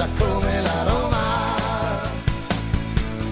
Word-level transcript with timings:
Rossa 0.00 0.08
come 0.18 0.62
la 0.62 0.82
Roma. 0.84 1.18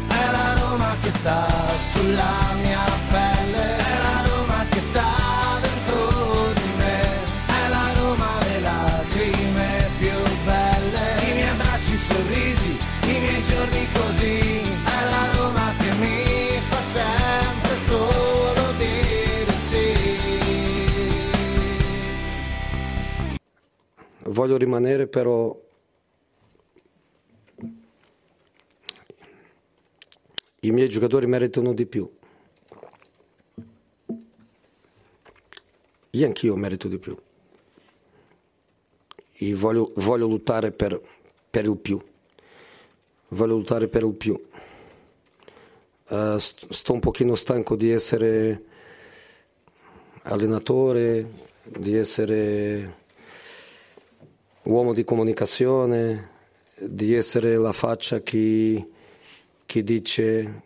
È 0.09 0.31
la 0.31 0.55
Roma 0.61 0.95
che 1.01 1.11
sta 1.11 1.47
sulla 1.93 2.55
mia 2.63 2.85
pelle. 3.11 3.77
È 3.77 3.99
la 3.99 4.29
Roma 4.29 4.67
che 4.71 4.81
sta 4.81 5.59
dentro 5.63 6.53
di 6.53 6.71
me. 6.77 7.01
È 7.47 7.69
la 7.69 7.93
Roma 7.99 8.29
le 8.49 8.61
lacrime 8.61 9.89
più 9.99 10.19
belle. 10.45 11.23
I 11.31 11.33
miei 11.35 11.49
abbracci, 11.49 11.97
sorrisi, 11.97 12.79
i 13.05 13.19
miei 13.19 13.43
giorni 13.43 13.89
così. 13.93 14.61
È 14.85 15.05
la 15.09 15.31
Roma 15.39 15.73
che 15.79 15.91
mi 15.93 16.61
fa 16.69 16.81
sempre 16.93 17.77
solo 17.87 18.73
dire 18.77 19.55
sì. 19.71 19.87
Voglio 24.25 24.57
rimanere 24.59 25.07
però 25.07 25.67
i 30.61 30.71
miei 30.71 30.89
giocatori 30.89 31.27
meritano 31.27 31.73
di 31.73 31.87
più. 31.87 32.11
Io 36.11 36.27
anch'io 36.27 36.57
merito 36.57 36.89
di 36.89 36.99
più. 36.99 37.17
E 39.33 39.55
voglio, 39.55 39.93
voglio 39.97 40.27
lottare 40.27 40.73
per, 40.73 41.01
per 41.49 41.65
il 41.65 41.77
più. 41.77 42.01
Voglio 43.29 43.57
lottare 43.57 43.89
per 43.89 44.03
il 44.03 44.15
più. 44.15 44.47
St- 46.07 46.73
sto 46.73 46.93
un 46.93 47.01
pochino 47.01 47.35
stanco 47.35 47.77
di 47.77 47.91
essere 47.91 48.63
allenatore, 50.23 51.31
di 51.63 51.95
essere 51.95 52.97
uomo 54.63 54.93
di 54.93 55.05
comunicazione, 55.05 56.31
di 56.79 57.15
essere 57.15 57.57
la 57.57 57.73
faccia 57.73 58.23
che, 58.23 58.89
che 59.69 59.85
dice 59.85 60.63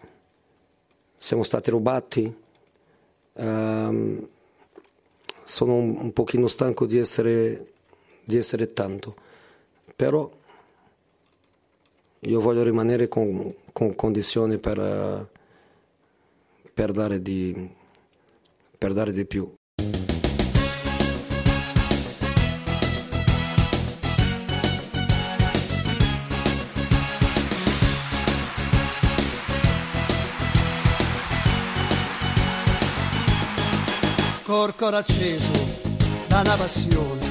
siamo 1.18 1.42
stati 1.42 1.70
rubati. 1.70 2.32
Ehm, 3.32 4.28
sono 5.42 5.74
un, 5.74 5.96
un 5.96 6.12
pochino 6.12 6.46
stanco 6.46 6.86
di 6.86 6.98
essere, 6.98 7.72
di 8.22 8.36
essere 8.36 8.72
tanto, 8.72 9.16
però 9.96 10.30
io 12.20 12.40
voglio 12.40 12.62
rimanere 12.62 13.08
con, 13.08 13.52
con 13.72 13.92
condizioni 13.96 14.58
per, 14.58 14.78
eh, 14.78 15.26
per, 16.72 16.92
dare 16.92 17.20
di, 17.20 17.68
per 18.78 18.92
dare 18.92 19.12
di 19.12 19.26
più. 19.26 19.52
Col 34.72 34.74
coro 34.76 34.96
acceso 34.96 35.50
una 36.28 36.54
passione. 36.56 37.30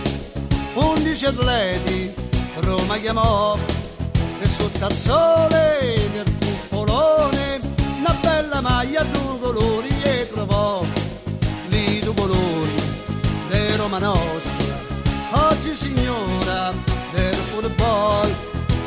Undici 0.73 1.25
atleti 1.25 2.13
Roma 2.59 2.97
chiamò 2.97 3.57
e 4.39 4.47
sotto 4.47 4.85
al 4.85 4.93
sole 4.93 6.09
nel 6.13 6.35
cupolone 6.39 7.59
una 7.97 8.15
bella 8.21 8.61
maglia 8.61 9.01
a 9.01 9.03
due 9.05 9.39
colori 9.39 9.89
e 10.03 10.29
trovò 10.31 10.83
lì 11.69 11.99
due 11.99 12.13
colori 12.13 12.81
di 13.49 13.75
Roma 13.75 13.97
nostra. 13.97 14.79
Oggi 15.31 15.75
signora 15.75 16.71
del 17.13 17.33
football, 17.33 18.33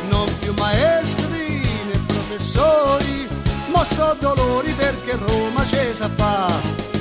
non 0.09 0.27
più 0.39 0.53
maestri 0.59 1.61
né 1.87 1.99
professori, 2.07 3.27
ma 3.73 3.85
so 3.85 4.17
dolori 4.21 4.73
perché 4.73 5.17
Roma 5.17 5.65
ci 5.67 5.95
sa 5.95 6.09
fa. 6.15 6.94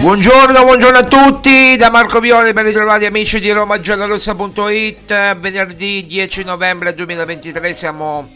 Buongiorno, 0.00 0.64
buongiorno 0.64 0.98
a 0.98 1.04
tutti 1.04 1.76
da 1.76 1.88
Marco 1.90 2.18
Violi, 2.18 2.52
ben 2.52 2.64
ritrovati 2.64 3.06
amici 3.06 3.38
di 3.38 3.52
RomaGiallorossa.it 3.52 5.38
Venerdì 5.38 6.04
10 6.04 6.42
novembre 6.42 6.92
2023 6.94 7.72
stiamo 7.72 8.28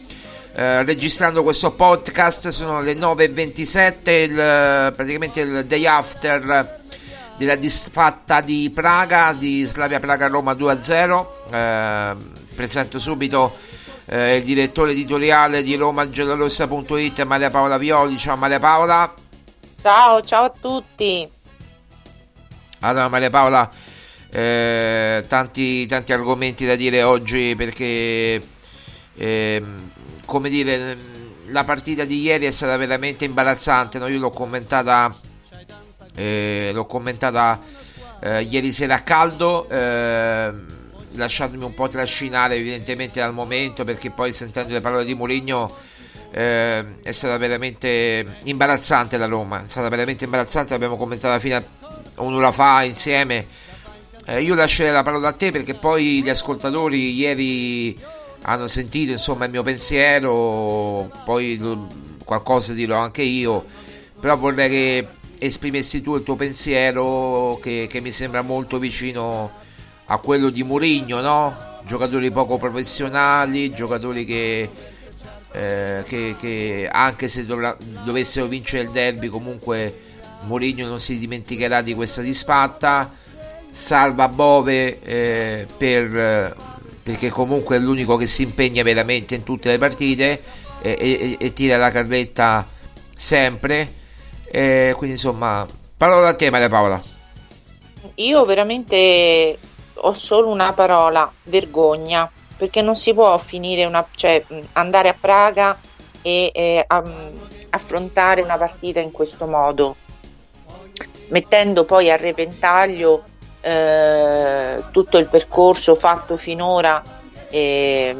eh, 0.55 0.85
registrando 0.85 1.43
questo 1.43 1.73
podcast, 1.73 2.49
sono 2.51 2.81
le 2.81 2.95
9.27, 2.95 4.11
il, 4.11 4.93
praticamente 4.95 5.41
il 5.41 5.65
day 5.67 5.85
after 5.85 6.83
della 7.37 7.57
disfatta 7.57 8.41
di 8.41 8.71
Praga, 8.73 9.35
di 9.37 9.65
Slavia 9.65 9.99
Praga 9.99 10.29
Roma 10.29 10.53
2-0 10.53 11.27
eh, 11.51 12.15
presento 12.55 13.01
subito 13.01 13.57
eh, 14.07 14.37
il 14.37 14.45
direttore 14.45 14.93
editoriale 14.93 15.65
di 15.65 15.75
RomaGiallorossa.it 15.75 17.25
Maria 17.25 17.51
Paola 17.51 17.79
Violi, 17.79 18.17
ciao 18.17 18.37
Maria 18.37 18.61
Paola 18.61 19.13
Ciao, 19.85 20.23
ciao 20.23 20.45
a 20.45 20.51
tutti. 20.59 21.29
Allora 22.81 23.09
Maria 23.09 23.29
Paola, 23.29 23.71
eh, 24.31 25.27
tanti, 25.29 25.85
tanti 25.85 26.15
argomenti 26.15 26.65
da 26.65 26.75
dire 26.75 27.03
oggi 27.03 27.55
perché, 27.55 28.43
eh, 29.15 29.63
come 30.25 30.49
dire, 30.49 30.97
la 31.49 31.65
partita 31.65 32.07
di 32.07 32.19
ieri 32.23 32.47
è 32.47 32.51
stata 32.51 32.79
veramente 32.79 33.27
imbarazzante, 33.27 33.99
no? 33.99 34.07
io 34.07 34.19
l'ho 34.19 34.31
commentata, 34.31 35.15
eh, 36.15 36.71
l'ho 36.73 36.87
commentata 36.87 37.61
eh, 38.21 38.41
ieri 38.41 38.73
sera 38.73 38.95
a 38.95 39.01
caldo, 39.03 39.69
eh, 39.69 40.51
lasciandomi 41.13 41.63
un 41.63 41.75
po' 41.75 41.89
trascinare 41.89 42.55
evidentemente 42.55 43.21
dal 43.21 43.35
momento 43.35 43.85
perché 43.85 44.11
poi 44.11 44.33
sentendo 44.33 44.73
le 44.73 44.81
parole 44.81 45.05
di 45.05 45.15
Mourinho 45.15 45.71
eh, 46.37 46.85
è 47.01 47.13
stata 47.13 47.37
veramente 47.39 48.39
imbarazzante 48.43 49.17
la 49.17 49.27
Roma, 49.27 49.65
è 49.65 49.69
stata 49.69 49.89
veramente 49.89 50.25
imbarazzante, 50.25 50.73
l'abbiamo 50.73 50.97
commentato 50.97 51.39
fino 51.39 51.55
a 51.55 51.63
un'ora 52.17 52.51
fa 52.51 52.83
insieme. 52.83 53.47
Eh, 54.27 54.43
io 54.43 54.57
lascerei 54.57 54.93
la 54.93 55.05
parola 55.05 55.29
a 55.29 55.33
te 55.33 55.53
perché 55.53 55.75
poi 55.75 56.23
gli 56.23 56.29
ascoltatori 56.29 57.15
ieri 57.15 57.97
hanno 58.43 58.67
sentito 58.67 59.13
insomma 59.13 59.45
il 59.45 59.53
mio 59.53 59.63
pensiero, 59.63 61.09
poi 61.25 61.79
qualcosa 62.25 62.73
dirò 62.73 62.99
anche 62.99 63.23
io, 63.23 63.65
però 64.19 64.37
vorrei 64.37 64.69
che 64.69 65.07
esprimessi 65.39 66.03
tu 66.03 66.17
il 66.17 66.25
tuo 66.25 66.35
pensiero 66.35 67.61
che, 67.63 67.87
che 67.89 68.01
mi 68.01 68.11
sembra 68.11 68.43
molto 68.43 68.81
vicino 68.81 69.53
a 70.07 70.19
quello 70.19 70.51
di 70.51 70.65
Mourinho, 70.65 71.21
no? 71.21 71.55
Giocatori 71.87 72.31
poco 72.33 72.59
professionali, 72.59 73.71
giocatori 73.71 74.25
che 74.25 74.71
eh, 75.55 76.03
che, 76.07 76.35
che, 76.39 76.89
anche 76.91 77.29
se 77.29 77.47
dovrà, 77.47 77.77
dovessero 78.03 78.47
vincere 78.47 78.83
il 78.83 78.91
derby 78.91 79.29
comunque 79.29 80.01
Mourinho 80.41 80.87
non 80.89 80.99
si 80.99 81.17
dimenticherà 81.19 81.81
di 81.81 81.95
questa 81.95 82.21
disfatta, 82.21 83.11
salva 83.71 84.29
Bove 84.29 85.01
eh, 85.01 85.67
per, 85.77 86.57
perché 87.03 87.31
comunque 87.31 87.77
è 87.77 87.79
l'unico 87.79 88.17
che 88.17 88.27
si 88.27 88.43
impegna 88.43 88.83
veramente 88.83 89.37
in 89.37 89.45
tutte 89.45 89.71
le 89.71 89.79
partite 89.79 90.43
e, 90.83 90.97
e, 90.99 91.37
e 91.39 91.53
tira 91.53 91.77
la 91.77 91.91
carretta 91.91 92.67
sempre. 93.17 93.89
quindi 94.51 95.13
insomma, 95.13 95.67
parola 95.97 96.29
a 96.29 96.35
te 96.35 96.51
Maria 96.51 96.69
Paola. 96.69 97.03
Io 98.17 98.45
veramente 98.45 99.57
ho 99.95 100.15
solo 100.15 100.49
una 100.49 100.73
parola, 100.73 101.31
vergogna, 101.45 102.31
perché 102.57 102.83
non 102.83 102.97
si 102.97 103.13
può 103.13 103.37
finire 103.39 103.85
una, 103.85 104.07
cioè, 104.15 104.45
andare 104.73 105.09
a 105.09 105.17
Praga 105.19 105.79
e 106.23 106.51
eh, 106.55 106.85
a, 106.87 107.03
affrontare 107.71 108.43
una 108.43 108.57
partita 108.57 109.01
in 109.01 109.11
questo 109.11 109.47
modo, 109.47 109.97
mettendo 111.29 111.85
poi 111.85 112.11
a 112.11 112.17
repentaglio 112.17 113.25
eh, 113.61 114.83
tutto 114.91 115.19
il 115.19 115.27
percorso 115.27 115.95
fatto 115.95 116.37
finora 116.37 117.03
eh, 117.51 118.17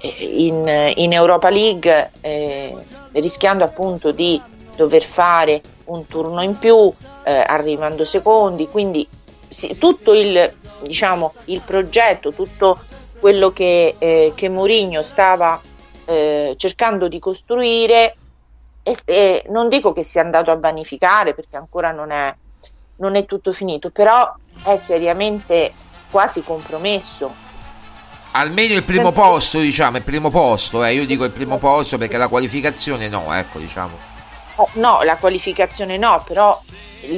in, 0.00 0.92
in, 0.96 1.12
Europa 1.12 1.48
League, 1.50 2.10
eh, 2.20 2.76
rischiando 3.12 3.64
appunto 3.64 4.12
di 4.12 4.40
dover 4.76 5.02
fare 5.02 5.60
un 5.86 6.06
turno 6.06 6.42
in 6.42 6.58
più, 6.58 6.92
eh, 7.24 7.44
arrivando 7.46 8.04
secondi, 8.04 8.68
quindi 8.68 9.06
sì, 9.48 9.76
tutto 9.78 10.14
il, 10.14 10.52
diciamo, 10.82 11.34
il 11.46 11.60
progetto, 11.60 12.32
tutto 12.32 12.78
quello 13.20 13.52
che, 13.52 13.94
eh, 13.98 14.32
che 14.34 14.48
Mourinho 14.48 15.02
stava 15.02 15.60
eh, 16.06 16.54
cercando 16.56 17.06
di 17.06 17.18
costruire 17.20 18.16
e, 18.82 18.96
e, 19.04 19.44
non 19.50 19.68
dico 19.68 19.92
che 19.92 20.02
sia 20.02 20.22
andato 20.22 20.50
a 20.50 20.56
vanificare 20.56 21.34
perché 21.34 21.56
ancora 21.56 21.92
non 21.92 22.10
è, 22.10 22.34
non 22.96 23.14
è 23.14 23.26
tutto 23.26 23.52
finito, 23.52 23.90
però 23.90 24.34
è 24.64 24.76
seriamente 24.78 25.72
quasi 26.10 26.42
compromesso. 26.42 27.48
Almeno 28.32 28.74
il 28.74 28.84
primo 28.84 29.10
Senza... 29.10 29.20
posto, 29.20 29.60
diciamo, 29.60 29.96
il 29.98 30.02
primo 30.02 30.30
posto, 30.30 30.82
eh, 30.84 30.94
io 30.94 31.04
dico 31.04 31.24
il 31.24 31.32
primo 31.32 31.58
posto 31.58 31.98
perché 31.98 32.16
la 32.16 32.28
qualificazione 32.28 33.08
no, 33.08 33.32
ecco, 33.34 33.58
diciamo. 33.58 33.96
Oh, 34.56 34.68
no, 34.74 35.02
la 35.02 35.16
qualificazione 35.16 35.96
no, 35.96 36.22
però 36.26 36.58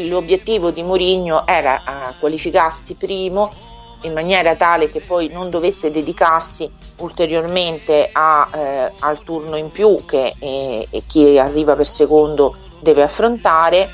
l'obiettivo 0.09 0.71
di 0.71 0.83
Mourinho 0.83 1.47
era 1.47 1.83
a 1.85 2.15
qualificarsi 2.19 2.95
primo 2.95 3.72
in 4.03 4.13
maniera 4.13 4.55
tale 4.55 4.91
che 4.91 5.01
poi 5.01 5.29
non 5.29 5.51
dovesse 5.51 5.91
dedicarsi 5.91 6.71
ulteriormente 6.97 8.09
a, 8.13 8.49
eh, 8.53 8.93
al 8.99 9.23
turno 9.23 9.57
in 9.57 9.71
più 9.71 10.05
che 10.07 10.35
eh, 10.39 10.89
chi 11.07 11.39
arriva 11.39 11.75
per 11.75 11.87
secondo 11.87 12.57
deve 12.81 13.03
affrontare. 13.03 13.91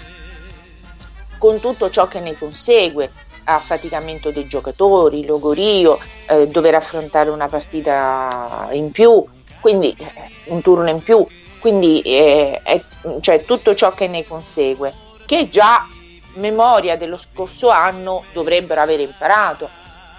Con 1.38 1.60
tutto 1.60 1.88
ciò 1.88 2.08
che 2.08 2.20
ne 2.20 2.36
consegue 2.36 3.10
affaticamento 3.44 4.30
dei 4.30 4.46
giocatori, 4.46 5.24
logorio, 5.24 5.98
eh, 6.26 6.48
dover 6.48 6.74
affrontare 6.74 7.30
una 7.30 7.48
partita 7.48 8.68
in 8.72 8.90
più, 8.90 9.24
quindi 9.60 9.94
eh, 9.98 10.12
un 10.46 10.60
turno 10.60 10.90
in 10.90 11.02
più, 11.02 11.26
quindi 11.60 12.00
eh, 12.00 12.60
è, 12.62 12.82
cioè, 13.20 13.44
tutto 13.44 13.74
ciò 13.74 13.92
che 13.92 14.08
ne 14.08 14.26
consegue, 14.26 14.92
che 15.26 15.48
già 15.48 15.86
memoria 16.34 16.96
dello 16.96 17.16
scorso 17.16 17.68
anno 17.68 18.24
dovrebbero 18.32 18.80
aver 18.80 19.00
imparato 19.00 19.68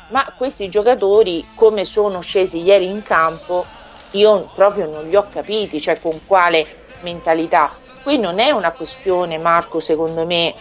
ma 0.09 0.33
questi 0.37 0.69
giocatori 0.69 1.47
come 1.55 1.85
sono 1.85 2.21
scesi 2.21 2.61
ieri 2.61 2.89
in 2.89 3.03
campo 3.03 3.65
io 4.11 4.49
proprio 4.55 4.89
non 4.89 5.07
li 5.07 5.15
ho 5.15 5.27
capiti, 5.31 5.79
cioè 5.79 5.99
con 5.99 6.19
quale 6.25 6.65
mentalità. 7.01 7.71
Qui 8.01 8.17
non 8.17 8.39
è 8.39 8.49
una 8.51 8.71
questione, 8.71 9.37
Marco, 9.37 9.79
secondo 9.79 10.25
me, 10.25 10.53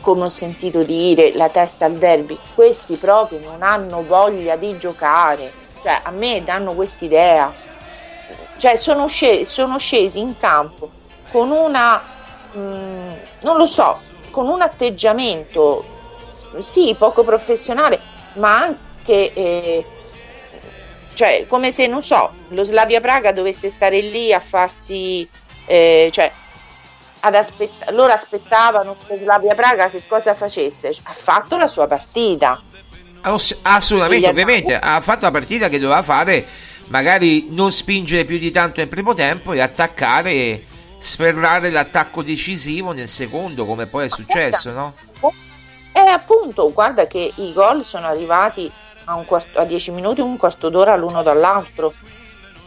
come 0.00 0.24
ho 0.24 0.28
sentito 0.28 0.82
dire, 0.82 1.34
la 1.34 1.48
testa 1.48 1.84
al 1.84 1.94
derby, 1.94 2.38
questi 2.54 2.96
proprio 2.96 3.40
non 3.40 3.62
hanno 3.62 4.04
voglia 4.04 4.56
di 4.56 4.78
giocare, 4.78 5.52
cioè 5.82 6.00
a 6.02 6.10
me 6.10 6.42
danno 6.44 6.74
quest'idea, 6.74 7.52
cioè 8.56 8.76
sono 8.76 9.06
scesi, 9.06 9.44
sono 9.44 9.78
scesi 9.78 10.20
in 10.20 10.38
campo 10.38 10.90
con 11.30 11.50
una, 11.50 12.00
mh, 12.52 12.58
mm, 12.58 13.12
non 13.40 13.56
lo 13.56 13.66
so, 13.66 13.98
con 14.30 14.48
un 14.48 14.62
atteggiamento, 14.62 15.84
sì, 16.58 16.94
poco 16.96 17.24
professionale, 17.24 18.00
ma 18.34 18.60
anche 18.60 18.83
che 19.04 19.32
eh, 19.34 19.84
cioè 21.14 21.46
come 21.46 21.70
se 21.70 21.86
non 21.86 22.02
so 22.02 22.32
lo 22.48 22.64
Slavia 22.64 23.00
Praga 23.00 23.32
dovesse 23.32 23.70
stare 23.70 24.00
lì 24.00 24.32
a 24.32 24.40
farsi 24.40 25.28
eh, 25.66 26.08
cioè 26.12 26.32
ad 27.20 27.34
aspett- 27.34 27.90
loro 27.90 28.12
aspettavano 28.12 28.96
che 29.06 29.18
Slavia 29.18 29.54
Praga 29.54 29.88
che 29.88 30.02
cosa 30.06 30.34
facesse? 30.34 30.88
Ha 31.04 31.12
fatto 31.12 31.56
la 31.56 31.68
sua 31.68 31.86
partita. 31.86 32.62
Assolutamente 33.62 34.28
ovviamente 34.28 34.76
ha 34.76 35.00
fatto 35.00 35.24
la 35.24 35.30
partita 35.30 35.70
che 35.70 35.78
doveva 35.78 36.02
fare 36.02 36.46
magari 36.88 37.46
non 37.48 37.72
spingere 37.72 38.26
più 38.26 38.36
di 38.36 38.50
tanto 38.50 38.80
nel 38.80 38.90
primo 38.90 39.14
tempo 39.14 39.54
e 39.54 39.60
attaccare 39.60 40.62
sferrare 40.98 41.70
l'attacco 41.70 42.22
decisivo 42.22 42.92
nel 42.92 43.08
secondo 43.08 43.64
come 43.64 43.86
poi 43.86 44.06
è 44.06 44.08
successo 44.08 44.72
no? 44.72 44.94
e 45.92 46.00
appunto 46.00 46.70
guarda 46.72 47.06
che 47.06 47.32
i 47.36 47.52
gol 47.54 47.82
sono 47.82 48.06
arrivati 48.06 48.70
a, 49.04 49.14
un 49.14 49.24
quarto, 49.24 49.58
a 49.58 49.64
10 49.64 49.90
minuti 49.90 50.20
un 50.20 50.36
quarto 50.36 50.68
d'ora 50.68 50.96
l'uno 50.96 51.22
dall'altro. 51.22 51.92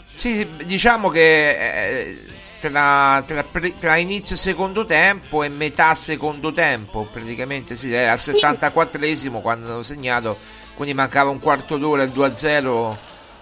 Sì, 0.06 0.48
diciamo 0.64 1.10
che 1.10 2.12
tra, 2.60 3.24
tra, 3.26 3.46
tra, 3.80 3.96
inizio 3.98 4.36
secondo 4.36 4.86
tempo 4.86 5.44
e 5.44 5.50
metà 5.50 5.94
secondo 5.94 6.52
tempo, 6.52 7.08
praticamente 7.12 7.76
sì, 7.76 7.94
era 7.94 8.14
al 8.14 8.18
74esimo 8.18 9.42
quando 9.42 9.72
hanno 9.72 9.82
segnato, 9.82 10.38
quindi 10.76 10.94
mancava 10.94 11.30
un 11.30 11.40
quarto 11.40 11.78
d'ora, 11.78 12.04
il 12.04 12.12
2-0 12.12 12.96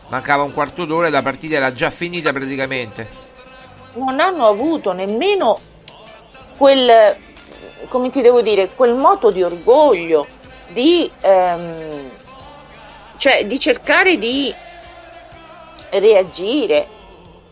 mancava 0.08 0.44
un 0.44 0.54
quarto 0.54 0.86
d'ora 0.86 1.08
e 1.08 1.12
la 1.12 1.22
partita 1.22 1.56
era 1.56 1.74
già 1.74 1.90
finita 1.90 2.32
praticamente. 2.32 3.24
Non 3.94 4.20
hanno 4.20 4.46
avuto 4.48 4.92
nemmeno 4.92 5.58
quel, 6.58 7.16
come 7.88 8.10
ti 8.10 8.22
devo 8.22 8.42
dire, 8.42 8.72
quel 8.76 8.96
moto 8.96 9.32
di 9.32 9.42
orgoglio 9.42 10.28
di... 10.68 11.10
Ehm, 11.22 12.15
cioè 13.18 13.46
di 13.46 13.60
cercare 13.60 14.18
di 14.18 14.54
reagire. 15.92 16.88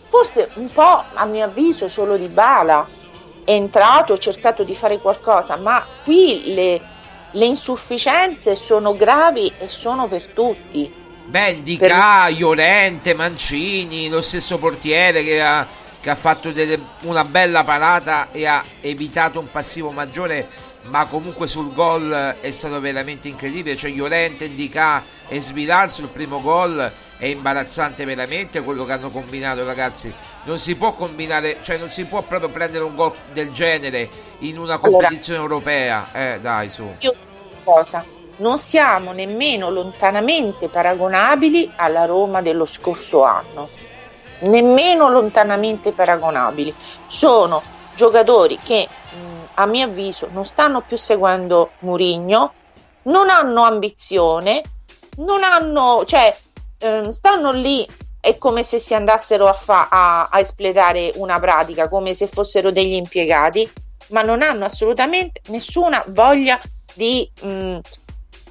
Forse 0.07 0.51
un 0.55 0.71
po', 0.71 1.03
a 1.13 1.25
mio 1.25 1.45
avviso, 1.45 1.87
solo 1.87 2.17
di 2.17 2.27
bala 2.27 2.85
è 3.43 3.51
entrato, 3.51 4.13
ha 4.13 4.17
cercato 4.17 4.63
di 4.63 4.75
fare 4.75 4.99
qualcosa, 4.99 5.57
ma 5.57 5.85
qui 6.03 6.53
le, 6.53 6.81
le 7.31 7.45
insufficienze 7.45 8.55
sono 8.55 8.95
gravi 8.95 9.51
e 9.57 9.67
sono 9.67 10.07
per 10.07 10.27
tutti. 10.27 11.01
Bendica, 11.25 12.25
per... 12.25 12.37
Iolente, 12.37 13.13
Mancini, 13.13 14.09
lo 14.09 14.21
stesso 14.21 14.57
portiere 14.57 15.23
che 15.23 15.41
ha, 15.41 15.65
che 15.99 16.09
ha 16.09 16.15
fatto 16.15 16.51
delle, 16.51 16.79
una 17.01 17.25
bella 17.25 17.63
parata 17.63 18.27
e 18.31 18.45
ha 18.45 18.63
evitato 18.81 19.39
un 19.39 19.49
passivo 19.49 19.89
maggiore 19.89 20.71
ma 20.83 21.05
comunque 21.05 21.47
sul 21.47 21.73
gol 21.73 22.35
è 22.39 22.51
stato 22.51 22.79
veramente 22.79 23.27
incredibile, 23.27 23.75
cioè 23.75 23.91
Llorente, 23.91 24.45
Indica 24.45 25.03
e 25.27 25.39
Svilar 25.39 25.89
sul 25.89 26.09
primo 26.09 26.41
gol 26.41 26.91
è 27.17 27.25
imbarazzante 27.25 28.03
veramente 28.03 28.61
quello 28.61 28.83
che 28.83 28.91
hanno 28.91 29.09
combinato 29.09 29.63
ragazzi, 29.63 30.13
non 30.43 30.57
si 30.57 30.75
può 30.75 30.93
combinare, 30.93 31.59
cioè 31.61 31.77
non 31.77 31.89
si 31.89 32.03
può 32.03 32.21
proprio 32.21 32.49
prendere 32.49 32.83
un 32.83 32.95
gol 32.95 33.13
del 33.31 33.51
genere 33.53 34.09
in 34.39 34.57
una 34.57 34.77
competizione 34.77 35.39
allora, 35.39 35.53
europea, 35.53 36.07
eh 36.11 36.39
dai 36.41 36.69
su. 36.69 36.95
Io 36.99 37.15
cosa, 37.63 38.03
non 38.37 38.59
siamo 38.59 39.13
nemmeno 39.13 39.69
lontanamente 39.69 40.67
paragonabili 40.67 41.71
alla 41.77 42.03
Roma 42.03 42.41
dello 42.41 42.65
scorso 42.65 43.23
anno, 43.23 43.69
nemmeno 44.39 45.09
lontanamente 45.09 45.93
paragonabili, 45.93 46.73
sono 47.07 47.61
giocatori 47.95 48.59
che 48.61 48.87
a 49.55 49.65
mio 49.65 49.85
avviso 49.85 50.29
non 50.31 50.45
stanno 50.45 50.81
più 50.81 50.97
seguendo 50.97 51.71
Murigno, 51.79 52.53
non 53.03 53.29
hanno 53.29 53.63
ambizione, 53.63 54.61
non 55.17 55.43
hanno, 55.43 56.03
cioè 56.05 56.35
eh, 56.79 57.11
stanno 57.11 57.51
lì 57.51 57.87
è 58.19 58.37
come 58.37 58.63
se 58.63 58.79
si 58.79 58.93
andassero 58.93 59.47
a, 59.47 59.53
fa- 59.53 59.89
a, 59.89 60.29
a 60.31 60.39
espletare 60.39 61.11
una 61.15 61.39
pratica, 61.39 61.89
come 61.89 62.13
se 62.13 62.27
fossero 62.27 62.71
degli 62.71 62.93
impiegati, 62.93 63.69
ma 64.09 64.21
non 64.21 64.41
hanno 64.41 64.63
assolutamente 64.65 65.41
nessuna 65.49 66.01
voglia 66.07 66.59
di 66.93 67.29
mh, 67.41 67.79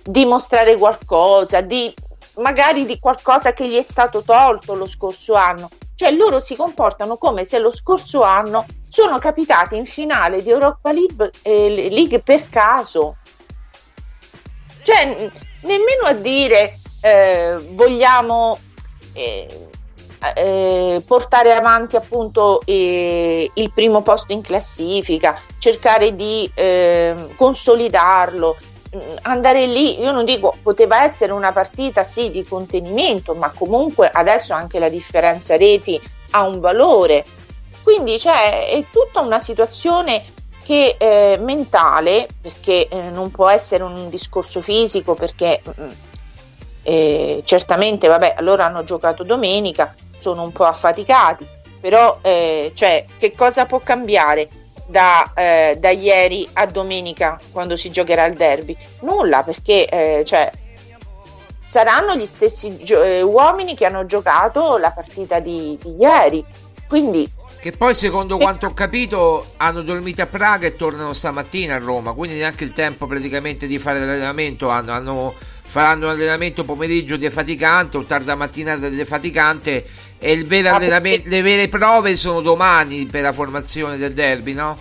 dimostrare 0.04 0.76
qualcosa, 0.76 1.62
di 1.62 1.92
magari 2.36 2.84
di 2.84 2.98
qualcosa 2.98 3.52
che 3.52 3.68
gli 3.68 3.76
è 3.76 3.82
stato 3.82 4.22
tolto 4.22 4.74
lo 4.74 4.86
scorso 4.86 5.34
anno. 5.34 5.70
Cioè 5.94 6.10
loro 6.10 6.40
si 6.40 6.56
comportano 6.56 7.16
come 7.16 7.44
se 7.44 7.58
lo 7.58 7.74
scorso 7.74 8.22
anno 8.22 8.66
sono 8.92 9.18
capitati 9.18 9.74
in 9.74 9.86
finale 9.86 10.42
di 10.42 10.50
Europa 10.50 10.92
League, 10.92 11.30
eh, 11.40 11.88
League 11.90 12.20
per 12.20 12.50
caso. 12.50 13.16
Cioè, 14.82 15.30
nemmeno 15.62 16.02
a 16.04 16.12
dire 16.12 16.78
eh, 17.00 17.56
vogliamo, 17.70 18.58
eh, 19.14 19.68
eh, 20.34 21.02
portare 21.06 21.54
avanti 21.54 21.96
appunto 21.96 22.60
il 22.66 23.72
primo 23.74 24.02
posto 24.02 24.34
in 24.34 24.42
classifica, 24.42 25.40
cercare 25.56 26.14
di 26.14 26.50
eh, 26.52 27.32
consolidarlo, 27.34 28.58
mm, 28.94 29.16
andare 29.22 29.64
lì, 29.68 30.02
io 30.02 30.12
non 30.12 30.26
dico 30.26 30.54
poteva 30.62 31.02
essere 31.02 31.32
una 31.32 31.52
partita 31.52 32.04
sì 32.04 32.30
di 32.30 32.44
contenimento, 32.44 33.34
ma 33.34 33.50
comunque 33.56 34.10
adesso 34.12 34.52
anche 34.52 34.78
la 34.78 34.90
differenza 34.90 35.56
reti 35.56 35.98
ha 36.32 36.42
un 36.42 36.60
valore. 36.60 37.24
Quindi 37.82 38.18
cioè, 38.18 38.68
è 38.68 38.84
tutta 38.90 39.20
una 39.20 39.40
situazione 39.40 40.22
che 40.64 40.96
eh, 40.98 41.38
mentale, 41.40 42.28
perché 42.40 42.88
eh, 42.88 43.10
non 43.10 43.30
può 43.30 43.48
essere 43.48 43.82
un 43.82 44.08
discorso 44.08 44.60
fisico, 44.60 45.14
perché 45.14 45.60
mm, 45.68 45.88
eh, 46.84 47.42
certamente, 47.44 48.06
vabbè, 48.06 48.34
allora 48.36 48.66
hanno 48.66 48.84
giocato 48.84 49.24
domenica, 49.24 49.94
sono 50.18 50.42
un 50.42 50.52
po' 50.52 50.64
affaticati, 50.64 51.46
però 51.80 52.18
eh, 52.22 52.70
cioè, 52.74 53.04
che 53.18 53.34
cosa 53.34 53.66
può 53.66 53.80
cambiare 53.80 54.48
da, 54.86 55.32
eh, 55.34 55.76
da, 55.80 55.90
ieri 55.90 56.48
a 56.52 56.66
domenica 56.66 57.40
quando 57.50 57.76
si 57.76 57.90
giocherà 57.90 58.26
il 58.26 58.34
derby? 58.34 58.76
Nulla, 59.00 59.42
perché 59.42 59.88
eh, 59.88 60.24
cioè, 60.24 60.48
saranno 61.64 62.14
gli 62.14 62.26
stessi 62.26 62.76
gio- 62.76 63.02
uomini 63.26 63.74
che 63.74 63.86
hanno 63.86 64.06
giocato 64.06 64.78
la 64.78 64.92
partita 64.92 65.40
di, 65.40 65.76
di 65.82 65.96
ieri. 65.98 66.44
Quindi 66.86 67.28
che 67.62 67.70
poi, 67.70 67.94
secondo 67.94 68.38
quanto 68.38 68.66
ho 68.66 68.74
capito, 68.74 69.52
hanno 69.58 69.82
dormito 69.82 70.20
a 70.20 70.26
Praga 70.26 70.66
e 70.66 70.74
tornano 70.74 71.12
stamattina 71.12 71.76
a 71.76 71.78
Roma, 71.78 72.12
quindi 72.12 72.36
neanche 72.36 72.64
il 72.64 72.72
tempo 72.72 73.06
praticamente 73.06 73.68
di 73.68 73.78
fare 73.78 74.00
l'allenamento. 74.00 74.68
Hanno, 74.68 74.90
hanno, 74.90 75.32
faranno 75.62 76.06
un 76.06 76.10
allenamento 76.10 76.64
pomeriggio 76.64 77.16
defaticante 77.16 77.98
o 77.98 78.02
tarda 78.02 78.34
mattinata 78.34 78.88
defaticante 78.88 79.86
e 80.18 80.32
il 80.32 80.44
vero 80.44 80.70
allenamento, 80.70 81.28
le 81.28 81.40
vere 81.40 81.68
prove 81.68 82.16
sono 82.16 82.40
domani 82.40 83.06
per 83.06 83.22
la 83.22 83.32
formazione 83.32 83.96
del 83.96 84.12
derby, 84.12 84.54
no? 84.54 84.76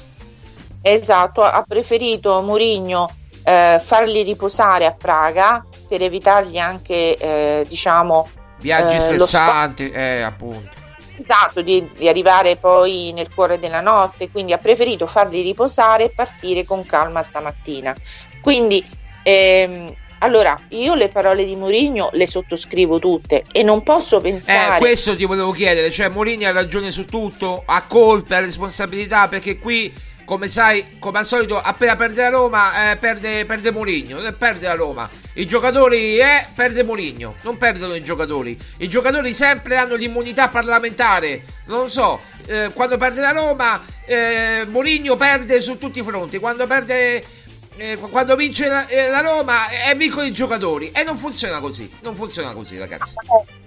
Esatto, 0.82 1.44
ha 1.44 1.64
preferito 1.68 2.42
Mourinho 2.42 3.08
eh, 3.44 3.80
farli 3.80 4.24
riposare 4.24 4.88
a 4.88 4.92
Praga 4.94 5.64
per 5.88 6.02
evitargli 6.02 6.58
anche, 6.58 7.16
eh, 7.16 7.64
diciamo, 7.68 8.28
viaggi 8.60 8.96
eh, 8.96 9.00
stressanti, 9.00 9.92
eh, 9.92 10.22
appunto 10.22 10.81
Esatto, 11.24 11.62
di, 11.62 11.88
di, 11.98 12.08
arrivare 12.08 12.56
poi 12.56 13.12
nel 13.14 13.34
cuore 13.34 13.60
della 13.60 13.82
notte, 13.82 14.30
quindi 14.30 14.54
ha 14.54 14.58
preferito 14.58 15.08
farli 15.08 15.42
riposare 15.42 16.06
e 16.06 16.10
partire 16.10 16.64
con 16.64 16.86
calma 16.86 17.22
stamattina. 17.22 17.96
Quindi, 18.42 18.84
ehm, 19.24 19.94
allora, 20.20 20.60
io 20.70 20.94
le 20.96 21.10
parole 21.10 21.46
di 21.46 21.56
Mourinho 21.56 22.10
le 22.14 22.28
sottoscrivo 22.28 23.00
tutte 23.00 23.44
e 23.52 23.64
non 23.64 23.84
posso 23.84 24.20
pensare... 24.22 24.76
Eh, 24.76 24.80
questo 24.80 25.16
ti 25.16 25.26
volevo 25.26 25.52
chiedere, 25.52 25.90
cioè 25.90 26.10
Mourinho 26.10 26.48
ha 26.48 26.52
ragione 26.52 26.92
su 26.92 27.06
tutto, 27.06 27.64
ha 27.66 27.84
colpe, 27.88 28.36
ha 28.36 28.40
responsabilità, 28.40 29.28
perché 29.28 29.58
qui 29.58 29.92
come 30.26 30.48
sai, 30.48 30.98
come 31.00 31.20
al 31.20 31.26
solito, 31.26 31.58
appena 31.58 31.96
perde 31.96 32.22
la 32.22 32.30
Roma, 32.30 32.92
eh, 32.92 32.98
perde, 32.98 33.46
perde 33.46 33.72
Mourinho, 33.72 34.20
perde 34.38 34.68
la 34.68 34.76
Roma. 34.76 35.10
I 35.34 35.46
giocatori, 35.46 36.18
eh, 36.20 36.46
perde 36.54 36.84
Mourinho, 36.84 37.36
non 37.44 37.58
perdono 37.58 37.96
i 37.96 38.04
giocatori. 38.04 38.58
I 38.78 38.90
giocatori 38.90 39.34
sempre 39.34 39.78
hanno 39.78 39.96
l'immunità 39.96 40.50
parlamentare. 40.50 41.44
Non 41.68 41.90
so, 41.90 42.20
eh, 42.48 42.70
quando 42.74 42.98
perde 42.98 43.22
la 43.22 43.32
Roma, 43.32 43.82
eh, 44.06 44.66
Mourinho 44.68 45.16
perde 45.16 45.62
su 45.62 45.78
tutti 45.78 46.00
i 46.00 46.04
fronti. 46.04 46.38
Quando 46.38 46.68
perde 46.68 47.24
eh, 47.78 47.98
quando 47.98 48.36
vince 48.36 48.68
la, 48.68 48.86
eh, 48.88 49.08
la 49.10 49.22
Roma 49.22 49.70
è 49.70 49.96
vincono 49.96 50.26
i 50.26 50.32
giocatori 50.32 50.92
e 50.92 51.04
non 51.04 51.18
funziona 51.18 51.60
così 51.60 51.90
non 52.02 52.16
funziona 52.16 52.52
così 52.52 52.78
ragazzi 52.78 53.14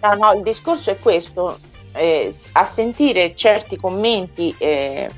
no 0.03 0.15
no 0.15 0.33
il 0.35 0.43
discorso 0.43 0.91
è 0.91 0.99
questo 0.99 1.59
eh, 1.93 2.33
a 2.53 2.65
sentire 2.67 3.35
certi 3.35 3.77
commenti 3.77 4.55
eh, 4.59 5.09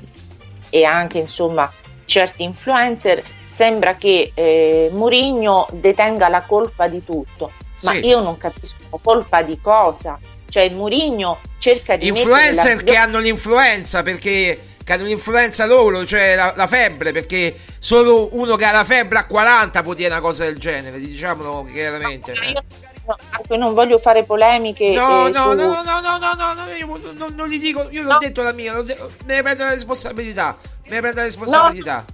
e 0.69 0.83
anche 0.85 1.19
insomma 1.19 1.71
certi 2.05 2.43
influencer 2.43 3.23
sembra 3.57 3.95
che 3.95 4.33
eh, 4.35 4.91
Mourinho 4.93 5.67
detenga 5.71 6.29
la 6.29 6.43
colpa 6.43 6.87
di 6.87 7.03
tutto, 7.03 7.51
ma 7.81 7.93
sì. 7.93 8.05
io 8.05 8.21
non 8.21 8.37
capisco 8.37 8.99
colpa 9.01 9.41
di 9.41 9.59
cosa. 9.59 10.19
Cioè 10.47 10.69
Mourinho 10.69 11.39
cerca 11.57 11.97
di 11.97 12.09
influencer 12.09 12.75
la... 12.75 12.83
che 12.83 12.95
hanno 12.95 13.17
l'influenza 13.17 14.03
perché 14.03 14.59
che 14.83 14.93
hanno 14.93 15.05
l'influenza 15.05 15.65
loro, 15.65 16.05
cioè 16.05 16.35
la, 16.35 16.53
la, 16.55 16.67
febbre, 16.67 17.11
perché 17.11 17.59
solo 17.79 18.29
uno 18.33 18.55
che 18.55 18.63
ha 18.63 18.71
la 18.71 18.83
febbre 18.83 19.17
a 19.17 19.25
40 19.25 19.81
può 19.81 19.95
dire 19.95 20.09
una 20.09 20.21
cosa 20.21 20.43
del 20.43 20.59
genere, 20.59 20.99
diciamolo 20.99 21.67
chiaramente. 21.73 22.33
No, 22.33 23.15
io 23.49 23.57
no, 23.57 23.65
non 23.65 23.73
voglio 23.73 23.97
fare 23.97 24.23
polemiche. 24.23 24.93
No, 24.93 25.27
eh, 25.27 25.31
no, 25.31 25.41
su... 25.41 25.47
no, 25.47 25.55
no, 25.55 25.81
no, 25.81 26.17
no, 26.19 26.33
no, 26.37 26.53
no, 26.53 26.71
io 26.73 27.13
non, 27.13 27.33
non 27.33 27.49
gli 27.49 27.59
dico, 27.59 27.87
io 27.89 28.03
l'ho 28.03 28.19
detto 28.19 28.43
la 28.43 28.53
mia, 28.53 28.75
me 28.75 28.95
ne 29.25 29.41
prendo 29.41 29.63
la 29.63 29.73
responsabilità, 29.73 30.55
me 30.85 30.93
ne 30.93 30.99
prendo 31.01 31.19
la 31.21 31.25
responsabilità. 31.25 32.05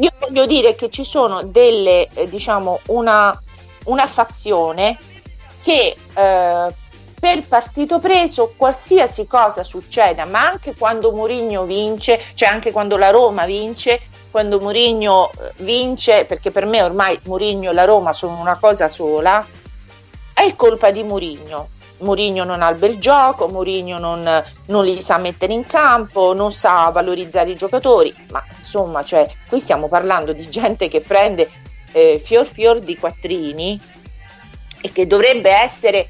Io 0.00 0.10
voglio 0.20 0.46
dire 0.46 0.74
che 0.74 0.90
ci 0.90 1.04
sono 1.04 1.42
delle, 1.42 2.08
eh, 2.14 2.28
diciamo, 2.28 2.80
una, 2.86 3.36
una 3.86 4.06
fazione 4.06 4.96
che 5.62 5.96
eh, 6.14 6.74
per 7.20 7.46
partito 7.48 7.98
preso 7.98 8.54
qualsiasi 8.56 9.26
cosa 9.26 9.64
succeda, 9.64 10.24
ma 10.24 10.46
anche 10.46 10.76
quando 10.76 11.10
Mourinho 11.10 11.64
vince, 11.64 12.22
cioè 12.34 12.48
anche 12.48 12.70
quando 12.70 12.96
la 12.96 13.10
Roma 13.10 13.44
vince, 13.44 14.00
quando 14.30 14.60
Mourinho 14.60 15.30
eh, 15.32 15.52
vince, 15.56 16.24
perché 16.26 16.52
per 16.52 16.64
me 16.64 16.80
ormai 16.80 17.18
Mourinho 17.24 17.70
e 17.70 17.74
la 17.74 17.84
Roma 17.84 18.12
sono 18.12 18.38
una 18.38 18.56
cosa 18.56 18.88
sola, 18.88 19.44
è 20.32 20.54
colpa 20.54 20.92
di 20.92 21.02
Mourinho. 21.02 21.70
Mourinho 21.98 22.44
non 22.44 22.62
ha 22.62 22.68
il 22.68 22.78
bel 22.78 22.98
gioco, 22.98 23.48
Mourinho 23.48 23.98
non, 23.98 24.44
non, 24.66 24.84
li 24.84 25.00
sa 25.00 25.18
mettere 25.18 25.52
in 25.52 25.64
campo, 25.66 26.34
non 26.34 26.52
sa 26.52 26.88
valorizzare 26.90 27.50
i 27.50 27.56
giocatori, 27.56 28.14
ma 28.30 28.44
insomma, 28.56 29.02
cioè, 29.02 29.28
qui 29.48 29.58
stiamo 29.60 29.88
parlando 29.88 30.32
di 30.32 30.48
gente 30.48 30.88
che 30.88 31.00
prende 31.00 31.48
eh, 31.92 32.20
fior 32.22 32.46
fior 32.46 32.80
di 32.80 32.96
quattrini 32.96 33.80
e 34.80 34.92
che 34.92 35.06
dovrebbe 35.06 35.50
essere 35.50 36.08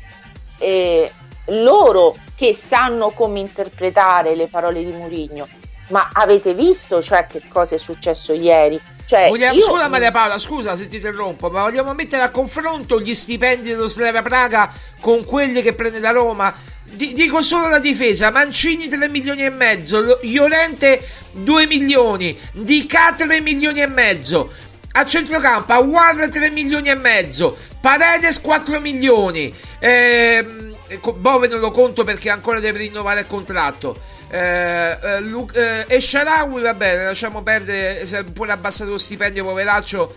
eh, 0.59 1.11
loro 1.47 2.17
che 2.35 2.55
sanno 2.55 3.11
come 3.11 3.41
interpretare 3.41 4.35
le 4.35 4.49
parole 4.49 4.85
di 4.85 4.93
Mourinho. 4.93 5.49
Ma 5.89 6.11
avete 6.13 6.53
visto 6.53 7.01
cioè, 7.01 7.27
che 7.27 7.43
cosa 7.49 7.75
è 7.75 7.79
successo 7.79 8.33
ieri? 8.33 8.79
Cioè, 9.09 9.29
vogliamo, 9.29 9.57
io... 9.57 9.63
Scusa 9.63 9.89
Maria 9.89 10.11
Paola, 10.11 10.39
scusa 10.39 10.77
se 10.77 10.87
ti 10.87 10.97
interrompo, 10.97 11.49
ma 11.49 11.63
vogliamo 11.63 11.95
mettere 11.95 12.23
a 12.23 12.29
confronto 12.29 13.01
gli 13.01 13.15
stipendi 13.15 13.71
dello 13.71 13.89
Sleva 13.89 14.21
Praga 14.21 14.71
con 15.01 15.25
quelli 15.25 15.63
che 15.63 15.73
prende 15.73 15.99
la 15.99 16.11
Roma? 16.11 16.55
D- 16.85 17.15
dico 17.15 17.41
solo 17.41 17.71
la 17.71 17.79
difesa, 17.79 18.31
Mancini 18.31 18.87
3 18.87 19.09
milioni 19.09 19.47
e 19.47 19.49
mezzo, 19.49 20.19
Llorente 20.21 21.09
2 21.31 21.67
milioni, 21.67 22.39
Dica 22.53 23.15
3 23.17 23.41
milioni 23.41 23.81
e 23.81 23.87
mezzo, 23.87 24.53
a 24.93 25.07
centrocampo 25.07 25.73
Awar 25.73 26.29
3 26.29 26.51
milioni 26.51 26.91
e 26.91 26.95
mezzo, 26.95 27.57
Paredes 27.81 28.43
4 28.43 28.79
milioni, 28.79 29.55
ehm, 29.79 30.77
Bove 31.17 31.49
non 31.49 31.61
lo 31.61 31.71
conto 31.71 32.05
perché 32.05 32.29
ancora 32.29 32.61
deve 32.61 32.81
rinnovare 32.81 33.21
il 33.21 33.27
contratto. 33.27 34.17
Eh, 34.31 34.99
eh, 35.03 35.21
Lu- 35.21 35.49
eh, 35.55 35.87
e 35.89 36.01
Sharawi 36.01 36.61
va 36.61 36.75
bene, 36.75 37.05
lasciamo 37.05 37.43
perdere, 37.43 38.01
è 38.01 38.25
pure 38.25 38.53
abbassato 38.53 38.91
lo 38.91 38.99
stipendio 38.99 39.45
poveraccio, 39.45 40.15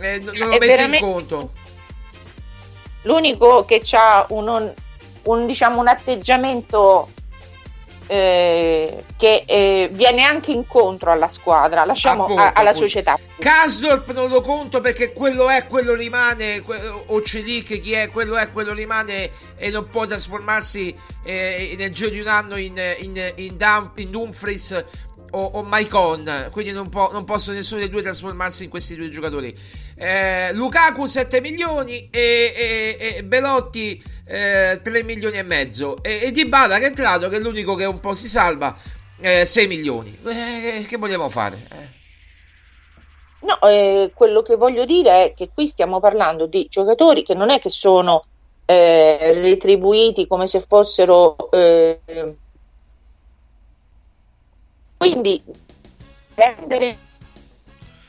eh, 0.00 0.18
non, 0.20 0.36
non 0.36 0.48
lo 0.48 0.58
metto 0.58 0.82
in 0.82 0.98
conto. 1.00 1.52
L'unico 3.02 3.64
che 3.64 3.82
ha 3.92 4.26
un, 4.30 4.72
un, 5.22 5.46
diciamo, 5.46 5.80
un 5.80 5.88
atteggiamento 5.88 7.10
eh, 8.08 9.04
che 9.16 9.44
eh, 9.46 9.88
viene 9.92 10.22
anche 10.22 10.50
incontro 10.50 11.12
alla 11.12 11.28
squadra, 11.28 11.84
lasciamo 11.84 12.24
appunto, 12.24 12.42
a, 12.42 12.52
alla 12.54 12.70
appunto. 12.70 12.88
società. 12.88 13.18
Kasdorp 13.38 14.12
non 14.12 14.30
lo 14.30 14.40
conto 14.40 14.80
perché 14.80 15.12
quello 15.12 15.48
è, 15.48 15.66
quello 15.66 15.94
rimane, 15.94 16.64
o 17.06 17.22
Celic 17.22 17.80
chi 17.80 17.92
è, 17.92 18.10
quello 18.10 18.36
è, 18.36 18.50
quello 18.50 18.72
rimane 18.72 19.30
e 19.56 19.70
non 19.70 19.88
può 19.88 20.06
trasformarsi 20.06 20.96
eh, 21.22 21.74
nel 21.78 21.92
giro 21.92 22.10
di 22.10 22.20
un 22.20 22.28
anno 22.28 22.56
in, 22.56 22.80
in, 23.00 23.32
in, 23.36 23.56
Dum, 23.56 23.92
in 23.96 24.10
Dumfries 24.10 24.84
o, 25.30 25.44
o 25.44 25.62
Maicon, 25.62 26.48
quindi 26.50 26.72
non, 26.72 26.88
può, 26.88 27.10
non 27.12 27.24
possono 27.24 27.56
nessuno 27.56 27.80
dei 27.80 27.88
due 27.88 28.02
trasformarsi 28.02 28.64
in 28.64 28.70
questi 28.70 28.96
due 28.96 29.08
giocatori. 29.10 29.56
Eh, 29.96 30.52
Lukaku 30.52 31.06
7 31.06 31.40
milioni 31.40 32.08
e, 32.10 32.96
e, 33.00 33.16
e 33.16 33.24
Belotti 33.24 34.02
eh, 34.26 34.80
3 34.82 35.02
milioni 35.02 35.38
e 35.38 35.42
mezzo 35.42 36.02
e, 36.02 36.20
e 36.22 36.30
Dybala 36.30 36.78
che 36.78 36.84
è 36.84 36.88
entrato 36.88 37.28
che 37.28 37.36
è 37.36 37.40
l'unico 37.40 37.74
che 37.74 37.84
un 37.84 37.98
po' 37.98 38.14
si 38.14 38.28
salva 38.28 38.76
eh, 39.20 39.44
6 39.44 39.66
milioni. 39.66 40.16
Eh, 40.24 40.84
che 40.86 40.96
vogliamo 40.96 41.28
fare? 41.28 41.66
Eh. 41.72 41.96
No, 43.40 43.60
eh, 43.68 44.10
quello 44.14 44.42
che 44.42 44.56
voglio 44.56 44.84
dire 44.84 45.24
è 45.24 45.34
che 45.34 45.50
qui 45.52 45.66
stiamo 45.66 46.00
parlando 46.00 46.46
di 46.46 46.66
giocatori 46.68 47.22
che 47.22 47.34
non 47.34 47.50
è 47.50 47.58
che 47.58 47.70
sono 47.70 48.24
retribuiti 48.70 50.26
come 50.26 50.46
se 50.46 50.62
fossero 50.68 51.36
quindi 54.98 55.42
prendere 56.34 56.98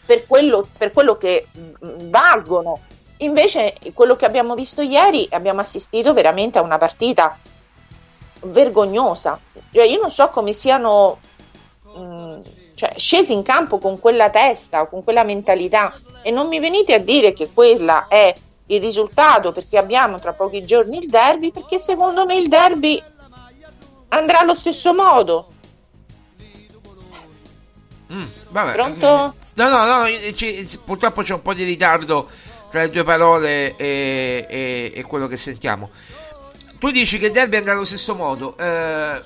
per 0.06 0.26
quello, 0.26 0.68
per 0.78 0.92
quello 0.92 1.18
che 1.18 1.48
mm, 1.58 2.10
valgono. 2.10 2.80
Invece 3.18 3.76
quello 3.94 4.16
che 4.16 4.26
abbiamo 4.26 4.56
visto 4.56 4.82
ieri 4.82 5.28
abbiamo 5.32 5.62
assistito 5.62 6.14
veramente 6.14 6.58
a 6.58 6.64
una 6.64 6.78
partita 6.78 7.38
vergognosa. 8.42 9.40
Cioè, 9.72 9.84
io 9.84 10.00
non 10.02 10.10
so 10.10 10.30
come 10.30 10.54
siano 10.54 11.20
mm, 11.96 12.42
cioè, 12.74 12.94
scesi 12.98 13.34
in 13.34 13.44
campo 13.44 13.78
con 13.78 14.00
quella 14.00 14.30
testa, 14.30 14.86
con 14.88 15.04
quella 15.04 15.24
mentalità 15.24 15.94
e 16.22 16.32
non 16.32 16.48
mi 16.48 16.60
venite 16.60 16.94
a 16.94 17.00
dire 17.00 17.34
che 17.34 17.52
quella 17.54 18.08
è 18.08 18.34
il 18.68 18.82
risultato 18.82 19.52
perché 19.52 19.78
abbiamo 19.78 20.20
tra 20.20 20.34
pochi 20.34 20.64
giorni 20.66 21.00
il 21.00 21.10
derby, 21.10 21.52
perché 21.52 21.80
secondo 21.80 22.26
me 22.26 22.36
il 22.36 22.48
derby 22.48 23.02
andrà 24.10 24.40
allo 24.40 24.56
stesso 24.56 24.94
modo. 24.94 25.58
Mm, 28.12 28.26
vabbè. 28.50 28.72
Pronto? 28.74 29.36
No, 29.56 29.70
no, 29.70 29.86
no, 29.86 30.34
ci, 30.34 30.68
purtroppo 30.84 31.22
c'è 31.22 31.34
un 31.34 31.42
po' 31.42 31.54
di 31.54 31.64
ritardo 31.64 32.28
tra 32.70 32.82
le 32.82 32.90
due 32.90 33.04
parole 33.04 33.76
e, 33.76 34.46
e, 34.50 34.92
e 34.96 35.04
quello 35.04 35.28
che 35.28 35.38
sentiamo. 35.38 35.90
Tu 36.80 36.92
dici 36.92 37.20
che 37.20 37.30
derby 37.30 37.58
andrà 37.58 37.74
allo 37.74 37.84
stesso 37.84 38.16
modo. 38.16 38.58
Eh, 38.58 38.66
ah, 38.66 39.22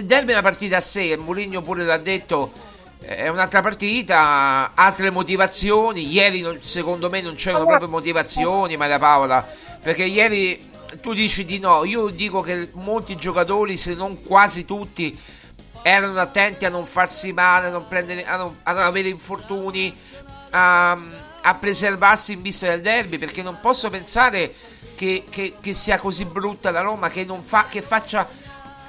derby 0.00 0.30
è 0.30 0.34
una 0.34 0.42
partita 0.42 0.76
a 0.76 0.80
sé, 0.80 1.16
Mourinho 1.16 1.62
pure 1.62 1.84
l'ha 1.84 1.96
detto, 1.96 2.52
è 3.00 3.28
un'altra 3.28 3.60
partita, 3.60 4.72
altre 4.74 5.10
motivazioni. 5.10 6.12
Ieri 6.12 6.60
secondo 6.62 7.08
me 7.08 7.20
non 7.22 7.34
c'erano 7.34 7.66
proprio 7.66 7.88
motivazioni, 7.88 8.76
Maria 8.76 8.98
Paola, 8.98 9.46
perché 9.82 10.04
ieri 10.04 10.70
tu 11.00 11.12
dici 11.12 11.44
di 11.44 11.58
no, 11.58 11.84
io 11.84 12.08
dico 12.08 12.40
che 12.40 12.68
molti 12.72 13.16
giocatori, 13.16 13.76
se 13.76 13.94
non 13.94 14.22
quasi 14.22 14.64
tutti, 14.64 15.18
erano 15.86 16.18
attenti 16.18 16.64
a 16.64 16.70
non 16.70 16.86
farsi 16.86 17.34
male, 17.34 17.66
a 17.66 17.70
non, 17.70 17.86
prendere, 17.86 18.24
a 18.24 18.36
non, 18.36 18.58
a 18.62 18.72
non 18.72 18.82
avere 18.84 19.10
infortuni, 19.10 19.94
a, 20.48 20.98
a 21.42 21.54
preservarsi 21.56 22.32
in 22.32 22.40
vista 22.40 22.68
del 22.68 22.80
derby, 22.80 23.18
perché 23.18 23.42
non 23.42 23.58
posso 23.60 23.90
pensare 23.90 24.50
che, 24.94 25.24
che, 25.28 25.56
che 25.60 25.74
sia 25.74 25.98
così 25.98 26.24
brutta 26.24 26.70
la 26.70 26.80
Roma 26.80 27.10
che, 27.10 27.24
non 27.24 27.42
fa, 27.42 27.66
che 27.68 27.82
faccia 27.82 28.26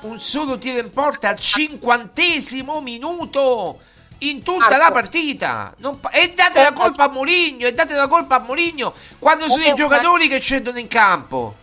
un 0.04 0.20
solo 0.20 0.58
tiro 0.58 0.80
in 0.80 0.90
porta 0.90 1.28
al 1.28 1.38
cinquantesimo 1.38 2.80
minuto 2.80 3.80
in 4.20 4.42
tutta 4.42 4.78
la 4.78 4.90
partita. 4.90 5.74
Non, 5.80 6.00
e 6.12 6.32
date 6.34 6.62
la 6.62 6.72
colpa 6.72 7.04
a 7.04 7.10
Moligno 7.10 7.68
e 7.68 7.74
date 7.74 7.94
la 7.94 8.08
colpa 8.08 8.38
a 8.38 8.40
Moligno 8.40 8.94
quando 9.20 9.50
sono 9.50 9.66
i 9.66 9.74
giocatori 9.74 10.30
che 10.30 10.40
scendono 10.40 10.80
in 10.80 10.88
campo. 10.88 11.56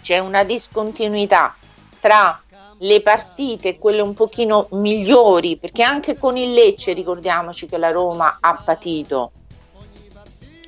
c'è 0.00 0.20
una 0.20 0.42
discontinuità 0.42 1.54
tra 2.00 2.40
le 2.78 3.00
partite, 3.00 3.78
quelle 3.78 4.02
un 4.02 4.14
pochino 4.14 4.68
migliori, 4.72 5.56
perché 5.56 5.82
anche 5.82 6.18
con 6.18 6.36
il 6.36 6.52
Lecce 6.52 6.92
ricordiamoci 6.92 7.66
che 7.66 7.78
la 7.78 7.90
Roma 7.90 8.38
ha 8.40 8.60
patito. 8.62 9.32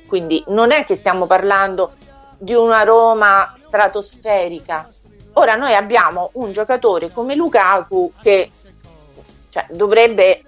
Quindi 0.07 0.43
non 0.47 0.71
è 0.71 0.85
che 0.85 0.95
stiamo 0.95 1.27
parlando 1.27 1.93
di 2.37 2.53
una 2.53 2.83
Roma 2.83 3.53
stratosferica. 3.55 4.89
Ora 5.33 5.55
noi 5.55 5.75
abbiamo 5.75 6.31
un 6.33 6.51
giocatore 6.51 7.11
come 7.11 7.35
Lukaku 7.35 8.13
che 8.21 8.51
cioè, 9.49 9.67
dovrebbe 9.69 10.43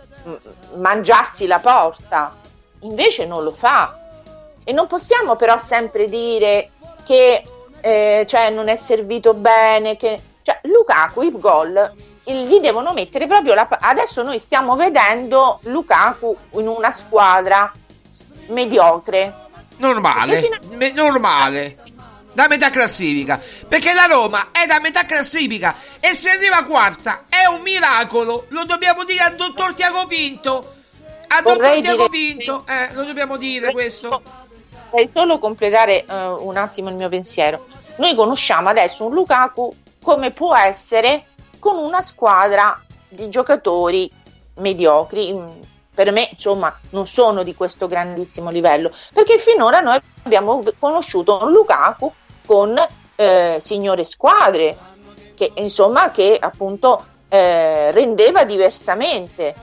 mangiarsi 0.76 1.46
la 1.46 1.60
porta, 1.60 2.36
invece 2.82 3.26
non 3.26 3.44
lo 3.44 3.52
fa. 3.52 3.98
E 4.64 4.74
non 4.74 4.88
possiamo 4.88 5.36
però 5.36 5.58
sempre 5.58 6.08
dire 6.08 6.72
che 7.04 7.44
eh, 7.82 8.26
cioè, 8.28 8.50
non 8.50 8.68
è 8.68 8.76
servito 8.76 9.34
bene, 9.34 9.98
che 9.98 10.22
cioè, 10.42 10.60
Lukaku 10.64 11.22
il 11.24 11.40
gol 11.40 11.94
gli 12.24 12.60
devono 12.60 12.94
mettere 12.94 13.28
proprio 13.28 13.54
la 13.54 13.68
adesso 13.82 14.22
noi 14.24 14.40
stiamo 14.40 14.76
vedendo 14.76 15.60
Lukaku 15.64 16.36
in 16.52 16.68
una 16.68 16.92
squadra 16.92 17.72
mediocre 18.48 19.42
Normale, 19.82 20.60
me, 20.74 20.92
normale. 20.92 21.78
Da 22.34 22.48
metà 22.48 22.70
classifica. 22.70 23.42
Perché 23.68 23.94
la 23.94 24.06
Roma 24.06 24.50
è 24.52 24.68
da 24.68 24.80
metà 24.80 25.06
classifica. 25.06 25.76
E 26.00 26.14
se 26.14 26.30
arriva 26.30 26.64
quarta 26.66 27.24
è 27.28 27.48
un 27.48 27.62
miracolo. 27.62 28.46
Lo 28.50 28.64
dobbiamo 28.66 29.04
dire 29.04 29.24
al 29.24 29.36
dottor 29.36 29.74
Tiago 29.74 30.06
Pinto. 30.06 30.76
Al 31.28 31.44
dottor 31.44 31.80
Tiago 31.82 32.10
Pinto. 32.10 32.64
Eh, 32.68 32.94
lo 32.94 33.04
dobbiamo 33.04 33.38
dire 33.38 33.72
questo. 33.72 34.22
Vorrei 34.92 35.10
solo 35.12 35.40
completare 35.40 36.06
uh, 36.08 36.48
un 36.48 36.58
attimo 36.58 36.90
il 36.90 36.96
mio 36.96 37.10
pensiero. 37.10 37.66
Noi 37.96 38.14
conosciamo 38.14 38.70
adesso 38.70 39.06
un 39.06 39.14
Lukaku 39.14 39.76
come 40.04 40.32
può 40.32 40.56
essere 40.56 41.26
con 41.60 41.78
una 41.78 42.02
squadra 42.02 42.80
di 43.08 43.30
giocatori 43.30 44.12
mediocri, 44.56 45.34
mm, 45.34 45.48
per 45.94 46.12
me 46.12 46.28
insomma 46.32 46.76
non 46.92 47.06
sono 47.06 47.44
di 47.44 47.54
questo 47.54 47.88
grandissimo 47.88 48.50
livello 48.50 48.92
perché 49.14 49.38
finora 49.38 49.82
noi 49.82 50.00
abbiamo 50.24 50.64
conosciuto 50.80 51.46
Lukaku 51.48 52.12
con 52.46 52.76
eh, 53.16 53.58
signore 53.60 54.06
squadre 54.06 54.78
che 55.36 55.52
insomma 55.56 56.12
che 56.12 56.38
appunto 56.40 57.06
eh, 57.30 57.92
rendeva 57.92 58.44
diversamente. 58.46 59.56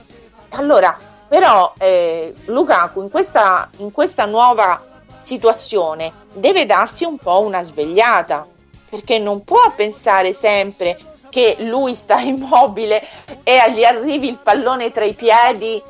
Allora 0.49 0.97
però 1.27 1.73
eh, 1.77 2.33
Lukaku 2.45 3.01
in 3.01 3.09
questa, 3.09 3.69
in 3.77 3.91
questa 3.91 4.25
nuova 4.25 4.81
situazione 5.21 6.11
deve 6.33 6.65
darsi 6.65 7.03
un 7.03 7.17
po' 7.17 7.41
una 7.41 7.63
svegliata 7.63 8.47
perché 8.89 9.19
non 9.19 9.43
può 9.43 9.71
pensare 9.75 10.33
sempre 10.33 10.97
che 11.29 11.57
lui 11.59 11.95
sta 11.95 12.19
immobile 12.21 13.05
e 13.43 13.71
gli 13.73 13.83
arrivi 13.83 14.27
il 14.27 14.39
pallone 14.39 14.91
tra 14.91 15.05
i 15.05 15.13
piedi 15.13 15.81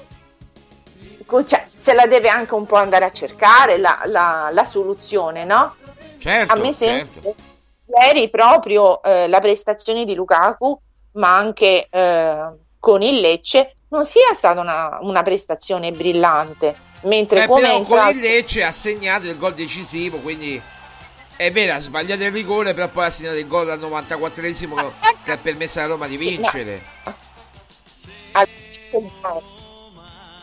cioè, 1.45 1.67
se 1.75 1.93
la 1.93 2.07
deve 2.07 2.27
anche 2.27 2.55
un 2.55 2.65
po' 2.65 2.75
andare 2.75 3.05
a 3.05 3.11
cercare 3.11 3.77
la, 3.77 4.01
la, 4.05 4.49
la 4.51 4.65
soluzione, 4.65 5.45
no? 5.45 5.75
Certo, 6.17 6.53
a 6.53 6.55
me 6.57 6.73
sembra 6.73 7.07
certo. 7.13 7.35
ieri 8.01 8.29
proprio 8.29 9.01
eh, 9.03 9.27
la 9.27 9.39
prestazione 9.39 10.05
di 10.05 10.15
Lukaku, 10.15 10.79
ma 11.13 11.37
anche 11.37 11.87
eh, 11.89 12.49
con 12.79 13.01
il 13.01 13.19
Lecce, 13.19 13.75
non 13.89 14.05
sia 14.05 14.33
stata 14.33 14.59
una, 14.59 14.97
una 15.01 15.21
prestazione 15.21 15.91
brillante. 15.91 16.87
Mentre 17.03 17.43
eh, 17.43 17.47
come 17.47 17.61
però 17.61 17.77
entrato... 17.77 18.07
con 18.07 18.15
il 18.15 18.21
Lecce 18.21 18.63
ha 18.63 18.71
segnato 18.71 19.27
il 19.27 19.37
gol 19.37 19.53
decisivo, 19.53 20.17
quindi 20.17 20.61
è 21.39 21.53
vero, 21.53 21.73
ha 21.73 21.79
sbagliato 21.79 22.25
il 22.25 22.33
rigore, 22.33 22.73
però 22.73 22.89
poi 22.89 23.05
ha 23.05 23.09
segnato 23.09 23.37
il 23.37 23.47
gol 23.47 23.69
al 23.69 23.79
94esimo 23.79 24.91
che 25.23 25.31
ha 25.31 25.37
permesso 25.37 25.79
alla 25.79 25.87
Roma 25.87 26.05
di 26.05 26.17
vincere. 26.17 26.81
No 28.91 29.57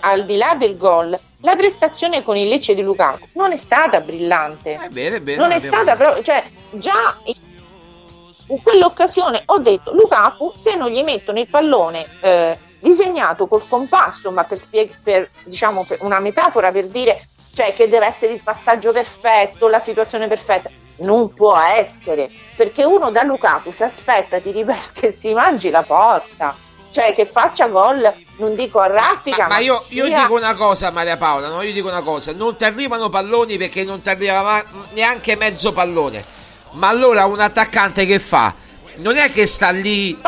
al 0.00 0.24
di 0.24 0.38
là 0.38 0.54
del 0.54 0.78
gol, 0.78 1.18
la 1.40 1.54
prestazione 1.54 2.22
con 2.22 2.38
il 2.38 2.48
Lecce 2.48 2.74
di 2.74 2.80
Lukaku 2.80 3.28
non 3.34 3.52
è 3.52 3.58
stata 3.58 4.00
brillante. 4.00 4.76
È 4.76 4.88
bene, 4.88 5.16
è 5.16 5.20
bene, 5.20 5.36
non 5.36 5.50
è 5.52 5.58
stata 5.58 5.96
proprio, 5.96 6.22
cioè, 6.22 6.42
già 6.70 7.14
in 7.24 8.62
quell'occasione 8.62 9.42
ho 9.44 9.58
detto 9.58 9.92
Lukaku 9.92 10.52
se 10.54 10.76
non 10.76 10.88
gli 10.88 11.02
mettono 11.02 11.40
il 11.40 11.48
pallone 11.48 12.06
eh, 12.22 12.58
disegnato 12.78 13.46
col 13.48 13.68
compasso, 13.68 14.30
ma 14.30 14.44
per, 14.44 14.56
spieg- 14.56 14.96
per, 15.02 15.28
diciamo, 15.44 15.84
per 15.84 15.98
una 16.00 16.20
metafora 16.20 16.72
per 16.72 16.86
dire 16.88 17.28
cioè, 17.52 17.74
che 17.74 17.86
deve 17.86 18.06
essere 18.06 18.32
il 18.32 18.42
passaggio 18.42 18.92
perfetto, 18.92 19.68
la 19.68 19.80
situazione 19.80 20.26
perfetta. 20.26 20.70
Non 20.98 21.32
può 21.34 21.58
essere 21.58 22.30
perché 22.56 22.84
uno 22.84 23.10
da 23.10 23.22
Lukaku 23.22 23.70
si 23.70 23.82
aspetta, 23.82 24.40
ti 24.40 24.50
ripeto, 24.50 24.88
che 24.92 25.10
si 25.10 25.32
mangi 25.34 25.70
la 25.70 25.82
porta 25.82 26.54
cioè 26.96 27.12
che 27.14 27.26
faccia 27.26 27.68
gol, 27.68 28.10
non 28.38 28.54
dico 28.54 28.80
a 28.80 28.86
raffica. 28.86 29.42
Ma, 29.42 29.48
ma, 29.48 29.54
ma 29.56 29.58
io, 29.58 29.76
sia... 29.76 30.06
io, 30.06 30.18
dico 30.18 30.34
una 30.34 30.54
cosa, 30.54 30.90
Maria 30.90 31.18
Paola, 31.18 31.48
no? 31.48 31.60
io 31.60 31.72
dico 31.74 31.88
una 31.88 32.00
cosa, 32.00 32.32
non 32.32 32.56
ti 32.56 32.64
arrivano 32.64 33.10
palloni 33.10 33.58
perché 33.58 33.84
non 33.84 34.00
ti 34.00 34.08
arriva 34.08 34.64
neanche 34.94 35.36
mezzo 35.36 35.72
pallone. 35.72 36.24
Ma 36.72 36.88
allora 36.88 37.26
un 37.26 37.38
attaccante 37.38 38.06
che 38.06 38.18
fa? 38.18 38.54
Non 38.96 39.18
è 39.18 39.30
che 39.30 39.46
sta 39.46 39.68
lì 39.70 40.18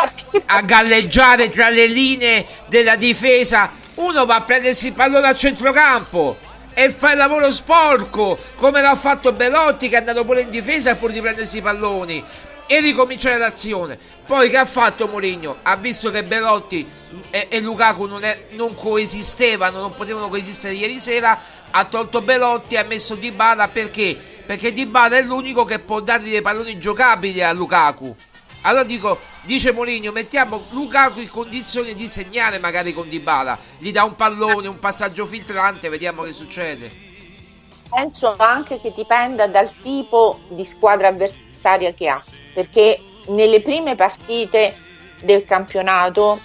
a 0.44 0.60
galleggiare 0.60 1.48
tra 1.48 1.70
le 1.70 1.86
linee 1.86 2.46
della 2.66 2.96
difesa, 2.96 3.70
uno 3.94 4.26
va 4.26 4.36
a 4.36 4.42
prendersi 4.42 4.88
il 4.88 4.92
pallone 4.92 5.26
a 5.26 5.34
centrocampo 5.34 6.36
e 6.78 6.90
fa 6.92 7.10
il 7.10 7.18
lavoro 7.18 7.50
sporco 7.50 8.38
come 8.54 8.80
l'ha 8.80 8.94
fatto 8.94 9.32
Belotti 9.32 9.88
che 9.88 9.96
è 9.96 9.98
andato 9.98 10.24
pure 10.24 10.42
in 10.42 10.50
difesa 10.50 10.94
pur 10.94 11.10
di 11.10 11.20
prendersi 11.20 11.56
i 11.56 11.60
palloni 11.60 12.24
e 12.68 12.80
ricominciare 12.80 13.36
l'azione. 13.36 13.98
Poi 14.24 14.48
che 14.48 14.58
ha 14.58 14.64
fatto 14.64 15.08
Mourinho? 15.08 15.56
Ha 15.62 15.74
visto 15.74 16.12
che 16.12 16.22
Belotti 16.22 16.88
e, 17.30 17.48
e 17.50 17.60
Lukaku 17.60 18.04
non, 18.04 18.22
è, 18.22 18.44
non, 18.50 18.76
coesistevano, 18.76 19.80
non 19.80 19.94
potevano 19.96 20.28
coesistere 20.28 20.74
ieri 20.74 21.00
sera, 21.00 21.40
ha 21.68 21.84
tolto 21.86 22.20
Belotti 22.20 22.76
e 22.76 22.78
ha 22.78 22.84
messo 22.84 23.16
Dybala 23.16 23.66
perché? 23.66 24.16
Perché 24.46 24.72
Dybala 24.72 25.16
è 25.16 25.22
l'unico 25.22 25.64
che 25.64 25.80
può 25.80 25.98
dargli 25.98 26.30
dei 26.30 26.42
palloni 26.42 26.78
giocabili 26.78 27.42
a 27.42 27.50
Lukaku. 27.50 28.14
Allora 28.68 28.84
dico, 28.84 29.18
dice 29.44 29.72
Mourinho, 29.72 30.12
mettiamo 30.12 30.62
Lukaku 30.68 31.20
in 31.20 31.30
condizione 31.30 31.94
di 31.94 32.06
segnare 32.06 32.58
magari 32.58 32.92
con 32.92 33.08
Dybala, 33.08 33.58
gli 33.78 33.90
dà 33.90 34.04
un 34.04 34.14
pallone, 34.14 34.68
un 34.68 34.78
passaggio 34.78 35.24
filtrante, 35.24 35.88
vediamo 35.88 36.22
che 36.22 36.34
succede. 36.34 36.92
Penso 37.88 38.34
anche 38.36 38.78
che 38.78 38.92
dipenda 38.94 39.46
dal 39.46 39.74
tipo 39.80 40.40
di 40.48 40.66
squadra 40.66 41.08
avversaria 41.08 41.94
che 41.94 42.08
ha, 42.08 42.22
perché 42.52 43.00
nelle 43.28 43.62
prime 43.62 43.94
partite 43.94 44.76
del 45.22 45.46
campionato 45.46 46.38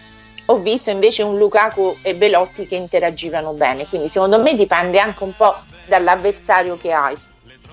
ho 0.45 0.57
visto 0.59 0.91
invece 0.91 1.23
un 1.23 1.37
Lukaku 1.37 1.97
e 2.01 2.15
Belotti 2.15 2.65
che 2.67 2.75
interagivano 2.75 3.51
bene, 3.51 3.85
quindi 3.85 4.07
secondo 4.07 4.41
me 4.41 4.55
dipende 4.55 4.97
anche 4.97 5.25
un 5.25 5.35
po' 5.35 5.57
dall'avversario 5.87 6.77
che 6.77 6.93
hai. 6.93 7.17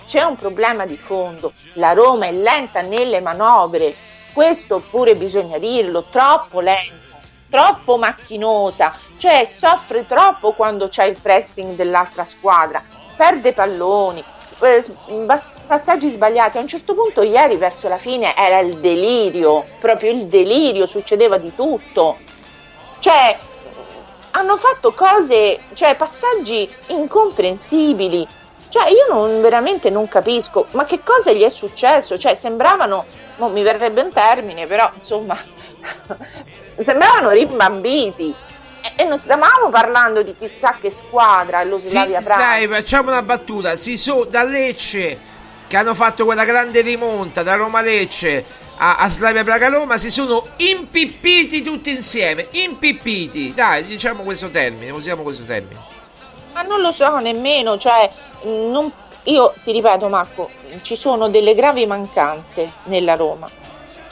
C'è 0.07 0.23
un 0.23 0.35
problema 0.35 0.87
di 0.87 0.97
fondo, 0.97 1.53
la 1.75 1.93
Roma 1.93 2.27
è 2.27 2.33
lenta 2.33 2.81
nelle 2.81 3.21
manovre, 3.21 3.95
questo 4.33 4.83
pure 4.91 5.15
bisogna 5.17 5.59
dirlo, 5.59 6.05
troppo 6.05 6.61
lenta, 6.61 7.19
troppo 7.49 7.97
macchinosa, 7.99 8.95
cioè 9.19 9.45
soffre 9.45 10.07
troppo 10.07 10.53
quando 10.53 10.89
c'è 10.89 11.05
il 11.05 11.19
pressing 11.21 11.75
dell'altra 11.75 12.25
squadra, 12.25 12.83
perde 13.17 13.53
palloni, 13.53 14.25
eh, 14.61 14.85
passaggi 15.67 16.11
sbagliati. 16.11 16.59
A 16.59 16.61
un 16.61 16.69
certo 16.69 16.95
punto, 16.95 17.23
ieri 17.23 17.57
verso 17.57 17.89
la 17.89 17.99
fine, 17.99 18.37
era 18.37 18.59
il 18.61 18.79
delirio, 18.79 19.65
proprio 19.79 20.11
il 20.11 20.27
delirio, 20.27 20.87
succedeva 20.87 21.39
di 21.39 21.55
tutto. 21.55 22.19
Cioè, 22.99 23.39
hanno 24.33 24.57
fatto 24.57 24.93
cose, 24.93 25.59
cioè 25.75 25.97
passaggi 25.97 26.69
incomprensibili. 26.89 28.27
Cioè, 28.69 28.89
io 28.91 29.13
non, 29.13 29.41
veramente 29.41 29.91
non 29.91 30.07
capisco, 30.07 30.67
ma 30.73 30.85
che 30.85 31.03
cosa 31.03 31.33
gli 31.33 31.43
è 31.43 31.49
successo? 31.49 32.17
Cioè, 32.17 32.35
sembravano, 32.35 33.05
mo, 33.41 33.49
mi 33.49 33.63
verrebbe 33.63 34.03
un 34.03 34.13
termine, 34.13 34.67
però 34.67 34.91
insomma, 34.95 35.37
sembravano 36.79 37.31
rimbambiti. 37.31 38.33
E, 38.97 39.05
non 39.05 39.19
stavamo 39.19 39.69
parlando 39.71 40.23
di 40.23 40.35
chissà 40.39 40.77
che 40.81 40.91
squadra, 40.91 41.63
lo 41.65 41.79
Slavia 41.79 42.19
sì, 42.19 42.25
Praga. 42.25 42.43
Dai, 42.43 42.69
facciamo 42.69 43.11
una 43.11 43.23
battuta. 43.23 43.77
Si 43.77 43.97
so, 43.97 44.25
da 44.25 44.45
Lecce, 44.45 45.19
che 45.67 45.77
hanno 45.77 45.95
fatto 45.95 46.25
quella 46.25 46.45
grande 46.45 46.81
rimonta, 46.81 47.43
da 47.43 47.57
Roma 47.57 47.81
Lecce 47.81 48.45
a, 48.83 48.97
a 48.97 49.09
Slavia 49.11 49.45
Praga 49.45 49.69
Roma, 49.69 49.99
si 49.99 50.11
sono 50.11 50.47
impippiti 50.57 51.63
tutti 51.63 51.91
insieme. 51.91 52.49
Impippiti, 52.53 53.53
dai, 53.55 53.85
diciamo 53.85 54.23
questo 54.23 54.49
termine, 54.49 54.91
usiamo 54.91 55.23
questo 55.23 55.45
termine. 55.45 55.79
Ma 56.55 56.63
non 56.63 56.81
lo 56.81 56.91
so 56.91 57.19
nemmeno, 57.19 57.77
cioè, 57.77 58.11
non, 58.43 58.91
io 59.31 59.55
ti 59.63 59.73
ripeto 59.73 60.09
Marco, 60.09 60.51
ci 60.83 60.97
sono 60.97 61.29
delle 61.29 61.55
gravi 61.55 61.87
mancanze 61.87 62.71
nella 62.85 63.17
Roma 63.17 63.49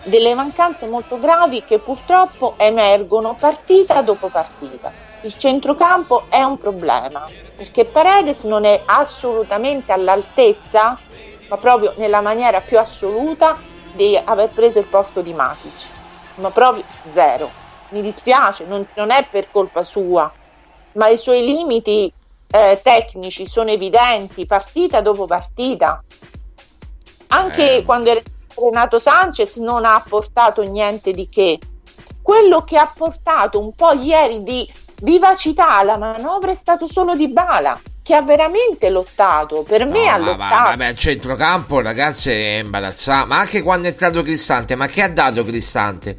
delle 0.08 0.34
mancanze 0.34 0.86
molto 0.86 1.18
gravi 1.18 1.64
che 1.64 1.78
purtroppo 1.78 2.54
emergono 2.56 3.34
partita 3.34 4.00
dopo 4.02 4.28
partita. 4.28 4.92
Il 5.22 5.36
centrocampo 5.36 6.24
è 6.28 6.42
un 6.42 6.58
problema 6.58 7.28
perché 7.56 7.84
Paredes 7.84 8.44
non 8.44 8.64
è 8.64 8.82
assolutamente 8.84 9.92
all'altezza, 9.92 10.98
ma 11.48 11.56
proprio 11.56 11.92
nella 11.96 12.20
maniera 12.20 12.60
più 12.60 12.78
assoluta, 12.78 13.58
di 13.92 14.18
aver 14.22 14.50
preso 14.50 14.78
il 14.78 14.86
posto 14.86 15.22
di 15.22 15.32
Matic, 15.32 15.90
ma 16.36 16.50
proprio 16.50 16.84
zero. 17.08 17.50
Mi 17.88 18.00
dispiace, 18.00 18.64
non, 18.64 18.86
non 18.94 19.10
è 19.10 19.26
per 19.28 19.50
colpa 19.50 19.82
sua, 19.82 20.30
ma 20.92 21.08
i 21.08 21.16
suoi 21.16 21.44
limiti 21.44 22.12
eh, 22.50 22.80
tecnici 22.82 23.46
sono 23.46 23.70
evidenti 23.70 24.46
partita 24.46 25.00
dopo 25.00 25.26
partita. 25.26 26.02
Anche 27.28 27.76
eh. 27.76 27.84
quando 27.84 28.12
Renato 28.56 28.98
Sanchez 28.98 29.56
non 29.56 29.84
ha 29.84 30.02
portato 30.06 30.62
niente 30.62 31.12
di 31.12 31.28
che. 31.28 31.58
Quello 32.22 32.62
che 32.62 32.76
ha 32.76 32.90
portato 32.94 33.58
un 33.58 33.74
po' 33.74 33.92
ieri 33.92 34.42
di 34.42 34.70
vivacità 35.02 35.78
alla 35.78 35.96
manovra 35.96 36.50
è 36.50 36.54
stato 36.54 36.86
solo 36.86 37.14
Di 37.14 37.28
Bala 37.28 37.80
che 38.02 38.14
ha 38.14 38.22
veramente 38.22 38.88
lottato. 38.88 39.64
Per 39.64 39.84
me 39.84 40.04
no, 40.04 40.10
ha 40.10 40.16
lottato. 40.16 40.70
Vabbè, 40.70 40.86
il 40.88 40.98
centrocampo, 40.98 41.82
ragazzi, 41.82 42.30
è 42.30 42.58
imbarazzante. 42.60 43.28
Ma 43.28 43.38
anche 43.38 43.62
quando 43.62 43.86
è 43.86 43.90
entrato 43.90 44.22
Cristante, 44.22 44.74
ma 44.76 44.86
che 44.86 45.02
ha 45.02 45.10
dato 45.10 45.44
Cristante? 45.44 46.16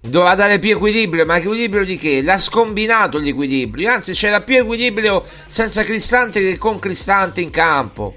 Doveva 0.00 0.34
dare 0.36 0.58
più 0.58 0.70
equilibrio, 0.70 1.26
ma 1.26 1.38
equilibrio 1.38 1.84
di 1.84 1.98
che? 1.98 2.22
L'ha 2.22 2.38
scombinato 2.38 3.18
l'equilibrio. 3.18 3.90
Anzi, 3.90 4.12
c'era 4.12 4.40
più 4.40 4.56
equilibrio 4.56 5.24
senza 5.46 5.82
Cristante 5.82 6.40
che 6.40 6.56
con 6.56 6.78
Cristante 6.78 7.40
in 7.40 7.50
campo. 7.50 8.16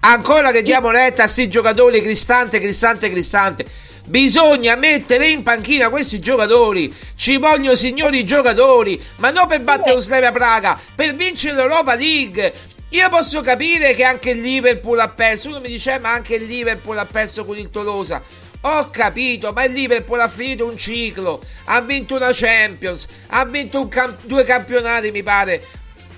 Ancora 0.00 0.50
che 0.50 0.62
diamo 0.62 0.90
retta 0.90 1.22
a 1.22 1.24
questi 1.24 1.48
giocatori 1.48 2.00
Cristante, 2.00 2.58
Cristante, 2.58 3.10
Cristante. 3.10 3.66
Bisogna 4.06 4.74
mettere 4.76 5.28
in 5.28 5.42
panchina 5.42 5.90
questi 5.90 6.18
giocatori. 6.20 6.92
Ci 7.14 7.36
vogliono 7.36 7.74
signori 7.74 8.24
giocatori, 8.24 9.00
ma 9.18 9.30
non 9.30 9.46
per 9.46 9.60
battere 9.60 9.94
lo 9.94 10.00
Slavia 10.00 10.32
Praga, 10.32 10.80
per 10.94 11.14
vincere 11.14 11.54
l'Europa 11.54 11.94
League. 11.94 12.54
Io 12.90 13.10
posso 13.10 13.42
capire 13.42 13.94
che 13.94 14.04
anche 14.04 14.30
il 14.30 14.40
Liverpool 14.40 14.98
ha 14.98 15.08
perso. 15.08 15.48
Uno 15.48 15.60
mi 15.60 15.68
dice, 15.68 15.98
ma 15.98 16.12
anche 16.12 16.36
il 16.36 16.46
Liverpool 16.46 16.96
ha 16.96 17.04
perso 17.04 17.44
con 17.44 17.58
il 17.58 17.68
Tolosa. 17.68 18.22
Ho 18.70 18.90
capito, 18.90 19.52
ma 19.52 19.64
il 19.64 19.72
Liverpool 19.72 20.20
ha 20.20 20.28
finito 20.28 20.66
un 20.66 20.76
ciclo, 20.76 21.42
ha 21.64 21.80
vinto 21.80 22.16
una 22.16 22.32
Champions, 22.34 23.06
ha 23.28 23.42
vinto 23.46 23.88
camp- 23.88 24.24
due 24.24 24.44
campionati, 24.44 25.10
mi 25.10 25.22
pare 25.22 25.64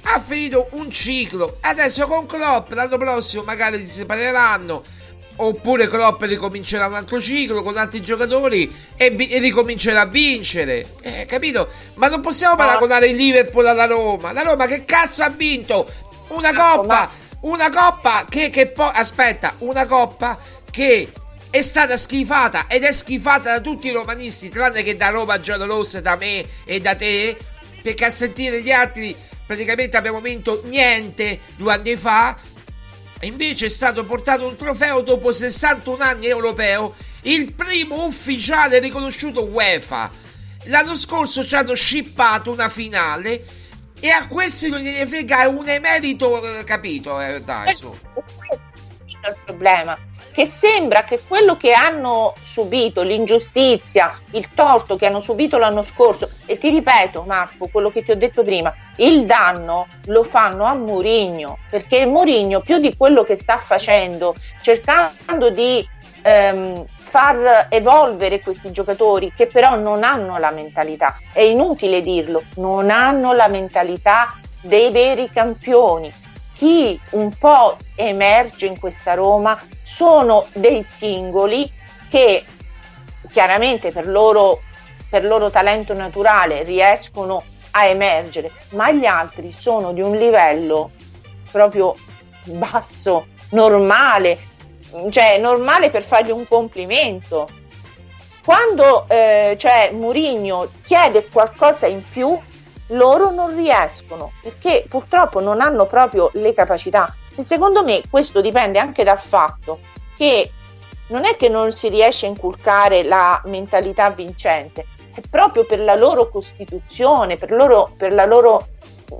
ha 0.02 0.20
finito 0.20 0.68
un 0.72 0.90
ciclo. 0.90 1.58
Adesso 1.60 2.08
con 2.08 2.26
Klopp 2.26 2.72
l'anno 2.72 2.98
prossimo 2.98 3.44
magari 3.44 3.78
si 3.86 3.92
separeranno. 3.92 4.82
Oppure 5.36 5.86
Klopp 5.88 6.22
ricomincerà 6.22 6.86
un 6.86 6.94
altro 6.94 7.20
ciclo 7.20 7.62
con 7.62 7.76
altri 7.76 8.02
giocatori 8.02 8.74
e, 8.96 9.10
vi- 9.10 9.28
e 9.28 9.38
ricomincerà 9.38 10.00
a 10.00 10.06
vincere. 10.06 10.84
Eh, 11.02 11.26
capito? 11.26 11.68
Ma 11.94 12.08
non 12.08 12.20
possiamo 12.20 12.56
paragonare 12.56 13.06
il 13.06 13.16
Liverpool 13.16 13.66
alla 13.66 13.86
Roma. 13.86 14.32
La 14.32 14.42
Roma 14.42 14.66
che 14.66 14.84
cazzo 14.84 15.22
ha 15.22 15.30
vinto? 15.30 15.88
Una 16.28 16.52
coppa! 16.52 17.08
Una 17.42 17.70
coppa 17.70 18.26
che, 18.28 18.50
che 18.50 18.66
poi. 18.66 18.90
Aspetta, 18.92 19.54
una 19.58 19.86
coppa 19.86 20.36
che 20.70 21.10
è 21.50 21.62
stata 21.62 21.96
schifata 21.96 22.66
ed 22.68 22.84
è 22.84 22.92
schifata 22.92 23.52
da 23.52 23.60
tutti 23.60 23.88
i 23.88 23.90
romanisti, 23.90 24.48
tranne 24.48 24.84
che 24.84 24.96
da 24.96 25.08
Roma 25.08 25.40
giallorossa, 25.40 26.00
da 26.00 26.16
me 26.16 26.44
e 26.64 26.80
da 26.80 26.94
te. 26.94 27.36
Perché 27.82 28.04
a 28.04 28.10
sentire 28.10 28.62
gli 28.62 28.70
altri 28.70 29.16
praticamente 29.46 29.96
abbiamo 29.96 30.20
vinto 30.20 30.62
niente 30.64 31.40
due 31.56 31.72
anni 31.72 31.96
fa. 31.96 32.36
Invece 33.22 33.66
è 33.66 33.68
stato 33.68 34.04
portato 34.04 34.46
un 34.46 34.56
trofeo 34.56 35.02
dopo 35.02 35.32
61 35.32 36.02
anni 36.02 36.26
europeo, 36.26 36.94
il 37.22 37.52
primo 37.52 38.04
ufficiale 38.04 38.78
riconosciuto 38.78 39.44
UEFA. 39.44 40.10
L'anno 40.64 40.94
scorso 40.94 41.44
ci 41.44 41.54
hanno 41.54 41.74
shippato 41.74 42.50
una 42.50 42.68
finale 42.68 43.44
e 43.98 44.08
a 44.08 44.26
questi 44.28 44.68
non 44.68 44.80
gliene 44.80 45.06
frega 45.06 45.48
un 45.48 45.68
emerito, 45.68 46.58
eh, 46.58 46.64
capito? 46.64 47.20
Eh, 47.20 47.42
dai, 47.42 47.74
su. 47.76 47.94
il 48.14 49.36
problema 49.44 49.98
che 50.32 50.46
sembra 50.46 51.04
che 51.04 51.20
quello 51.26 51.56
che 51.56 51.72
hanno 51.72 52.34
subito, 52.40 53.02
l'ingiustizia, 53.02 54.18
il 54.32 54.48
torto 54.54 54.96
che 54.96 55.06
hanno 55.06 55.20
subito 55.20 55.58
l'anno 55.58 55.82
scorso, 55.82 56.30
e 56.46 56.58
ti 56.58 56.70
ripeto 56.70 57.24
Marco, 57.26 57.68
quello 57.68 57.90
che 57.90 58.02
ti 58.02 58.10
ho 58.10 58.16
detto 58.16 58.42
prima, 58.42 58.74
il 58.96 59.26
danno 59.26 59.86
lo 60.06 60.24
fanno 60.24 60.64
a 60.64 60.74
Murigno, 60.74 61.58
perché 61.68 62.06
Murigno 62.06 62.60
più 62.60 62.78
di 62.78 62.96
quello 62.96 63.22
che 63.22 63.36
sta 63.36 63.58
facendo, 63.58 64.34
cercando 64.60 65.50
di 65.50 65.86
ehm, 66.22 66.84
far 66.86 67.66
evolvere 67.68 68.40
questi 68.40 68.70
giocatori 68.70 69.32
che 69.34 69.48
però 69.48 69.76
non 69.76 70.04
hanno 70.04 70.38
la 70.38 70.52
mentalità, 70.52 71.18
è 71.32 71.40
inutile 71.40 72.02
dirlo, 72.02 72.44
non 72.56 72.90
hanno 72.90 73.32
la 73.32 73.48
mentalità 73.48 74.38
dei 74.60 74.90
veri 74.90 75.28
campioni 75.30 76.12
chi 76.60 77.00
un 77.12 77.30
po' 77.38 77.78
emerge 77.94 78.66
in 78.66 78.78
questa 78.78 79.14
Roma 79.14 79.58
sono 79.82 80.44
dei 80.52 80.82
singoli 80.82 81.72
che 82.10 82.44
chiaramente 83.30 83.92
per 83.92 84.06
loro, 84.06 84.60
per 85.08 85.24
loro 85.24 85.48
talento 85.48 85.94
naturale 85.94 86.62
riescono 86.62 87.42
a 87.70 87.86
emergere, 87.86 88.50
ma 88.72 88.92
gli 88.92 89.06
altri 89.06 89.54
sono 89.56 89.94
di 89.94 90.02
un 90.02 90.18
livello 90.18 90.90
proprio 91.50 91.96
basso, 92.44 93.28
normale, 93.52 94.36
cioè 95.08 95.38
normale 95.38 95.88
per 95.88 96.04
fargli 96.04 96.30
un 96.30 96.46
complimento. 96.46 97.48
Quando 98.44 99.08
eh, 99.08 99.56
cioè, 99.58 99.92
Murigno 99.94 100.68
chiede 100.82 101.26
qualcosa 101.26 101.86
in 101.86 102.02
più, 102.06 102.38
loro 102.90 103.30
non 103.30 103.54
riescono 103.54 104.32
perché 104.42 104.84
purtroppo 104.88 105.40
non 105.40 105.60
hanno 105.60 105.86
proprio 105.86 106.30
le 106.34 106.52
capacità 106.52 107.14
e 107.34 107.42
secondo 107.42 107.84
me 107.84 108.02
questo 108.10 108.40
dipende 108.40 108.78
anche 108.78 109.04
dal 109.04 109.20
fatto 109.20 109.80
che 110.16 110.50
non 111.08 111.24
è 111.24 111.36
che 111.36 111.48
non 111.48 111.72
si 111.72 111.88
riesce 111.88 112.26
a 112.26 112.28
inculcare 112.28 113.02
la 113.02 113.40
mentalità 113.46 114.10
vincente, 114.10 114.86
è 115.14 115.20
proprio 115.28 115.64
per 115.64 115.80
la 115.80 115.94
loro 115.94 116.28
costituzione, 116.28 117.36
per, 117.36 117.50
loro, 117.50 117.90
per 117.96 118.12
la 118.12 118.26
loro 118.26 118.68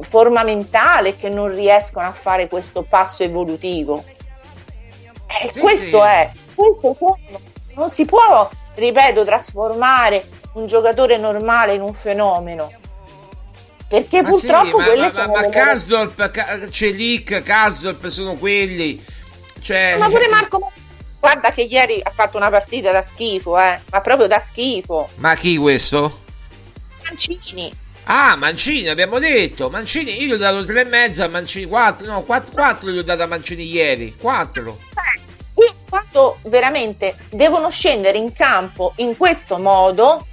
forma 0.01 0.45
mentale 0.45 1.17
che 1.17 1.29
non 1.29 1.53
riescono 1.53 2.07
a 2.07 2.13
fare 2.13 2.47
questo 2.49 2.83
passo 2.89 3.25
evolutivo. 3.25 4.05
E 5.27 5.51
sì, 5.53 5.59
questo 5.59 6.03
sì. 6.03 6.07
è, 6.07 6.31
questo 6.55 7.19
non 7.75 7.91
si 7.91 8.05
può, 8.05 8.49
ripeto, 8.75 9.25
trasformare 9.25 10.25
un 10.53 10.67
giocatore 10.67 11.17
normale 11.17 11.75
in 11.75 11.83
un 11.83 11.95
fenomeno 11.95 12.80
perché 13.91 14.23
purtroppo 14.23 14.69
sì, 14.69 14.77
ma, 14.77 14.85
quelle 14.85 15.03
ma, 15.03 15.11
sono 15.11 15.33
ma, 15.33 15.41
ma 15.41 15.49
Karsdorp, 15.49 16.71
Celic, 16.71 17.43
Karsdorp 17.43 18.07
sono 18.07 18.35
quelli 18.35 19.05
cioè... 19.61 19.97
ma 19.99 20.09
pure 20.09 20.29
Marco 20.29 20.71
guarda 21.19 21.51
che 21.51 21.63
ieri 21.63 22.01
ha 22.01 22.13
fatto 22.15 22.37
una 22.37 22.51
partita 22.51 22.93
da 22.93 23.03
schifo 23.03 23.59
eh 23.59 23.81
ma 23.91 24.01
proprio 24.01 24.29
da 24.29 24.39
schifo 24.39 25.09
ma 25.17 25.35
chi 25.35 25.57
questo? 25.57 26.21
Mancini 27.09 27.89
Ah, 28.05 28.35
Mancini, 28.35 28.89
abbiamo 28.89 29.19
detto. 29.21 29.71
Mancini, 29.71 30.21
io 30.21 30.29
gli 30.29 30.33
ho 30.33 30.37
dato 30.37 30.65
tre 30.65 30.81
e 30.81 30.85
mezzo 30.85 31.23
a 31.23 31.29
Mancini. 31.29 31.67
Quattro, 31.67 32.07
no, 32.07 32.23
quattro, 32.23 32.53
quattro 32.53 32.91
gli 32.91 32.99
ho 32.99 33.05
dato 33.05 33.23
a 33.23 33.27
Mancini 33.27 33.65
ieri. 33.65 34.17
Quattro. 34.19 34.81
Eh, 34.95 35.21
io 35.63 35.75
quando 35.89 36.39
veramente 36.45 37.15
devono 37.29 37.71
scendere 37.71 38.19
in 38.19 38.33
campo 38.33 38.95
in 38.97 39.17
questo 39.17 39.59
modo, 39.59 40.27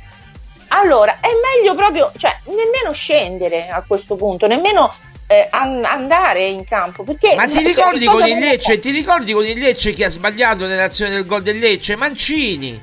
allora 0.70 1.20
è 1.20 1.30
meglio 1.56 1.76
proprio, 1.76 2.12
cioè 2.18 2.38
nemmeno 2.46 2.92
scendere 2.92 3.68
a 3.70 3.84
questo 3.86 4.16
punto, 4.16 4.48
nemmeno 4.48 4.94
eh, 5.28 5.48
an- 5.50 5.84
andare 5.84 6.46
in 6.46 6.64
campo. 6.64 7.04
Perché, 7.04 7.36
Ma 7.36 7.46
ti 7.46 7.54
cioè, 7.54 7.64
ricordi 7.64 8.06
cosa 8.06 8.20
con 8.20 8.28
il 8.28 8.38
Lecce? 8.40 8.80
Ti 8.80 8.92
ricordi 8.92 9.34
con 9.34 9.46
il 9.46 9.60
Lecce 9.60 9.92
chi 9.92 10.04
ha 10.04 10.10
sbagliato 10.10 10.66
nell'azione 10.66 11.12
del 11.12 11.26
gol 11.26 11.42
del 11.42 11.60
Lecce? 11.60 11.96
Mancini. 11.96 12.80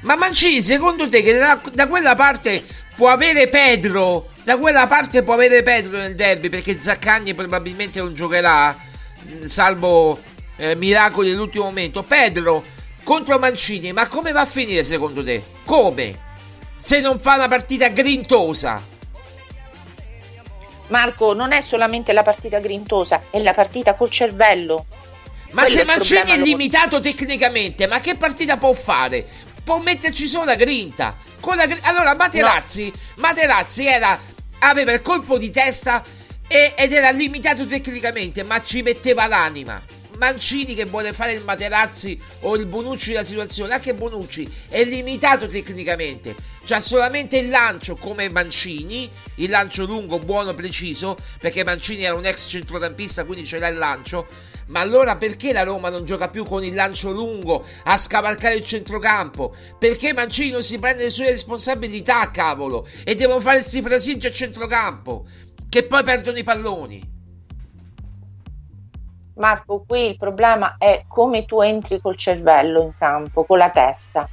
Ma 0.00 0.16
Mancini, 0.16 0.62
secondo 0.62 1.08
te 1.08 1.22
che 1.22 1.36
da, 1.36 1.60
da 1.72 1.88
quella 1.88 2.14
parte 2.14 2.64
può 2.94 3.08
avere 3.08 3.48
Pedro? 3.48 4.30
Da 4.44 4.56
quella 4.56 4.86
parte 4.86 5.22
può 5.22 5.34
avere 5.34 5.62
Pedro 5.62 5.98
nel 5.98 6.14
derby 6.14 6.48
perché 6.48 6.78
Zaccagni 6.80 7.34
probabilmente 7.34 8.00
non 8.00 8.14
giocherà, 8.14 8.76
salvo 9.44 10.18
eh, 10.56 10.74
miracoli 10.74 11.30
dell'ultimo 11.30 11.64
momento. 11.64 12.02
Pedro 12.02 12.64
contro 13.02 13.38
Mancini, 13.38 13.92
ma 13.92 14.06
come 14.06 14.32
va 14.32 14.42
a 14.42 14.46
finire 14.46 14.84
secondo 14.84 15.22
te? 15.24 15.42
Come? 15.64 16.26
Se 16.88 17.00
non 17.00 17.20
fa 17.20 17.34
una 17.34 17.48
partita 17.48 17.88
grintosa. 17.88 18.82
Marco, 20.86 21.34
non 21.34 21.52
è 21.52 21.60
solamente 21.60 22.14
la 22.14 22.22
partita 22.22 22.60
grintosa, 22.60 23.24
è 23.28 23.38
la 23.42 23.52
partita 23.52 23.92
col 23.92 24.08
cervello. 24.08 24.86
Ma 25.50 25.64
Quello 25.64 25.76
se 25.76 25.84
Mancini 25.84 26.30
è 26.30 26.38
limitato 26.38 26.98
tecnicamente, 27.02 27.86
ma 27.86 28.00
che 28.00 28.14
partita 28.14 28.56
può 28.56 28.72
fare? 28.72 29.26
Può 29.62 29.76
metterci 29.80 30.26
solo 30.26 30.46
la 30.46 30.54
grinta. 30.54 31.14
Con 31.40 31.56
la 31.56 31.66
gri- 31.66 31.80
allora 31.82 32.14
Materazzi, 32.14 32.90
Materazzi 33.16 33.84
era, 33.84 34.18
aveva 34.60 34.92
il 34.92 35.02
colpo 35.02 35.36
di 35.36 35.50
testa 35.50 36.02
e- 36.48 36.72
ed 36.74 36.90
era 36.90 37.10
limitato 37.10 37.66
tecnicamente, 37.66 38.44
ma 38.44 38.62
ci 38.62 38.80
metteva 38.80 39.26
l'anima. 39.26 39.78
Mancini 40.18 40.74
che 40.74 40.84
vuole 40.84 41.12
fare 41.12 41.34
il 41.34 41.44
Materazzi 41.44 42.20
o 42.40 42.56
il 42.56 42.66
Bonucci 42.66 43.10
della 43.10 43.22
situazione, 43.22 43.72
anche 43.72 43.94
Bonucci 43.94 44.52
è 44.68 44.84
limitato 44.84 45.46
tecnicamente, 45.46 46.34
c'ha 46.64 46.80
solamente 46.80 47.38
il 47.38 47.48
lancio 47.48 47.94
come 47.94 48.28
Mancini, 48.28 49.08
il 49.36 49.48
lancio 49.48 49.86
lungo, 49.86 50.18
buono, 50.18 50.54
preciso, 50.54 51.16
perché 51.40 51.62
Mancini 51.62 52.02
era 52.02 52.16
un 52.16 52.26
ex 52.26 52.48
centrocampista, 52.48 53.24
quindi 53.24 53.46
ce 53.46 53.60
l'ha 53.60 53.68
il 53.68 53.78
lancio, 53.78 54.26
ma 54.66 54.80
allora 54.80 55.16
perché 55.16 55.52
la 55.52 55.62
Roma 55.62 55.88
non 55.88 56.04
gioca 56.04 56.28
più 56.28 56.44
con 56.44 56.64
il 56.64 56.74
lancio 56.74 57.12
lungo 57.12 57.64
a 57.84 57.96
scavalcare 57.96 58.56
il 58.56 58.64
centrocampo? 58.64 59.54
Perché 59.78 60.12
Mancini 60.12 60.50
non 60.50 60.64
si 60.64 60.80
prende 60.80 61.04
le 61.04 61.10
sue 61.10 61.30
responsabilità, 61.30 62.28
cavolo, 62.32 62.88
e 63.04 63.14
devono 63.14 63.40
fare 63.40 63.60
questi 63.60 63.80
fraseggi 63.80 64.26
a 64.26 64.32
centrocampo, 64.32 65.26
che 65.68 65.84
poi 65.84 66.02
perdono 66.02 66.38
i 66.38 66.44
palloni. 66.44 67.16
Marco, 69.38 69.84
qui 69.86 70.10
il 70.10 70.16
problema 70.16 70.76
è 70.78 71.04
come 71.08 71.44
tu 71.44 71.60
entri 71.60 72.00
col 72.00 72.16
cervello 72.16 72.82
in 72.82 72.92
campo, 72.98 73.44
con 73.44 73.58
la 73.58 73.70
testa. 73.70 74.28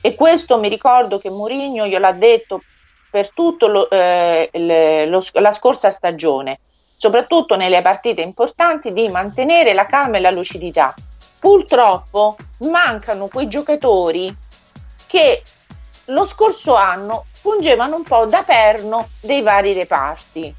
E 0.00 0.14
questo 0.14 0.58
mi 0.58 0.68
ricordo 0.68 1.18
che 1.18 1.30
Mourinho 1.30 1.86
gliel'ha 1.86 2.12
detto 2.12 2.62
per 3.10 3.30
tutta 3.32 3.66
la 3.68 5.52
scorsa 5.52 5.90
stagione, 5.90 6.60
soprattutto 6.96 7.56
nelle 7.56 7.82
partite 7.82 8.20
importanti, 8.20 8.92
di 8.92 9.08
mantenere 9.08 9.74
la 9.74 9.86
calma 9.86 10.18
e 10.18 10.20
la 10.20 10.30
lucidità. 10.30 10.94
Purtroppo 11.38 12.36
mancano 12.58 13.26
quei 13.26 13.48
giocatori 13.48 14.34
che 15.06 15.42
lo 16.06 16.26
scorso 16.26 16.74
anno 16.74 17.24
fungevano 17.32 17.96
un 17.96 18.02
po' 18.02 18.26
da 18.26 18.42
perno 18.42 19.08
dei 19.20 19.42
vari 19.42 19.72
reparti. 19.72 20.54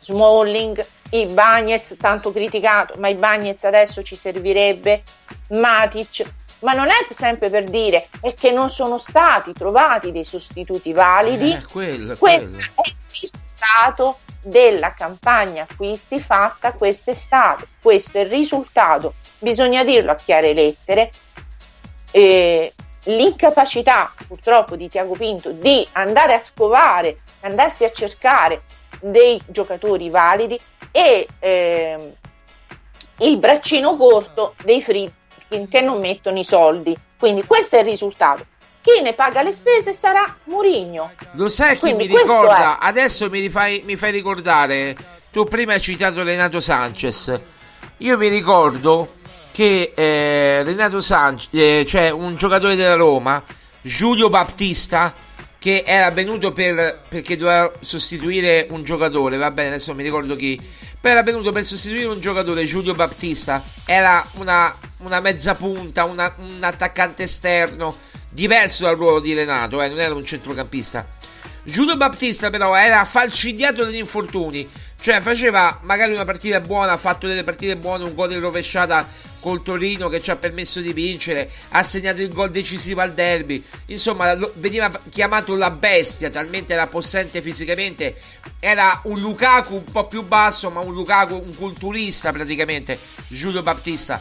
Smalling, 0.00 0.86
Ibagnez, 1.10 1.96
tanto 1.98 2.32
criticato, 2.32 2.94
ma 2.98 3.08
Ibagnez 3.08 3.64
adesso 3.64 4.02
ci 4.02 4.16
servirebbe, 4.16 5.02
Matic, 5.48 6.24
ma 6.60 6.72
non 6.72 6.88
è 6.88 7.06
sempre 7.12 7.50
per 7.50 7.64
dire 7.64 8.08
è 8.20 8.34
che 8.34 8.50
non 8.50 8.68
sono 8.68 8.98
stati 8.98 9.52
trovati 9.52 10.12
dei 10.12 10.24
sostituti 10.24 10.92
validi. 10.92 11.52
Eh, 11.52 11.64
quello, 11.70 12.16
Questo 12.16 12.40
quello. 12.40 12.56
è 12.56 12.88
il 12.88 12.96
risultato 13.10 14.18
della 14.42 14.94
campagna 14.94 15.66
acquisti 15.68 16.20
fatta 16.20 16.72
quest'estate. 16.72 17.66
Questo 17.80 18.18
è 18.18 18.20
il 18.22 18.30
risultato, 18.30 19.14
bisogna 19.38 19.84
dirlo 19.84 20.10
a 20.10 20.16
chiare 20.16 20.52
lettere. 20.52 21.10
Eh, 22.10 22.72
l'incapacità 23.04 24.12
purtroppo 24.26 24.76
di 24.76 24.88
Tiago 24.88 25.14
Pinto 25.14 25.50
di 25.52 25.86
andare 25.92 26.34
a 26.34 26.40
scovare, 26.40 27.20
andarsi 27.40 27.84
a 27.84 27.90
cercare 27.92 28.62
dei 29.00 29.40
giocatori 29.46 30.10
validi 30.10 30.58
e 30.90 31.26
ehm, 31.38 32.12
il 33.20 33.38
braccino 33.38 33.96
corto 33.96 34.54
dei 34.62 34.82
Fritkin 34.82 35.68
che 35.68 35.80
non 35.80 36.00
mettono 36.00 36.38
i 36.38 36.44
soldi. 36.44 36.96
Quindi 37.18 37.44
questo 37.44 37.76
è 37.76 37.80
il 37.80 37.86
risultato. 37.86 38.46
Chi 38.80 39.02
ne 39.02 39.12
paga 39.12 39.42
le 39.42 39.52
spese 39.52 39.92
sarà 39.92 40.36
Murigno. 40.44 41.12
Lo 41.32 41.48
sai 41.48 41.74
chi 41.74 41.80
Quindi 41.80 42.08
mi 42.08 42.16
ricorda? 42.16 42.78
Adesso 42.78 43.28
mi, 43.28 43.40
rifai- 43.40 43.82
mi 43.84 43.96
fai 43.96 44.12
ricordare. 44.12 44.96
Tu 45.30 45.44
prima 45.44 45.74
hai 45.74 45.80
citato 45.80 46.22
Renato 46.22 46.60
Sanchez. 46.60 47.38
Io 47.98 48.16
mi 48.16 48.28
ricordo 48.28 49.16
che 49.52 49.92
eh, 49.94 50.62
Renato 50.62 51.00
Sanchez, 51.00 51.48
eh, 51.52 51.84
cioè 51.86 52.10
un 52.10 52.36
giocatore 52.36 52.76
della 52.76 52.94
Roma, 52.94 53.42
Giulio 53.80 54.30
Battista, 54.30 55.12
che 55.58 55.82
era 55.84 56.10
venuto 56.10 56.52
per, 56.52 57.02
perché 57.08 57.36
doveva 57.36 57.72
sostituire 57.80 58.66
un 58.70 58.84
giocatore. 58.84 59.36
Va 59.36 59.50
bene, 59.50 59.68
adesso 59.68 59.94
mi 59.94 60.02
ricordo 60.02 60.36
chi. 60.36 60.60
Però 61.00 61.14
era 61.14 61.22
venuto 61.22 61.52
per 61.52 61.64
sostituire 61.64 62.06
un 62.06 62.20
giocatore, 62.20 62.64
Giulio 62.64 62.94
Battista. 62.94 63.62
Era 63.84 64.24
una, 64.34 64.74
una 64.98 65.20
mezza 65.20 65.54
punta, 65.54 66.04
una- 66.04 66.34
un 66.38 66.58
attaccante 66.62 67.24
esterno, 67.24 67.96
diverso 68.28 68.84
dal 68.84 68.96
ruolo 68.96 69.20
di 69.20 69.34
Renato, 69.34 69.80
eh, 69.82 69.88
non 69.88 70.00
era 70.00 70.14
un 70.14 70.24
centrocampista. 70.24 71.06
Giulio 71.62 71.96
Battista 71.96 72.50
però 72.50 72.74
era 72.74 73.04
falcidiato 73.04 73.84
dagli 73.84 73.96
infortuni, 73.96 74.66
cioè 75.00 75.20
faceva 75.20 75.78
magari 75.82 76.12
una 76.12 76.24
partita 76.24 76.60
buona, 76.60 76.92
ha 76.92 76.96
fatto 76.96 77.26
delle 77.26 77.44
partite 77.44 77.76
buone, 77.76 78.04
un 78.04 78.14
gol 78.14 78.32
in 78.32 78.40
rovesciata 78.40 79.06
col 79.40 79.62
Torino 79.62 80.08
che 80.08 80.20
ci 80.20 80.30
ha 80.30 80.36
permesso 80.36 80.80
di 80.80 80.92
vincere, 80.92 81.50
ha 81.70 81.82
segnato 81.82 82.20
il 82.20 82.32
gol 82.32 82.50
decisivo 82.50 83.00
al 83.00 83.12
derby, 83.12 83.62
insomma 83.86 84.36
veniva 84.54 84.90
chiamato 85.10 85.54
la 85.56 85.70
bestia, 85.70 86.30
talmente 86.30 86.72
era 86.72 86.86
possente 86.86 87.40
fisicamente, 87.42 88.16
era 88.60 89.00
un 89.04 89.20
Lukaku 89.20 89.74
un 89.74 89.84
po' 89.84 90.06
più 90.06 90.22
basso, 90.22 90.70
ma 90.70 90.80
un 90.80 90.92
Lukaku, 90.92 91.34
un 91.34 91.56
culturista 91.56 92.32
praticamente, 92.32 92.98
Giulio 93.28 93.62
Battista 93.62 94.20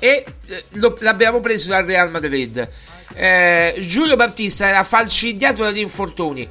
e 0.00 0.24
eh, 0.46 0.64
lo- 0.72 0.96
l'abbiamo 1.00 1.40
preso 1.40 1.68
dal 1.68 1.84
Real 1.84 2.10
Madrid. 2.10 2.68
Eh, 3.14 3.74
Giulio 3.80 4.16
Battista 4.16 4.68
era 4.68 4.84
falcidiato 4.84 5.62
dagli 5.62 5.78
infortuni 5.78 6.48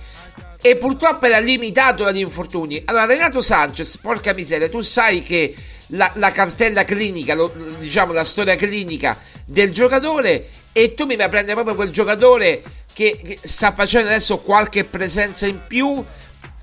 e 0.60 0.76
purtroppo 0.76 1.26
era 1.28 1.39
limitato 1.39 2.04
dagli 2.04 2.20
infortuni. 2.20 2.82
Allora, 2.86 3.06
Renato 3.06 3.41
Sanchez, 3.41 3.98
porca 3.98 4.34
miseria, 4.34 4.67
tu 4.70 4.82
sai 4.82 5.22
che 5.22 5.56
la, 5.88 6.12
la 6.15 6.32
cartella 6.32 6.84
clinica, 6.84 7.34
lo- 7.34 7.54
diciamo 7.80 8.13
la 8.13 8.23
storia 8.23 8.56
clinica 8.56 9.17
del 9.45 9.71
giocatore, 9.71 10.50
e 10.71 10.93
tu 10.93 11.06
mi 11.06 11.15
vai 11.15 11.26
a 11.26 11.30
prendere 11.30 11.54
proprio 11.54 11.76
quel 11.76 11.91
giocatore 11.91 12.62
che, 12.93 13.19
che 13.23 13.39
sta 13.43 13.73
facendo 13.73 14.10
adesso 14.10 14.39
qualche 14.39 14.84
presenza 14.84 15.45
in 15.45 15.60
più, 15.65 16.04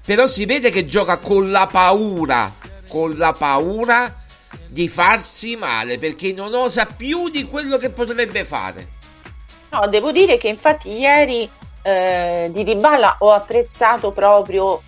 però 0.05 0.27
si 0.27 0.45
vede 0.45 0.71
che 0.71 0.85
gioca 0.85 1.19
con 1.19 1.51
la 1.51 1.67
paura, 1.67 2.53
con 2.89 3.17
la 3.17 3.33
paura 3.33 4.23
di 4.67 4.89
farsi 4.89 5.57
male 5.57 5.99
perché 5.99 6.33
non 6.33 6.55
osa 6.55 6.87
più 6.87 7.29
di 7.29 7.45
quello 7.45 7.77
che 7.77 7.91
potrebbe 7.91 8.45
fare. 8.45 8.89
No, 9.71 9.87
devo 9.89 10.13
dire 10.13 10.37
che 10.37 10.49
infatti 10.49 10.91
ieri 10.91 11.49
eh, 11.83 12.49
di 12.53 12.63
Dybala 12.63 13.17
ho 13.21 13.33
apprezzato 13.33 14.13
proprio 14.13 14.83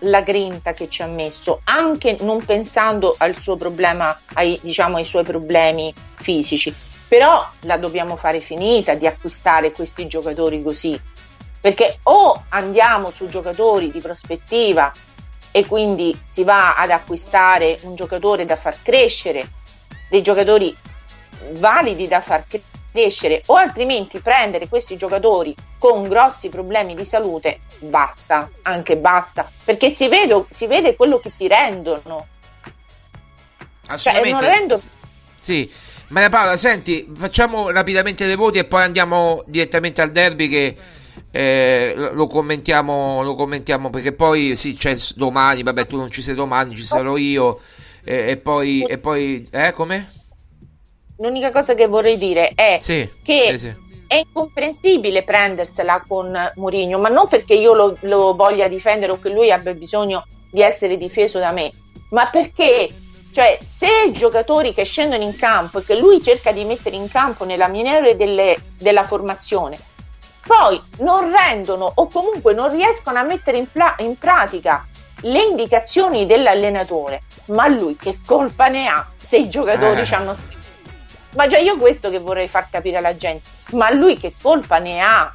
la 0.00 0.22
grinta 0.22 0.72
che 0.72 0.88
ci 0.88 1.02
ha 1.02 1.06
messo, 1.06 1.60
anche 1.64 2.16
non 2.20 2.44
pensando 2.44 3.14
al 3.18 3.36
suo 3.36 3.56
problema, 3.56 4.18
ai, 4.34 4.58
diciamo, 4.62 4.96
ai 4.96 5.04
suoi 5.04 5.24
problemi 5.24 5.92
fisici. 6.16 6.74
Però 7.08 7.44
la 7.60 7.76
dobbiamo 7.76 8.16
fare 8.16 8.40
finita 8.40 8.94
di 8.94 9.06
acquistare 9.06 9.72
questi 9.72 10.06
giocatori 10.06 10.62
così, 10.62 10.98
perché 11.60 11.98
o 12.04 12.44
andiamo 12.50 13.10
su 13.10 13.28
giocatori 13.28 13.90
di 13.90 14.00
prospettiva 14.00 14.92
e 15.50 15.66
quindi 15.66 16.16
si 16.28 16.44
va 16.44 16.76
ad 16.76 16.90
acquistare 16.90 17.78
un 17.82 17.96
giocatore 17.96 18.46
da 18.46 18.54
far 18.56 18.76
crescere, 18.82 19.48
dei 20.08 20.22
giocatori 20.22 20.74
validi 21.52 22.06
da 22.06 22.20
far 22.20 22.46
crescere 22.46 22.79
o 23.46 23.54
altrimenti 23.54 24.18
prendere 24.20 24.68
questi 24.68 24.96
giocatori 24.96 25.54
con 25.78 26.08
grossi 26.08 26.48
problemi 26.48 26.94
di 26.94 27.04
salute, 27.04 27.60
basta, 27.78 28.50
anche 28.62 28.96
basta, 28.96 29.50
perché 29.64 29.90
si 29.90 30.08
vede, 30.08 30.44
si 30.50 30.66
vede 30.66 30.96
quello 30.96 31.18
che 31.18 31.32
ti 31.36 31.48
rendono. 31.48 32.26
Cioè, 33.96 34.30
non 34.30 34.40
rendo... 34.40 34.80
Sì, 35.36 35.70
Maria 36.08 36.28
Paola, 36.28 36.56
senti, 36.56 37.02
facciamo 37.16 37.70
rapidamente 37.70 38.26
le 38.26 38.34
voti 38.34 38.58
e 38.58 38.64
poi 38.64 38.82
andiamo 38.82 39.42
direttamente 39.46 40.00
al 40.02 40.12
derby 40.12 40.48
che 40.48 40.76
eh, 41.30 41.94
lo 41.96 42.26
commentiamo, 42.26 43.22
lo 43.22 43.34
commentiamo 43.34 43.90
perché 43.90 44.12
poi 44.12 44.56
sì, 44.56 44.74
c'è 44.74 44.96
domani, 45.14 45.62
vabbè 45.62 45.86
tu 45.86 45.96
non 45.96 46.10
ci 46.10 46.22
sei 46.22 46.34
domani, 46.34 46.76
ci 46.76 46.84
sarò 46.84 47.16
io 47.16 47.60
eh, 48.04 48.30
e 48.30 48.36
poi, 48.36 48.82
e 48.82 48.98
poi 48.98 49.48
eh, 49.50 49.72
come? 49.72 50.12
L'unica 51.20 51.52
cosa 51.52 51.74
che 51.74 51.86
vorrei 51.86 52.18
dire 52.18 52.52
è 52.54 52.78
Sì, 52.82 53.08
che 53.22 53.46
sì, 53.50 53.58
sì. 53.58 53.74
è 54.06 54.16
incomprensibile 54.16 55.22
prendersela 55.22 56.02
con 56.06 56.52
Mourinho, 56.56 56.98
ma 56.98 57.08
non 57.08 57.28
perché 57.28 57.54
io 57.54 57.74
lo, 57.74 57.96
lo 58.00 58.34
voglia 58.34 58.68
difendere 58.68 59.12
o 59.12 59.18
che 59.18 59.28
lui 59.28 59.52
abbia 59.52 59.74
bisogno 59.74 60.24
di 60.50 60.62
essere 60.62 60.96
difeso 60.96 61.38
da 61.38 61.52
me, 61.52 61.70
ma 62.10 62.28
perché 62.30 62.88
cioè, 63.32 63.58
se 63.62 63.86
i 64.08 64.12
giocatori 64.12 64.72
che 64.74 64.84
scendono 64.84 65.22
in 65.22 65.36
campo 65.36 65.78
e 65.78 65.84
che 65.84 65.96
lui 65.96 66.20
cerca 66.22 66.50
di 66.50 66.64
mettere 66.64 66.96
in 66.96 67.08
campo 67.08 67.44
nella 67.44 67.68
maniera 67.68 68.12
delle- 68.14 68.56
della 68.76 69.04
formazione, 69.04 69.78
poi 70.44 70.80
non 70.98 71.30
rendono 71.30 71.92
o 71.94 72.08
comunque 72.08 72.54
non 72.54 72.74
riescono 72.74 73.18
a 73.18 73.22
mettere 73.22 73.58
in, 73.58 73.70
pla- 73.70 73.94
in 73.98 74.18
pratica 74.18 74.84
le 75.20 75.42
indicazioni 75.44 76.26
dell'allenatore, 76.26 77.22
ma 77.46 77.68
lui 77.68 77.94
che 77.94 78.18
colpa 78.26 78.66
ne 78.68 78.86
ha 78.88 79.06
se 79.16 79.36
i 79.36 79.48
giocatori 79.48 80.00
Eh. 80.00 80.04
ci 80.04 80.14
hanno 80.14 80.34
ma 81.34 81.46
già 81.46 81.58
io 81.58 81.76
questo 81.76 82.10
che 82.10 82.18
vorrei 82.18 82.48
far 82.48 82.68
capire 82.70 82.96
alla 82.98 83.16
gente, 83.16 83.48
ma 83.70 83.90
lui 83.90 84.16
che 84.18 84.34
colpa 84.40 84.78
ne 84.78 85.00
ha? 85.00 85.30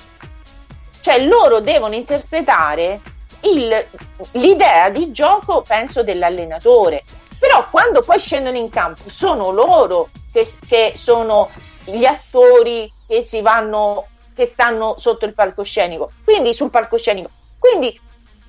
Cioè 1.02 1.20
loro 1.26 1.60
devono 1.60 1.94
interpretare 1.94 3.00
il- 3.42 3.86
l'idea 4.32 4.90
di 4.90 5.12
gioco, 5.12 5.62
penso, 5.62 6.04
dell'allenatore. 6.04 7.04
Però 7.40 7.68
quando 7.70 8.02
poi 8.02 8.20
scendono 8.20 8.58
in 8.58 8.70
campo 8.70 9.04
sono 9.10 9.52
loro 9.52 10.10
che, 10.32 10.48
che 10.68 10.94
sono 10.96 11.50
gli 11.84 12.06
attori 12.06 12.92
che 13.08 13.22
si 13.24 13.42
vanno, 13.42 14.08
che 14.34 14.48
stanno 14.48 14.96
sotto 14.98 15.26
il 15.26 15.34
palcoscenico, 15.34 16.12
quindi 16.24 16.54
sul 16.54 16.72
palcoscenico. 16.72 17.30
Quindi 17.60 18.00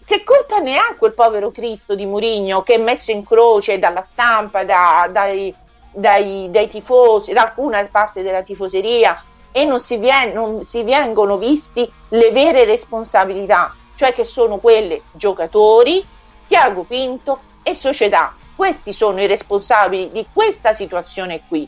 che 0.05 0.23
colpa 0.25 0.59
ne 0.59 0.79
ha 0.79 0.95
quel 0.99 1.13
povero 1.15 1.51
Cristo 1.51 1.95
di 1.95 2.07
Murigno 2.07 2.63
che 2.63 2.75
è 2.75 2.79
messo 2.79 3.11
in 3.11 3.25
croce 3.25 3.79
dalla 3.79 4.03
stampa, 4.03 4.65
da- 4.65 5.09
dai, 5.13 5.55
dai- 5.97 6.49
dai 6.51 6.69
tifosi, 6.69 7.33
da 7.33 7.43
alcuna 7.43 7.87
parte 7.91 8.23
della 8.23 8.43
tifoseria 8.43 9.23
e 9.51 9.65
non 9.65 9.81
si, 9.81 9.97
vien- 9.97 10.33
non 10.33 10.63
si 10.65 10.83
vengono 10.83 11.39
visti 11.39 11.91
le 12.11 12.31
vere 12.31 12.65
responsabilità, 12.65 13.75
cioè 13.95 14.13
che 14.13 14.25
sono 14.25 14.59
quelle 14.59 15.03
giocatori, 15.13 16.05
Tiago 16.47 16.85
Pinto 16.85 17.41
e 17.63 17.75
società. 17.75 18.35
Questi 18.55 18.93
sono 18.93 19.21
i 19.21 19.27
responsabili 19.27 20.11
di 20.13 20.27
questa 20.33 20.73
situazione 20.73 21.43
qui. 21.49 21.67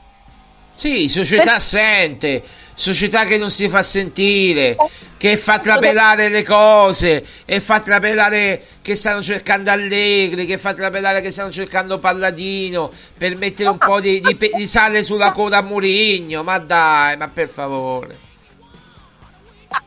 Sì, 0.78 1.08
società 1.08 1.56
assente, 1.56 2.40
società 2.72 3.24
che 3.24 3.36
non 3.36 3.50
si 3.50 3.68
fa 3.68 3.82
sentire, 3.82 4.76
che 5.16 5.36
fa 5.36 5.58
trapelare 5.58 6.28
le 6.28 6.44
cose 6.44 7.26
e 7.44 7.58
fa 7.58 7.80
trapelare 7.80 8.62
che 8.80 8.94
stanno 8.94 9.20
cercando 9.20 9.72
Allegri, 9.72 10.46
che 10.46 10.56
fa 10.56 10.74
trapelare 10.74 11.20
che 11.20 11.32
stanno 11.32 11.50
cercando 11.50 11.98
Palladino 11.98 12.92
per 13.16 13.34
mettere 13.34 13.70
un 13.70 13.78
po' 13.78 14.00
di, 14.00 14.20
di 14.20 14.38
di 14.38 14.66
sale 14.68 15.02
sulla 15.02 15.32
coda 15.32 15.56
a 15.56 15.62
Murigno. 15.62 16.44
Ma 16.44 16.58
dai, 16.58 17.16
ma 17.16 17.26
per 17.26 17.48
favore. 17.48 18.16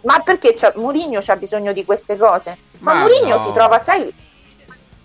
Ma 0.02 0.20
perché 0.20 0.56
c'ha, 0.56 0.74
Mourinho 0.76 1.22
c'ha 1.22 1.38
bisogno 1.38 1.72
di 1.72 1.86
queste 1.86 2.18
cose? 2.18 2.58
Ma, 2.80 2.96
Ma 2.96 3.00
Mourinho 3.00 3.38
no. 3.38 3.42
si 3.42 3.54
trova, 3.54 3.80
sai, 3.80 4.14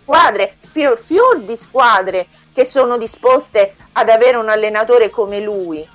squadre, 0.03 0.57
fior, 0.73 0.99
fior 0.99 1.43
di 1.43 1.57
squadre 1.57 2.27
che 2.57 2.65
sono 2.65 2.97
disposte 2.97 3.77
ad 3.93 4.09
avere 4.09 4.39
un 4.39 4.49
allenatore 4.49 5.11
come 5.11 5.41
lui. 5.41 5.87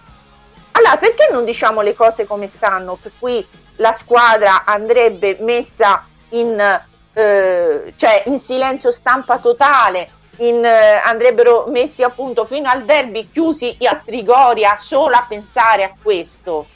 Allora, 0.74 0.95
perché 0.97 1.28
non 1.32 1.43
diciamo 1.43 1.82
le 1.82 1.95
cose 1.95 2.28
come 2.28 2.45
stanno? 2.45 3.00
Per 3.02 3.13
cui 3.17 3.43
la 3.78 3.93
squadra 3.93 4.63
andrebbe 4.63 5.38
messa 5.39 6.06
in, 6.30 6.60
eh, 7.13 7.93
cioè 7.95 8.24
in 8.28 8.38
silenzio 8.38 8.91
stampa 8.91 9.39
totale, 9.39 10.08
in, 10.38 10.63
eh, 10.63 11.02
andrebbero 11.04 11.65
messi 11.67 12.04
appunto 12.04 12.45
fino 12.45 12.69
al 12.69 12.86
derby 12.86 13.32
chiusi 13.32 13.76
a 13.82 13.95
Trigoria 13.95 14.76
solo 14.78 15.15
a 15.15 15.26
pensare 15.28 15.84
a 15.84 15.95
questo 16.00 16.67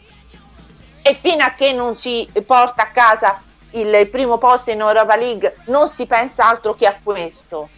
e 1.03 1.13
fino 1.13 1.43
a 1.43 1.53
che 1.53 1.73
non 1.73 1.95
si 1.95 2.27
porta 2.43 2.81
a 2.81 2.91
casa 2.91 3.39
il 3.71 4.09
primo 4.09 4.39
posto 4.39 4.71
in 4.71 4.79
Europa 4.79 5.15
League 5.15 5.57
non 5.65 5.87
si 5.87 6.07
pensa 6.07 6.47
altro 6.47 6.73
che 6.73 6.87
a 6.87 6.97
questo. 7.03 7.69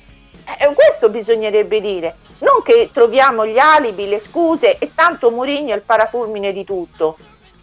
Eh, 0.60 0.73
questo 0.73 1.10
bisognerebbe 1.10 1.81
dire, 1.81 2.15
non 2.39 2.62
che 2.63 2.89
troviamo 2.93 3.45
gli 3.45 3.57
alibi, 3.57 4.07
le 4.07 4.19
scuse 4.19 4.77
e 4.77 4.91
tanto 4.95 5.29
Mourinho 5.29 5.73
è 5.73 5.75
il 5.75 5.81
parafulmine 5.81 6.53
di 6.53 6.63
tutto. 6.63 7.17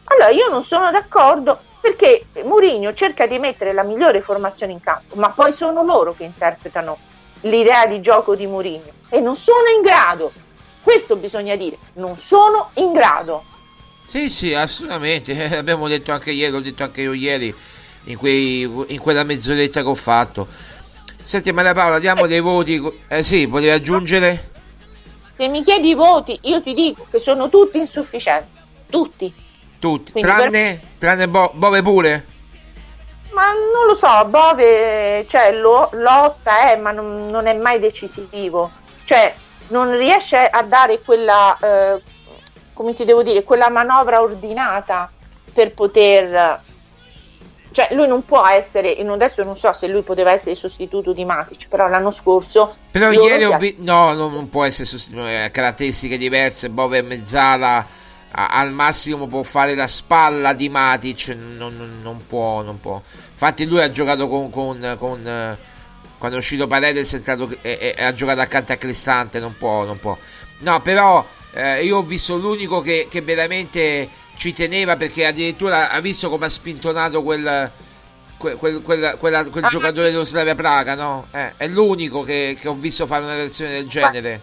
Allora 0.05 0.29
io 0.29 0.49
non 0.51 0.62
sono 0.62 0.90
d'accordo 0.90 1.59
perché 1.81 2.27
Mourinho 2.44 2.92
cerca 2.92 3.27
di 3.27 3.38
mettere 3.38 3.73
la 3.73 3.83
migliore 3.85 4.20
formazione 4.20 4.73
in 4.73 4.81
campo, 4.81 5.16
ma 5.16 5.31
poi 5.31 5.53
sono 5.53 5.83
loro 5.83 6.14
che 6.14 6.25
interpretano 6.25 6.99
l'idea 7.42 7.87
di 7.87 8.01
gioco 8.01 8.35
di 8.35 8.47
Mourinho 8.47 8.92
e 9.09 9.20
non 9.20 9.37
sono 9.37 9.68
in 9.75 9.81
grado. 9.81 10.33
Questo 10.83 11.16
bisogna 11.16 11.57
dire, 11.57 11.79
non 11.94 12.18
sono 12.18 12.70
in 12.75 12.92
grado. 12.92 13.44
Sì, 14.07 14.29
sì, 14.29 14.53
assolutamente. 14.53 15.33
Abbiamo 15.57 15.88
detto 15.88 16.12
anche 16.12 16.33
ieri, 16.33 16.53
l'ho 16.53 16.61
detto 16.61 16.83
anche 16.83 17.01
io 17.01 17.14
ieri 17.14 17.55
in, 18.05 18.16
quei- 18.18 18.62
in 18.88 18.99
quella 18.99 19.25
mezz'oretta 19.25 19.83
che 19.83 19.88
ho 19.88 19.94
fatto. 19.94 20.47
Senti 21.25 21.53
Maria 21.53 21.73
Paola, 21.73 21.99
diamo 21.99 22.27
dei 22.27 22.41
voti. 22.41 22.81
Eh 23.09 23.23
sì, 23.23 23.47
volevi 23.47 23.71
aggiungere? 23.71 24.51
Se 25.37 25.49
mi 25.49 25.63
chiedi 25.63 25.89
i 25.89 25.95
voti, 25.95 26.39
io 26.43 26.63
ti 26.63 26.75
dico 26.75 27.07
che 27.11 27.19
sono 27.19 27.49
tutti 27.49 27.79
insufficienti, 27.79 28.51
tutti. 28.91 29.35
Tutti, 29.79 30.13
Quindi 30.13 30.31
tranne, 30.31 30.81
tranne 30.99 31.27
Bo- 31.29 31.51
Bove 31.55 31.83
pure? 31.83 32.27
Ma 33.33 33.53
non 33.53 33.87
lo 33.87 33.95
so, 33.95 34.25
Bove 34.27 35.25
cioè, 35.27 35.53
lo- 35.53 35.91
lotta, 35.93 36.71
eh, 36.73 36.77
ma 36.77 36.93
non, 36.93 37.27
non 37.27 37.47
è 37.47 37.55
mai 37.55 37.79
decisivo. 37.79 38.71
Cioè, 39.05 39.35
non 39.69 39.97
riesce 39.97 40.37
a 40.47 40.63
dare 40.63 41.01
quella, 41.03 41.57
eh, 41.59 42.03
come 42.73 42.93
ti 42.93 43.05
devo 43.05 43.23
dire, 43.23 43.43
quella 43.43 43.71
manovra 43.71 44.21
ordinata 44.21 45.11
per 45.53 45.73
poter... 45.75 46.61
Cioè, 47.75 47.89
lui 47.93 48.07
non 48.07 48.25
può 48.25 48.47
essere, 48.47 48.95
adesso 48.95 49.43
non 49.43 49.57
so 49.57 49.73
se 49.73 49.89
lui 49.89 50.03
poteva 50.03 50.31
essere 50.31 50.53
il 50.53 50.57
sostituto 50.57 51.13
di 51.13 51.25
Matic, 51.25 51.67
però 51.67 51.89
l'anno 51.89 52.13
scorso... 52.13 52.77
Però 52.93 53.11
ieri 53.11 53.43
ho 53.43 53.59
visto. 53.59 53.83
No, 53.83 54.13
non, 54.13 54.49
può 54.49 54.63
essere 54.63 54.85
sostituito. 54.87 55.27
eh, 55.27 55.51
caratteristiche 55.53 56.17
diverse. 56.17 56.71
Bove 56.71 56.99
e 56.99 57.03
Mezzala 57.03 57.85
al 58.31 58.71
massimo 58.71 59.27
può 59.27 59.43
fare 59.43 59.75
la 59.75 59.89
spalla 59.89 60.53
di 60.53 60.69
Matic. 60.69 61.29
Non, 61.37 61.77
non- 61.77 61.99
non 62.01 62.25
può, 62.29 62.63
non 62.63 62.79
può. 62.79 63.03
Infatti, 63.33 63.67
lui 63.67 63.83
ha 63.83 63.91
giocato 63.91 64.29
con. 64.29 64.51
con- 64.51 64.97
con, 64.97 65.27
eh, 65.27 65.59
quando 66.17 66.37
è 66.37 66.41
uscito 66.41 66.69
Paredes 66.69 67.13
è 67.13 67.17
entrato, 67.17 67.51
e, 67.61 67.95
e- 67.97 68.05
ha 68.05 68.13
giocato 68.15 68.41
accanto 68.41 68.73
a 68.73 68.77
Cristante. 68.77 69.41
Non 69.41 69.57
può, 69.59 69.85
non 69.85 69.99
può. 69.99 70.17
No, 70.61 70.81
però 70.81 71.27
eh, 71.53 71.85
io 71.85 71.97
ho 71.97 72.03
visto 72.05 72.37
l'unico 72.37 72.81
che, 72.81 73.09
che 73.11 73.21
veramente 73.21 74.09
ci 74.37 74.53
teneva 74.53 74.97
perché 74.97 75.27
addirittura 75.27 75.90
ha 75.90 76.01
visto 76.01 76.29
come 76.31 76.47
ha 76.47 76.51
spintonato 76.51 77.23
quel. 77.23 77.70
que- 78.37 78.57
quel, 78.57 78.83
quel- 78.83 79.16
quella- 79.18 79.44
quel 79.44 79.64
Ah. 79.64 79.68
giocatore 79.68 80.11
dello 80.11 80.25
Slavia 80.25 80.55
Praga, 80.55 80.94
no? 80.94 81.29
Eh, 81.31 81.53
è 81.57 81.66
l'unico 81.66 82.23
che, 82.23 82.57
che 82.61 82.68
ho 82.68 82.75
visto 82.75 83.07
fare 83.07 83.25
una 83.25 83.35
reazione 83.37 83.73
del 83.73 83.88
genere. 83.88 84.40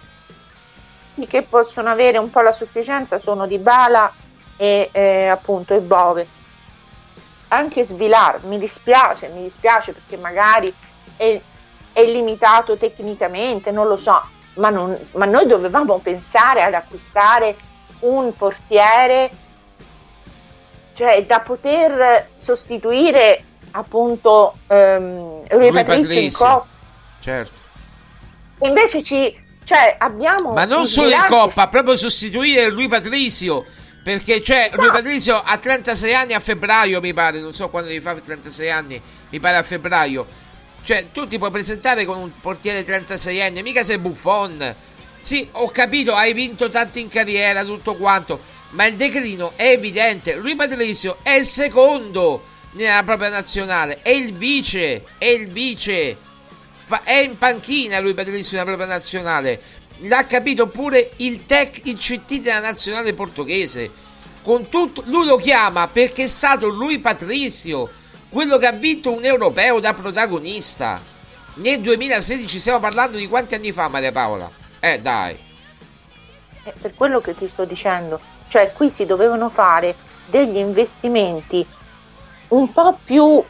quelli 1.13 1.27
che 1.29 1.43
possono 1.43 1.89
avere 1.89 2.17
un 2.17 2.29
po' 2.31 2.41
la 2.41 2.53
sufficienza 2.53 3.19
sono 3.19 3.45
Di 3.45 3.59
Bala 3.59 4.11
e 4.57 4.89
eh, 4.91 5.27
appunto 5.27 5.75
e 5.75 5.81
Bove. 5.81 6.25
Anche 7.49 7.83
Svilar, 7.83 8.43
mi 8.45 8.57
dispiace, 8.57 9.27
mi 9.27 9.41
dispiace 9.43 9.91
perché 9.91 10.15
magari 10.17 10.73
è, 11.17 11.39
è 11.91 12.03
limitato 12.05 12.77
tecnicamente, 12.77 13.71
non 13.71 13.87
lo 13.87 13.97
so, 13.97 14.19
ma, 14.55 14.69
non- 14.69 14.97
ma 15.11 15.25
noi 15.25 15.45
dovevamo 15.45 15.99
pensare 15.99 16.63
ad 16.63 16.73
acquistare 16.73 17.55
un 17.99 18.33
portiere 18.35 19.29
cioè 21.01 21.25
da 21.25 21.39
poter 21.39 22.27
sostituire 22.35 23.43
appunto 23.71 24.57
ehm, 24.67 25.47
Rui, 25.47 25.69
Rui 25.69 25.71
Patrizio 25.71 26.19
in. 26.19 26.31
Coppa. 26.31 26.67
Certo. 27.19 27.57
Invece 28.59 29.01
ci 29.01 29.35
cioè 29.63 29.95
abbiamo 29.97 30.51
Ma 30.53 30.65
non 30.65 30.85
solo 30.85 31.09
in 31.09 31.25
Coppa, 31.27 31.67
proprio 31.69 31.95
sostituire 31.95 32.69
lui 32.69 32.87
Patrizio. 32.87 33.65
Perché 34.03 34.41
c'è 34.41 34.69
lui 34.73 34.89
Patrizio 34.89 35.41
ha 35.43 35.57
36 35.57 36.13
anni 36.13 36.33
a 36.33 36.39
febbraio, 36.39 37.01
mi 37.01 37.13
pare. 37.13 37.39
Non 37.39 37.53
so 37.53 37.69
quando 37.69 37.89
devi 37.89 38.01
fare 38.01 38.21
36 38.21 38.69
anni, 38.69 39.01
mi 39.29 39.39
pare 39.39 39.57
a 39.57 39.63
febbraio. 39.63 40.27
Cioè, 40.83 41.07
tu 41.11 41.27
ti 41.27 41.39
puoi 41.39 41.49
presentare 41.49 42.05
con 42.05 42.17
un 42.19 42.31
portiere 42.39 42.83
36 42.83 43.41
anni, 43.41 43.63
mica 43.63 43.83
sei 43.83 43.97
buffon. 43.97 44.75
Sì, 45.21 45.47
ho 45.53 45.67
capito, 45.69 46.13
hai 46.13 46.33
vinto 46.33 46.69
tanto 46.69 46.99
in 46.99 47.07
carriera, 47.07 47.63
tutto 47.63 47.95
quanto. 47.95 48.59
Ma 48.71 48.85
il 48.85 48.95
declino 48.95 49.53
è 49.55 49.69
evidente. 49.69 50.35
Lui 50.35 50.55
Patrizio 50.55 51.17
è 51.23 51.31
il 51.31 51.45
secondo 51.45 52.43
nella 52.71 53.03
propria 53.03 53.29
nazionale. 53.29 54.01
È 54.01 54.09
il 54.09 54.33
vice. 54.33 55.03
È 55.17 55.25
il 55.25 55.49
vice. 55.49 56.17
È 57.03 57.17
in 57.17 57.37
panchina 57.37 57.99
lui 57.99 58.13
Patrizio 58.13 58.57
nella 58.57 58.69
propria 58.69 58.87
nazionale. 58.87 59.61
L'ha 60.03 60.25
capito 60.25 60.67
pure 60.67 61.11
il 61.17 61.45
tech, 61.45 61.81
il 61.83 61.97
CT 61.97 62.41
della 62.41 62.59
nazionale 62.59 63.13
portoghese. 63.13 64.09
Con 64.41 64.69
tutto, 64.69 65.03
lui 65.05 65.25
lo 65.25 65.35
chiama 65.35 65.87
perché 65.87 66.23
è 66.23 66.27
stato 66.27 66.67
lui 66.67 66.97
Patrizio, 66.99 67.89
quello 68.29 68.57
che 68.57 68.65
ha 68.65 68.71
vinto 68.71 69.13
un 69.13 69.23
europeo 69.23 69.79
da 69.79 69.93
protagonista. 69.93 71.01
Nel 71.55 71.81
2016 71.81 72.59
stiamo 72.59 72.79
parlando 72.79 73.17
di 73.17 73.27
quanti 73.27 73.53
anni 73.53 73.71
fa, 73.71 73.87
Maria 73.89 74.11
Paola? 74.11 74.49
Eh, 74.79 74.99
dai. 74.99 75.37
È 76.63 76.73
per 76.79 76.95
quello 76.95 77.21
che 77.21 77.35
ti 77.35 77.47
sto 77.47 77.65
dicendo, 77.65 78.19
cioè 78.51 78.73
qui 78.73 78.89
si 78.89 79.05
dovevano 79.05 79.47
fare 79.47 79.95
degli 80.25 80.57
investimenti 80.57 81.65
un 82.49 82.73
po' 82.73 82.99
più, 83.01 83.41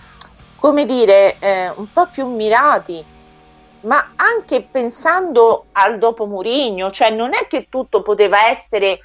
come 0.58 0.86
dire, 0.86 1.40
eh, 1.40 1.70
un 1.70 1.92
po' 1.92 2.06
più 2.06 2.28
mirati, 2.28 3.04
ma 3.82 4.12
anche 4.16 4.62
pensando 4.62 5.66
al 5.72 5.98
dopo 5.98 6.28
Murigno, 6.28 6.92
cioè 6.92 7.10
non 7.10 7.34
è 7.34 7.48
che 7.48 7.66
tutto 7.68 8.04
poteva 8.04 8.48
essere, 8.50 9.00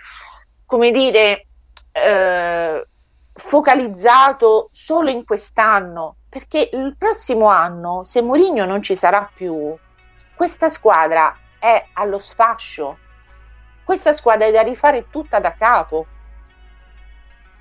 come 0.66 0.90
dire, 0.90 1.46
eh, 1.92 2.86
focalizzato 3.32 4.68
solo 4.72 5.08
in 5.08 5.24
quest'anno, 5.24 6.16
perché 6.28 6.68
il 6.74 6.94
prossimo 6.98 7.46
anno, 7.46 8.04
se 8.04 8.20
Mourinho 8.20 8.66
non 8.66 8.82
ci 8.82 8.96
sarà 8.96 9.26
più, 9.34 9.74
questa 10.34 10.68
squadra 10.68 11.34
è 11.58 11.86
allo 11.94 12.18
sfascio. 12.18 12.98
Questa 13.86 14.12
squadra 14.12 14.48
è 14.48 14.50
da 14.50 14.62
rifare 14.62 15.06
tutta 15.12 15.38
da 15.38 15.54
capo. 15.56 16.06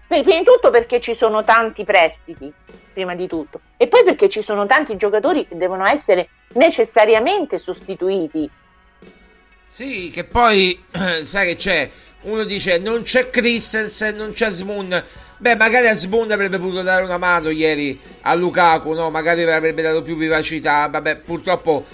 Prima 0.08 0.40
di 0.40 0.44
tutto 0.44 0.72
perché 0.72 1.00
ci 1.00 1.14
sono 1.14 1.44
tanti 1.44 1.84
prestiti, 1.84 2.52
prima 2.92 3.14
di 3.14 3.28
tutto, 3.28 3.62
e 3.78 3.88
poi 3.88 4.04
perché 4.04 4.28
ci 4.28 4.42
sono 4.42 4.66
tanti 4.66 4.98
giocatori 4.98 5.48
che 5.48 5.56
devono 5.56 5.86
essere 5.86 6.30
necessariamente 6.54 7.60
sostituiti. 7.60 8.50
Sì, 9.68 10.10
che 10.10 10.24
poi 10.24 10.84
sai 11.24 11.50
che 11.50 11.56
c'è, 11.58 11.90
uno 12.22 12.44
dice 12.44 12.80
non 12.80 13.04
c'è 13.04 13.30
Christensen, 13.30 14.16
non 14.16 14.34
c'è 14.34 14.50
Smoon, 14.50 15.04
Beh, 15.38 15.56
magari 15.56 15.90
Asbund 15.90 16.32
avrebbe 16.32 16.58
potuto 16.58 16.82
dare 16.82 17.04
una 17.04 17.18
mano 17.18 17.50
ieri 17.50 18.00
a 18.22 18.34
Lukaku, 18.36 18.94
no? 18.94 19.10
Magari 19.10 19.44
avrebbe 19.44 19.82
dato 19.82 20.02
più 20.02 20.16
vivacità. 20.16 20.88
Vabbè, 20.88 21.18
purtroppo 21.18 21.86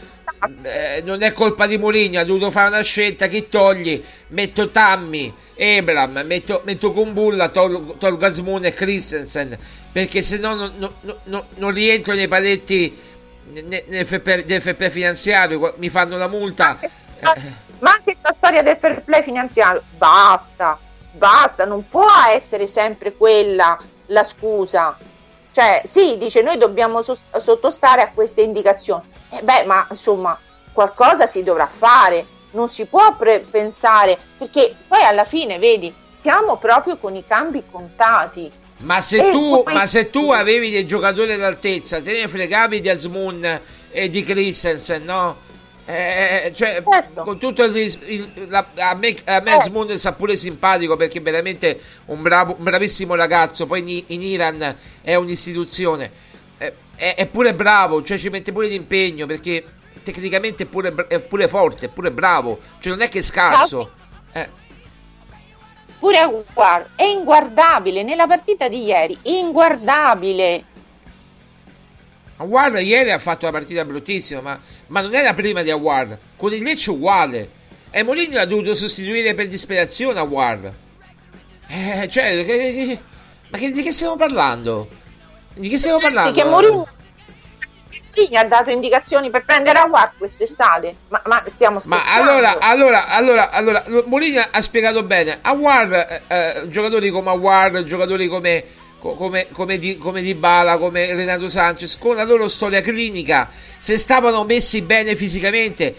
eh, 0.64 1.02
non 1.04 1.22
è 1.22 1.32
colpa 1.34 1.68
di 1.68 1.78
Mourinho, 1.78 2.20
ha 2.20 2.24
dovuto 2.24 2.52
fare 2.52 2.70
una 2.70 2.82
scelta. 2.82 3.28
Chi 3.28 3.48
togli? 3.48 4.04
Metto 4.28 4.70
Tammy, 4.70 5.34
Ebram, 5.56 6.24
metto, 6.26 6.62
metto 6.66 6.92
Kumbulla, 6.92 7.50
tolgo, 7.50 7.96
tolgo 7.98 8.26
Asbund 8.26 8.66
e 8.66 8.74
Christensen. 8.74 9.58
Perché 9.92 10.22
se 10.22 10.38
no 10.38 10.56
non, 10.56 10.74
non, 10.78 10.94
non, 11.24 11.46
non 11.56 11.72
rientro 11.72 12.14
nei 12.14 12.28
paletti 12.28 13.10
nel 13.52 14.06
fair 14.06 14.76
play 14.76 14.90
finanziario, 14.90 15.74
mi 15.78 15.90
fanno 15.90 16.18
la 16.18 16.28
multa. 16.28 16.80
Ma 17.80 17.92
anche 17.92 18.04
questa 18.04 18.32
storia 18.32 18.62
del 18.62 18.78
fair 18.80 19.02
play 19.04 19.24
finanziario, 19.24 19.84
basta 19.98 20.80
basta, 21.12 21.66
non 21.66 21.88
può 21.88 22.08
essere 22.34 22.68
sempre 22.68 23.14
quella 23.14 23.78
la 24.08 24.24
scusa. 24.24 24.98
Cioè, 25.52 25.82
sì, 25.86 26.18
dice 26.18 26.42
noi 26.42 26.58
dobbiamo 26.58 27.02
so- 27.02 27.18
sottostare 27.38 28.02
a 28.02 28.12
queste 28.12 28.42
indicazioni. 28.42 29.04
Eh 29.30 29.42
beh, 29.42 29.66
ma 29.66 29.86
insomma, 29.90 30.38
qualcosa 30.72 31.28
si 31.28 31.44
dovrà 31.44 31.68
fare, 31.68 32.26
non 32.52 32.70
si 32.70 32.86
può 32.86 33.16
pre- 33.16 33.42
pensare, 33.42 34.18
perché 34.38 34.76
poi 34.88 35.04
alla 35.04 35.26
fine, 35.26 35.60
vedi, 35.60 35.94
siamo 36.18 36.58
proprio 36.58 36.98
con 36.98 37.16
i 37.16 37.26
cambi 37.26 37.64
contati. 37.70 38.52
Ma 38.78 39.02
se, 39.02 39.30
tu, 39.30 39.62
poi... 39.64 39.74
ma 39.74 39.86
se 39.86 40.10
tu 40.10 40.32
avevi 40.32 40.72
dei 40.72 40.88
giocatori 40.88 41.36
d'altezza, 41.38 42.02
te 42.02 42.14
ne 42.14 42.28
fregavi 42.28 42.82
di 42.82 42.90
Asmoon 42.90 43.62
e 43.92 44.10
di 44.10 44.24
Christensen, 44.24 45.04
no? 45.04 45.50
Eh, 45.86 46.52
cioè, 46.56 46.84
certo. 46.90 47.24
con 47.24 47.40
tutto 47.40 47.64
il, 47.64 47.76
il 47.76 48.48
la, 48.48 48.66
a 48.78 48.96
me, 48.96 49.16
a 49.26 49.42
me 49.42 49.58
eh. 49.58 49.98
sta 49.98 50.14
pure 50.14 50.38
simpatico 50.38 50.96
perché 50.96 51.18
è 51.18 51.22
veramente 51.22 51.80
un, 52.06 52.22
bravo, 52.22 52.56
un 52.58 52.64
bravissimo 52.64 53.16
ragazzo. 53.16 53.66
Poi 53.66 53.80
in, 53.80 54.04
in 54.08 54.22
Iran 54.22 54.76
è 55.02 55.16
un'istituzione, 55.16 56.12
eh, 56.58 56.74
è, 56.96 57.16
è, 57.16 57.26
pure 57.26 57.54
bravo, 57.54 58.04
cioè 58.04 58.18
ci 58.18 58.30
mette 58.30 58.52
pure 58.52 58.68
l'impegno 58.68 59.26
perché 59.26 59.64
tecnicamente 60.04 60.64
è 60.64 60.66
pure, 60.68 60.94
è 61.08 61.20
pure 61.20 61.48
forte, 61.48 61.88
è 61.88 61.90
pure 61.90 62.12
bravo, 62.12 62.60
cioè 62.80 62.94
non 62.94 63.02
è 63.02 63.10
che 63.10 63.20
è 63.20 63.24
scarso. 63.24 63.92
Eh. 64.34 64.60
Pure 66.00 66.18
è 66.96 67.04
inguardabile 67.04 68.02
nella 68.04 68.26
partita 68.28 68.68
di 68.68 68.84
ieri, 68.86 69.18
inguardabile 69.24 70.66
Awar 72.42 72.82
ieri 72.82 73.12
ha 73.12 73.20
fatto 73.20 73.46
una 73.46 73.58
partita 73.58 73.86
bruttissima, 73.86 74.42
ma, 74.42 74.60
ma 74.88 75.02
non 75.02 75.14
era 75.14 75.34
prima 75.34 75.62
di 75.62 75.70
Awar. 75.70 76.18
Con 76.36 76.52
il 76.54 76.64
Lecce 76.64 76.90
uguale. 76.90 77.60
E 77.92 78.04
Mourinho 78.04 78.40
ha 78.40 78.46
dovuto 78.46 78.74
sostituire 78.74 79.36
per 79.36 79.48
disperazione 79.48 80.20
Awar. 80.20 80.74
Eh, 81.68 82.10
cioè, 82.10 82.44
che, 82.44 82.58
che, 82.58 83.00
ma 83.50 83.58
che, 83.58 83.72
di 83.72 83.84
che 83.84 83.92
stiamo 83.92 84.16
parlando? 84.16 84.90
Di 85.54 85.70
che 85.70 85.78
stiamo 85.78 86.00
parlando? 86.00 86.34
Sì, 86.34 86.42
che 86.42 86.48
Mourinho 86.48 86.88
ha 88.34 88.46
dato 88.46 88.72
indicazioni 88.72 89.30
per 89.30 89.46
prendere 89.46 89.78
Awar 89.78 90.14
quest'estate. 90.18 90.96
Ma, 91.10 91.22
ma 91.26 91.44
stiamo 91.46 91.80
scherzando. 91.80 92.24
Ma 92.24 92.32
allora, 92.32 92.58
allora, 92.60 93.08
allora, 93.08 93.52
allora, 93.52 93.84
Mourinho 94.06 94.42
ha 94.50 94.62
spiegato 94.62 95.04
bene. 95.04 95.38
Awar, 95.42 95.94
eh, 95.94 96.22
eh, 96.28 96.70
giocatori 96.70 97.12
come 97.12 97.30
Awar, 97.30 97.84
giocatori 97.84 98.28
come 98.28 98.66
come, 99.02 99.48
come, 99.52 99.80
di, 99.80 99.98
come 99.98 100.22
Di 100.22 100.36
Bala, 100.36 100.78
come 100.78 101.14
Renato 101.14 101.48
Sanchez, 101.48 101.98
con 101.98 102.16
la 102.16 102.24
loro 102.24 102.48
storia 102.48 102.82
clinica, 102.82 103.50
se 103.80 103.98
stavano 103.98 104.44
messi 104.46 104.82
bene 104.84 105.16
fisicamente, 105.16 105.94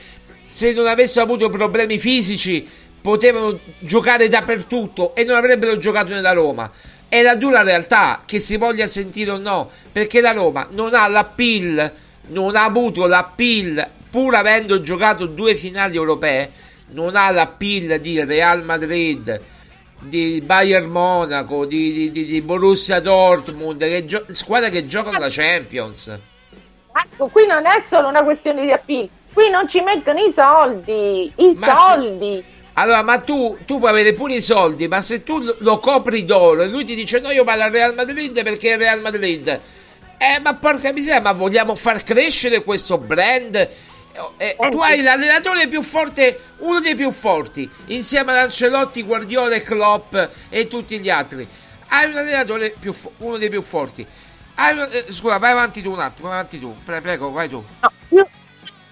se 0.46 0.72
non 0.72 0.86
avessero 0.86 1.24
avuto 1.24 1.50
problemi 1.50 1.98
fisici, 1.98 2.66
potevano 3.00 3.59
giocare 3.80 4.28
dappertutto 4.28 5.14
e 5.14 5.24
non 5.24 5.36
avrebbero 5.36 5.76
giocato 5.76 6.12
nella 6.12 6.32
Roma. 6.32 6.70
È 7.09 7.20
la 7.20 7.34
dura 7.34 7.62
realtà, 7.62 8.22
che 8.24 8.38
si 8.38 8.57
voglia 8.57 8.86
sentire 8.86 9.32
o 9.32 9.38
no, 9.38 9.68
perché 9.90 10.20
la 10.20 10.32
Roma 10.32 10.68
non 10.70 10.94
ha 10.94 11.09
l'appeal, 11.09 11.92
non 12.28 12.57
ha 12.57 12.64
avuto 12.64 13.07
l'appeal, 13.07 13.86
pur 14.09 14.34
avendo 14.34 14.80
giocato 14.80 15.26
due 15.26 15.57
finali 15.57 15.96
europee, 15.96 16.50
non 16.90 17.16
ha 17.16 17.30
l'appeal 17.30 17.98
di 18.00 18.22
Real 18.24 18.62
Madrid, 18.64 19.40
di 20.03 20.40
Bayern 20.44 20.90
Monaco, 20.90 21.64
di, 21.64 22.11
di, 22.11 22.24
di 22.26 22.40
Borussia 22.40 23.00
Dortmund, 23.00 23.78
che 23.80 24.05
gio- 24.05 24.24
squadre 24.30 24.70
che 24.70 24.86
giocano 24.86 25.18
la 25.18 25.28
Champions. 25.30 26.18
Ecco, 26.94 27.28
qui 27.28 27.46
non 27.46 27.66
è 27.66 27.80
solo 27.80 28.09
una 28.09 28.22
questione 28.22 28.64
di 28.64 28.70
appeal, 28.70 29.09
qui 29.32 29.48
non 29.50 29.68
ci 29.68 29.80
mettono 29.80 30.18
i 30.18 30.30
soldi, 30.30 31.32
i 31.36 31.57
ma 31.59 31.74
soldi. 31.74 32.34
Se... 32.36 32.61
Allora, 32.74 33.03
ma 33.03 33.18
tu, 33.18 33.59
tu, 33.66 33.78
puoi 33.78 33.90
avere 33.90 34.12
pure 34.14 34.34
i 34.34 34.42
soldi, 34.42 34.88
ma 34.88 35.03
se 35.03 35.22
tu 35.22 35.42
lo 35.59 35.78
copri 35.78 36.24
d'oro 36.24 36.62
e 36.62 36.68
lui 36.68 36.84
ti 36.84 36.94
dice 36.94 37.20
no, 37.20 37.30
io 37.30 37.44
vado 37.44 37.62
al 37.62 37.70
Real 37.70 37.94
Madrid 37.94 38.42
perché 38.42 38.70
è 38.70 38.72
il 38.72 38.78
Real 38.78 39.00
Madrid. 39.00 39.61
Eh, 40.18 40.40
ma 40.40 40.55
porca 40.55 40.92
miseria, 40.92 41.20
ma 41.20 41.32
vogliamo 41.32 41.74
far 41.74 42.03
crescere 42.03 42.62
questo 42.62 42.96
brand 42.96 43.68
eh, 44.36 44.56
tu 44.70 44.78
hai 44.78 45.02
l'allenatore 45.02 45.68
più 45.68 45.82
forte, 45.82 46.40
uno 46.58 46.80
dei 46.80 46.94
più 46.94 47.10
forti, 47.10 47.70
insieme 47.86 48.32
ad 48.32 48.38
Ancelotti, 48.38 49.02
Guardiola 49.02 49.54
e 49.54 49.62
Klopp 49.62 50.14
e 50.48 50.66
tutti 50.66 50.98
gli 50.98 51.10
altri. 51.10 51.46
Hai 51.88 52.10
un 52.10 52.16
allenatore 52.16 52.70
più 52.70 52.92
fo- 52.92 53.12
uno 53.18 53.38
dei 53.38 53.48
più 53.48 53.62
forti. 53.62 54.06
Una, 54.56 54.88
eh, 54.88 55.06
scusa, 55.10 55.38
vai 55.38 55.50
avanti 55.50 55.82
tu 55.82 55.90
un 55.90 56.00
attimo, 56.00 56.28
vai 56.28 56.38
avanti 56.38 56.60
tu. 56.60 56.74
Pre- 56.84 57.00
prego, 57.00 57.30
vai 57.30 57.48
tu. 57.48 57.62
No, 57.80 57.92
io 58.10 58.26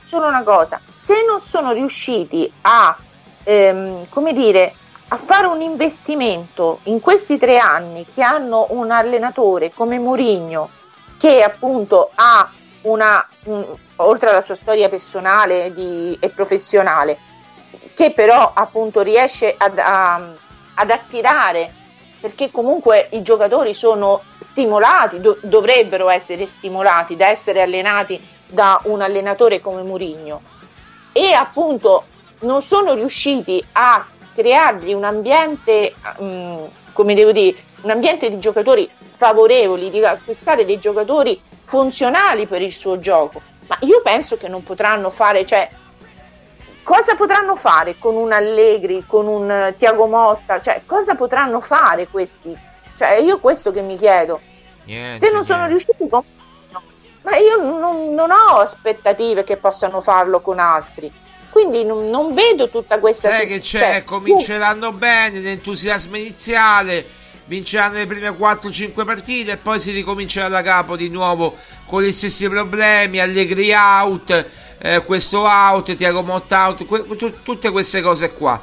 solo 0.02 0.26
una 0.26 0.42
cosa, 0.42 0.80
se 0.96 1.24
non 1.26 1.40
sono 1.40 1.72
riusciti 1.72 2.50
a, 2.62 2.96
ehm, 3.44 4.08
come 4.08 4.32
dire, 4.32 4.74
a 5.08 5.16
fare 5.16 5.46
un 5.46 5.60
investimento 5.60 6.80
in 6.84 7.00
questi 7.00 7.36
tre 7.36 7.58
anni 7.58 8.06
che 8.12 8.22
hanno 8.22 8.66
un 8.70 8.90
allenatore 8.90 9.72
come 9.72 9.98
Mourinho 9.98 10.70
che 11.18 11.42
appunto 11.42 12.10
ha 12.14 12.50
una, 12.82 13.26
mh, 13.44 13.62
oltre 13.96 14.30
alla 14.30 14.42
sua 14.42 14.54
storia 14.54 14.88
personale 14.88 15.72
di, 15.72 16.16
e 16.20 16.30
professionale, 16.30 17.18
che 17.94 18.12
però 18.12 18.52
appunto 18.54 19.02
riesce 19.02 19.54
ad, 19.56 19.78
a, 19.78 20.34
ad 20.74 20.90
attirare, 20.90 21.72
perché 22.20 22.50
comunque 22.50 23.08
i 23.12 23.22
giocatori 23.22 23.74
sono 23.74 24.22
stimolati, 24.40 25.20
do, 25.20 25.38
dovrebbero 25.42 26.08
essere 26.10 26.46
stimolati 26.46 27.16
da 27.16 27.28
essere 27.28 27.62
allenati 27.62 28.20
da 28.46 28.80
un 28.84 29.00
allenatore 29.00 29.60
come 29.60 29.82
Murigno 29.82 30.58
e 31.12 31.32
appunto 31.32 32.04
non 32.40 32.62
sono 32.62 32.94
riusciti 32.94 33.64
a 33.72 34.06
creargli 34.34 34.92
un 34.92 35.04
ambiente, 35.04 35.94
mh, 36.18 36.64
come 36.92 37.14
devo 37.14 37.32
dire, 37.32 37.56
un 37.82 37.90
ambiente 37.90 38.30
di 38.30 38.38
giocatori 38.38 38.88
favorevoli, 39.16 39.90
di 39.90 40.04
acquistare 40.04 40.64
dei 40.64 40.78
giocatori 40.78 41.40
funzionali 41.70 42.46
per 42.46 42.62
il 42.62 42.72
suo 42.72 42.98
gioco. 42.98 43.40
Ma 43.68 43.78
io 43.82 44.02
penso 44.02 44.36
che 44.36 44.48
non 44.48 44.64
potranno 44.64 45.10
fare, 45.10 45.46
cioè, 45.46 45.70
cosa 46.82 47.14
potranno 47.14 47.54
fare 47.54 47.96
con 47.96 48.16
un 48.16 48.32
Allegri, 48.32 49.04
con 49.06 49.28
un 49.28 49.72
Tiago 49.78 50.08
Motta? 50.08 50.60
Cioè, 50.60 50.82
cosa 50.84 51.14
potranno 51.14 51.60
fare 51.60 52.08
questi? 52.08 52.58
Cioè, 52.96 53.18
io 53.18 53.38
questo 53.38 53.70
che 53.70 53.82
mi 53.82 53.96
chiedo. 53.96 54.40
Niente, 54.84 55.24
Se 55.24 55.32
non 55.32 55.44
sono 55.44 55.68
riusciti 55.68 56.08
con... 56.08 56.24
ma 57.22 57.36
io 57.36 57.62
non, 57.62 58.14
non, 58.14 58.32
ho 58.32 58.58
aspettative 58.58 59.44
che 59.44 59.56
possano 59.56 60.00
farlo 60.00 60.40
con 60.40 60.58
altri. 60.58 61.12
Quindi 61.50 61.84
non, 61.84 62.10
non 62.10 62.34
vedo 62.34 62.68
tutta 62.68 62.98
questa... 62.98 63.30
Sai 63.30 63.46
che 63.46 63.60
c'è, 63.60 63.78
cioè, 63.78 64.04
cominceranno 64.04 64.90
bene, 64.90 65.38
l'entusiasmo 65.38 66.16
iniziale 66.16 67.19
vinceranno 67.50 67.94
le 67.96 68.06
prime 68.06 68.28
4-5 68.30 69.04
partite 69.04 69.50
e 69.50 69.56
poi 69.56 69.80
si 69.80 69.90
ricomincerà 69.90 70.46
da 70.46 70.62
capo 70.62 70.94
di 70.94 71.08
nuovo 71.08 71.56
con 71.84 72.00
gli 72.00 72.12
stessi 72.12 72.48
problemi, 72.48 73.18
Allegri 73.18 73.72
out, 73.72 74.46
eh, 74.78 75.02
questo 75.04 75.40
out, 75.40 75.92
Tiago 75.96 76.22
Motta 76.22 76.68
out, 76.68 76.86
que- 76.86 77.16
t- 77.16 77.42
tutte 77.42 77.70
queste 77.72 78.00
cose 78.02 78.30
qua. 78.34 78.62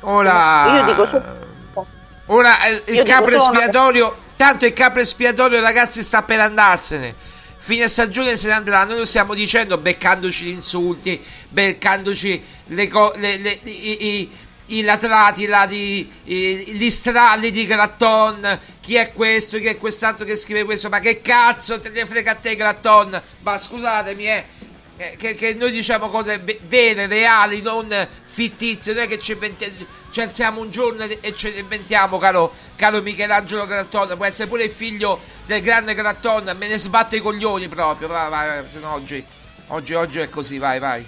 Ora, 0.00 0.78
io 0.78 0.84
dico 0.84 1.06
solo... 1.06 1.86
ora 2.26 2.64
eh, 2.64 2.82
il 2.86 3.02
capro 3.04 3.36
una- 3.36 3.44
espiatorio, 3.44 4.16
tanto 4.34 4.66
il 4.66 4.72
capro 4.72 5.00
espiatorio 5.00 5.60
ragazzi 5.60 6.02
sta 6.02 6.22
per 6.24 6.40
andarsene. 6.40 7.14
Fine 7.56 7.86
stagione 7.88 8.36
se 8.36 8.48
ne 8.48 8.54
andrà, 8.54 8.84
noi 8.84 8.98
lo 8.98 9.04
stiamo 9.06 9.32
dicendo 9.32 9.78
beccandoci 9.78 10.44
gli 10.44 10.48
insulti, 10.50 11.22
beccandoci 11.48 12.44
le 12.66 12.88
co- 12.88 13.12
le- 13.16 13.38
le- 13.38 13.60
i, 13.62 14.04
i- 14.20 14.30
i 14.66 14.82
latrati, 14.82 15.46
là 15.46 15.66
di, 15.66 16.10
i- 16.24 16.72
gli 16.72 16.90
stralli 16.90 17.50
di 17.50 17.66
Gratton, 17.66 18.58
chi 18.80 18.94
è 18.96 19.12
questo, 19.12 19.58
chi 19.58 19.66
è 19.66 19.76
quest'altro 19.76 20.24
che 20.24 20.36
scrive 20.36 20.64
questo, 20.64 20.88
ma 20.88 21.00
che 21.00 21.20
cazzo 21.20 21.80
te 21.80 21.90
ne 21.90 22.06
frega 22.06 22.32
a 22.32 22.34
te 22.36 22.56
Gratton? 22.56 23.20
Ma 23.42 23.58
scusatemi, 23.58 24.26
eh, 24.26 24.44
eh, 24.96 25.16
che, 25.18 25.34
che 25.34 25.54
noi 25.54 25.70
diciamo 25.70 26.08
cose 26.08 26.38
ve- 26.38 26.60
vere, 26.66 27.06
reali, 27.06 27.60
non 27.60 28.08
fittizie, 28.24 28.94
non 28.94 29.02
è 29.02 29.06
che 29.06 29.18
ci, 29.18 29.32
inventi- 29.32 29.86
ci 30.10 30.20
alziamo 30.20 30.60
un 30.60 30.70
giorno 30.70 31.04
e 31.04 31.34
ce 31.36 31.50
ne 31.50 31.58
inventiamo, 31.58 32.18
caro, 32.18 32.54
caro 32.76 33.02
Michelangelo 33.02 33.66
Gratton, 33.66 34.16
può 34.16 34.24
essere 34.24 34.48
pure 34.48 34.64
il 34.64 34.70
figlio 34.70 35.20
del 35.44 35.60
grande 35.60 35.94
Gratton, 35.94 36.54
me 36.56 36.68
ne 36.68 36.78
sbatto 36.78 37.16
i 37.16 37.20
coglioni 37.20 37.68
proprio, 37.68 38.08
vai, 38.08 38.30
vai, 38.30 38.62
vai, 38.62 38.82
oggi, 38.84 39.24
oggi, 39.68 39.94
oggi 39.94 40.18
è 40.20 40.28
così, 40.28 40.58
vai, 40.58 40.78
vai. 40.78 41.04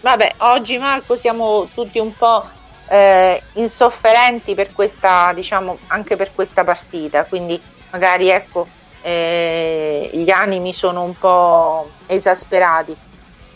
Vabbè, 0.00 0.34
oggi 0.38 0.78
Marco 0.78 1.16
siamo 1.16 1.68
tutti 1.74 1.98
un 1.98 2.14
po' 2.16 2.44
eh, 2.88 3.42
insofferenti 3.54 4.54
per 4.54 4.72
questa, 4.72 5.32
diciamo, 5.34 5.78
anche 5.88 6.14
per 6.14 6.32
questa 6.32 6.62
partita, 6.62 7.24
quindi 7.24 7.60
magari 7.90 8.28
ecco, 8.28 8.68
eh, 9.02 10.08
gli 10.12 10.30
animi 10.30 10.72
sono 10.72 11.02
un 11.02 11.18
po' 11.18 11.90
esasperati. 12.06 12.96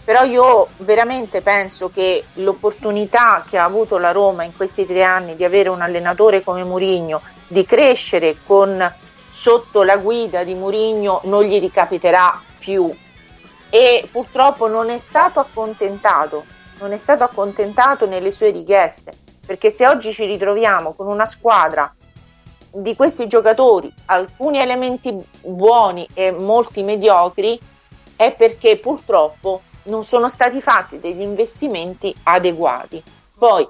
Però 0.04 0.24
io 0.24 0.68
veramente 0.78 1.42
penso 1.42 1.88
che 1.90 2.24
l'opportunità 2.34 3.44
che 3.48 3.56
ha 3.56 3.62
avuto 3.62 3.98
la 3.98 4.10
Roma 4.10 4.42
in 4.42 4.56
questi 4.56 4.84
tre 4.84 5.04
anni 5.04 5.36
di 5.36 5.44
avere 5.44 5.68
un 5.68 5.80
allenatore 5.80 6.42
come 6.42 6.64
Mourinho, 6.64 7.22
di 7.46 7.64
crescere 7.64 8.38
con 8.44 8.94
sotto 9.30 9.84
la 9.84 9.96
guida 9.96 10.42
di 10.42 10.56
Mourinho 10.56 11.20
non 11.24 11.44
gli 11.44 11.60
ricapiterà 11.60 12.42
più 12.58 12.92
e 13.74 14.06
purtroppo 14.12 14.68
non 14.68 14.90
è 14.90 14.98
stato 14.98 15.40
accontentato, 15.40 16.44
non 16.78 16.92
è 16.92 16.98
stato 16.98 17.24
accontentato 17.24 18.04
nelle 18.04 18.30
sue 18.30 18.50
richieste, 18.50 19.14
perché 19.46 19.70
se 19.70 19.86
oggi 19.86 20.12
ci 20.12 20.26
ritroviamo 20.26 20.92
con 20.92 21.06
una 21.06 21.24
squadra 21.24 21.90
di 22.70 22.94
questi 22.94 23.26
giocatori, 23.26 23.90
alcuni 24.06 24.58
elementi 24.58 25.18
buoni 25.40 26.06
e 26.12 26.32
molti 26.32 26.82
mediocri, 26.82 27.58
è 28.14 28.34
perché 28.34 28.76
purtroppo 28.76 29.62
non 29.84 30.04
sono 30.04 30.28
stati 30.28 30.60
fatti 30.60 31.00
degli 31.00 31.22
investimenti 31.22 32.14
adeguati. 32.24 33.02
Poi 33.38 33.66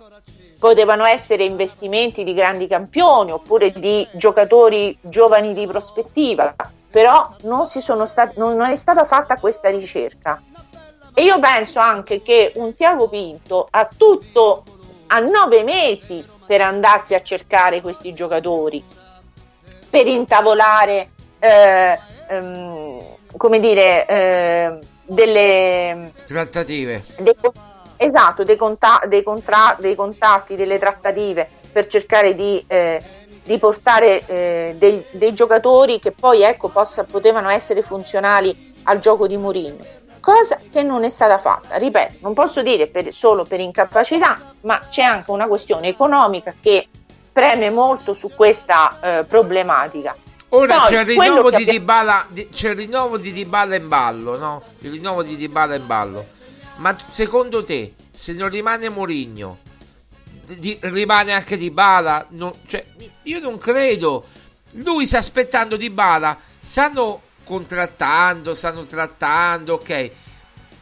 potevano 0.58 1.04
essere 1.04 1.44
investimenti 1.44 2.24
di 2.24 2.34
grandi 2.34 2.66
campioni 2.66 3.30
oppure 3.30 3.70
di 3.70 4.04
giocatori 4.14 4.98
giovani 5.00 5.54
di 5.54 5.64
prospettiva, 5.68 6.56
però 6.92 7.34
non, 7.44 7.66
si 7.66 7.80
sono 7.80 8.04
stati, 8.04 8.38
non, 8.38 8.54
non 8.54 8.68
è 8.68 8.76
stata 8.76 9.06
fatta 9.06 9.38
questa 9.38 9.70
ricerca. 9.70 10.40
E 11.14 11.22
io 11.22 11.40
penso 11.40 11.78
anche 11.78 12.20
che 12.22 12.52
un 12.56 12.74
Tiago 12.74 13.08
Pinto 13.08 13.66
ha 13.70 13.88
tutto 13.96 14.62
a 15.08 15.18
nove 15.20 15.62
mesi 15.64 16.24
per 16.46 16.60
andarsi 16.60 17.14
a 17.14 17.22
cercare 17.22 17.80
questi 17.80 18.12
giocatori, 18.12 18.84
per 19.88 20.06
intavolare, 20.06 21.10
eh, 21.38 21.98
ehm, 22.28 23.04
come 23.36 23.58
dire, 23.58 24.06
eh, 24.06 24.78
delle 25.04 26.12
Trattative. 26.26 27.02
dei, 27.18 27.34
esatto, 27.96 28.44
dei, 28.44 28.56
conta- 28.56 29.02
dei 29.06 29.22
contra- 29.22 29.76
dei 29.78 29.94
contatti, 29.94 30.56
delle 30.56 30.78
trattative 30.78 31.48
per 31.72 31.86
cercare 31.86 32.34
di, 32.34 32.62
eh, 32.66 33.02
di 33.44 33.58
portare 33.58 34.24
eh, 34.26 34.74
dei, 34.78 35.04
dei 35.10 35.34
giocatori 35.34 35.98
che 35.98 36.12
poi 36.12 36.42
ecco, 36.42 36.68
possa- 36.68 37.04
potevano 37.04 37.48
essere 37.48 37.82
funzionali 37.82 38.74
al 38.84 38.98
gioco 38.98 39.26
di 39.26 39.36
Mourinho. 39.36 39.78
Cosa 40.20 40.60
che 40.70 40.82
non 40.84 41.02
è 41.02 41.10
stata 41.10 41.38
fatta, 41.38 41.76
ripeto, 41.76 42.18
non 42.20 42.32
posso 42.34 42.62
dire 42.62 42.86
per- 42.86 43.12
solo 43.12 43.44
per 43.44 43.58
incapacità, 43.60 44.54
ma 44.60 44.78
c'è 44.88 45.02
anche 45.02 45.30
una 45.32 45.48
questione 45.48 45.88
economica 45.88 46.54
che 46.60 46.86
preme 47.32 47.70
molto 47.70 48.12
su 48.14 48.30
questa 48.34 48.98
eh, 49.20 49.24
problematica. 49.24 50.14
Ora 50.50 50.76
Poi, 50.80 50.86
c'è 50.88 51.00
il 51.00 51.06
rinnovo 51.06 51.48
di 51.50 51.54
abbiamo- 51.56 51.72
Dybala, 51.72 52.26
di- 52.28 52.48
c'è 52.50 52.68
il 52.70 52.76
rinnovo 52.76 53.16
di 53.18 53.32
Dybala 53.32 53.74
in 53.74 53.88
ballo, 53.88 54.38
no? 54.38 54.62
Il 54.80 54.90
rinnovo 54.92 55.22
di 55.22 55.34
Dybala 55.36 55.74
in 55.74 55.86
ballo. 55.86 56.24
Ma 56.76 56.94
secondo 57.04 57.64
te, 57.64 57.94
se 58.10 58.32
non 58.34 58.48
rimane 58.50 58.90
Mourinho, 58.90 59.58
di- 60.44 60.58
di- 60.58 60.78
rimane 60.80 61.32
anche 61.32 61.56
Dybala? 61.56 62.26
Non- 62.30 62.52
cioè, 62.66 62.84
io 63.24 63.40
non 63.40 63.58
credo. 63.58 64.26
Lui 64.76 65.06
sta 65.06 65.18
aspettando 65.18 65.76
Dybala, 65.76 66.38
stanno 66.58 67.20
contrattando, 67.44 68.54
stanno 68.54 68.84
trattando, 68.84 69.74
ok. 69.74 70.10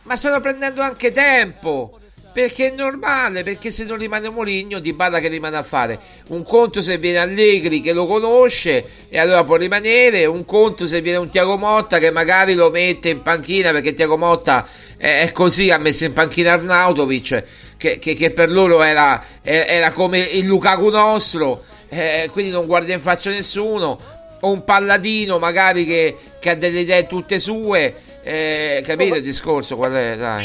Ma 0.05 0.17
stanno 0.17 0.41
prendendo 0.41 0.81
anche 0.83 1.13
tempo. 1.13 1.95
Perché 2.33 2.71
è 2.71 2.75
normale, 2.77 3.43
perché 3.43 3.73
se 3.73 3.83
non 3.83 3.99
rimane 3.99 4.29
Mourinho, 4.29 4.79
Di 4.79 4.93
Bala 4.93 5.19
che 5.19 5.27
rimane 5.27 5.57
a 5.57 5.65
fare? 5.65 5.99
Un 6.29 6.45
conto 6.45 6.81
se 6.81 6.97
viene 6.97 7.19
Allegri 7.19 7.81
che 7.81 7.93
lo 7.93 8.07
conosce 8.07 9.09
e 9.09 9.19
allora 9.19 9.43
può 9.43 9.57
rimanere, 9.57 10.27
un 10.27 10.45
conto 10.45 10.87
se 10.87 11.01
viene 11.01 11.19
un 11.19 11.29
Tiago 11.29 11.57
Motta 11.57 11.99
che 11.99 12.13
magari 12.13 12.55
lo 12.55 12.71
mette 12.71 13.09
in 13.09 13.23
panchina 13.23 13.73
perché 13.73 13.95
Tiago 13.95 14.17
Motta 14.17 14.65
è 14.97 15.29
così, 15.33 15.71
ha 15.71 15.79
messo 15.79 16.05
in 16.05 16.13
panchina 16.13 16.53
Arnautovic 16.53 17.45
che, 17.81 17.99
che- 17.99 18.15
che 18.15 18.31
per 18.31 18.51
loro 18.51 18.83
era, 18.83 19.25
era 19.41 19.91
come 19.93 20.19
il 20.19 20.45
Lukaku 20.45 20.91
nostro, 20.91 21.65
eh, 21.89 22.29
quindi 22.31 22.51
non 22.51 22.67
guarda 22.67 22.93
in 22.93 23.01
faccia 23.01 23.31
nessuno, 23.31 23.99
o 24.39 24.51
un 24.51 24.65
palladino 24.65 25.39
magari 25.39 25.87
che, 25.87 26.17
che 26.39 26.51
ha 26.51 26.55
delle 26.55 26.81
idee 26.81 27.07
tutte 27.07 27.39
sue, 27.39 28.03
eh, 28.23 28.83
capito 28.87 29.15
il 29.15 29.23
discorso 29.23 29.77
qual 29.77 29.93
è? 29.93 30.15
Dai. 30.19 30.45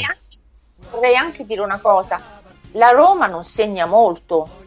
Vorrei 0.90 1.14
anche 1.14 1.44
dire 1.44 1.60
una 1.60 1.78
cosa, 1.78 2.18
la 2.72 2.88
Roma 2.90 3.26
non 3.26 3.44
segna 3.44 3.84
molto, 3.84 4.64